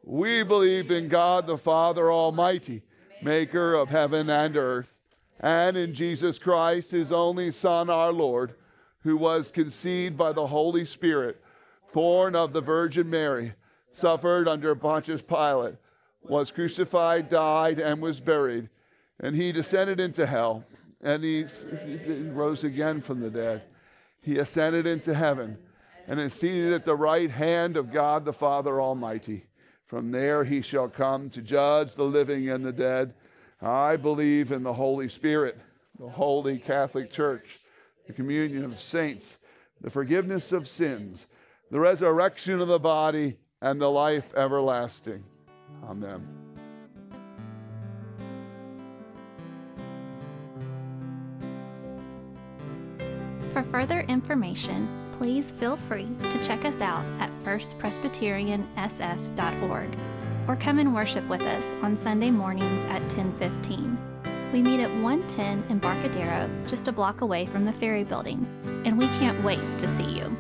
We 0.03 0.43
believe 0.43 0.91
in 0.91 1.07
God 1.07 1.47
the 1.47 1.57
Father 1.57 2.11
Almighty, 2.11 2.83
maker 3.23 3.75
of 3.75 3.91
heaven 3.91 4.29
and 4.29 4.57
earth, 4.57 4.97
and 5.39 5.77
in 5.77 5.95
Jesus 5.95 6.41
Christ, 6.41 6.91
his 6.91 7.13
only 7.13 7.53
Son, 7.53 7.89
our 7.89 8.13
Lord, 8.13 8.57
who 9.05 9.17
was 9.17 9.53
conceived 9.53 10.17
by 10.17 10.33
the 10.33 10.49
Holy 10.49 10.85
Spirit, 10.85 11.41
born 11.93 12.35
of 12.35 12.53
the 12.53 12.61
Virgin 12.61 13.09
Mary, 13.09 13.53
suffered 13.93 14.49
under 14.49 14.75
Pontius 14.75 15.23
Pilate, 15.23 15.77
was 16.25 16.51
crucified, 16.51 17.29
died, 17.29 17.79
and 17.79 18.01
was 18.01 18.21
buried. 18.21 18.69
And 19.21 19.37
he 19.37 19.53
descended 19.53 20.01
into 20.01 20.27
hell, 20.27 20.65
and 21.01 21.23
he, 21.23 21.47
he 22.05 22.29
rose 22.29 22.65
again 22.65 23.01
from 23.01 23.21
the 23.21 23.31
dead. 23.31 23.63
He 24.21 24.39
ascended 24.39 24.87
into 24.87 25.15
heaven, 25.15 25.59
and 26.07 26.21
is 26.21 26.33
seated 26.35 26.73
at 26.73 26.85
the 26.85 26.97
right 26.97 27.31
hand 27.31 27.77
of 27.77 27.93
God 27.93 28.25
the 28.25 28.33
Father 28.33 28.81
Almighty. 28.81 29.47
From 29.87 30.11
there 30.11 30.45
he 30.45 30.63
shall 30.63 30.89
come 30.89 31.29
to 31.31 31.43
judge 31.43 31.95
the 31.95 32.05
living 32.05 32.49
and 32.49 32.65
the 32.65 32.73
dead. 32.73 33.15
I 33.61 33.97
believe 33.97 34.51
in 34.51 34.63
the 34.63 34.73
Holy 34.73 35.09
Spirit, 35.09 35.59
the 35.99 36.09
holy 36.09 36.59
Catholic 36.59 37.13
Church, 37.13 37.61
the 38.07 38.13
communion 38.13 38.65
of 38.65 38.79
saints, 38.79 39.39
the 39.81 39.91
forgiveness 39.91 40.51
of 40.51 40.67
sins, 40.67 41.27
the 41.71 41.79
resurrection 41.79 42.61
of 42.61 42.69
the 42.69 42.79
body, 42.79 43.37
and 43.61 43.81
the 43.81 43.91
life 43.91 44.35
everlasting. 44.35 45.25
Amen. 45.85 46.27
For 53.53 53.63
further 53.65 54.03
information, 54.03 54.87
please 55.19 55.51
feel 55.53 55.77
free 55.77 56.09
to 56.31 56.43
check 56.43 56.65
us 56.65 56.81
out 56.81 57.05
at 57.21 57.29
firstpresbyteriansf.org 57.45 59.89
or 60.49 60.57
come 60.57 60.79
and 60.79 60.95
worship 60.95 61.29
with 61.29 61.43
us 61.43 61.65
on 61.83 61.95
Sunday 61.97 62.31
mornings 62.31 62.83
at 62.87 63.03
10:15. 63.11 63.99
We 64.53 64.63
meet 64.63 64.81
at 64.81 64.91
110 65.03 65.65
Embarcadero, 65.71 66.49
just 66.67 66.89
a 66.89 66.93
block 66.93 67.21
away 67.21 67.47
from 67.47 67.65
the 67.65 67.73
ferry 67.73 68.03
building, 68.05 68.45
and 68.85 68.99
we 68.99 69.07
can't 69.19 69.43
wait 69.45 69.61
to 69.79 69.89
see 69.97 70.19
you. 70.19 70.37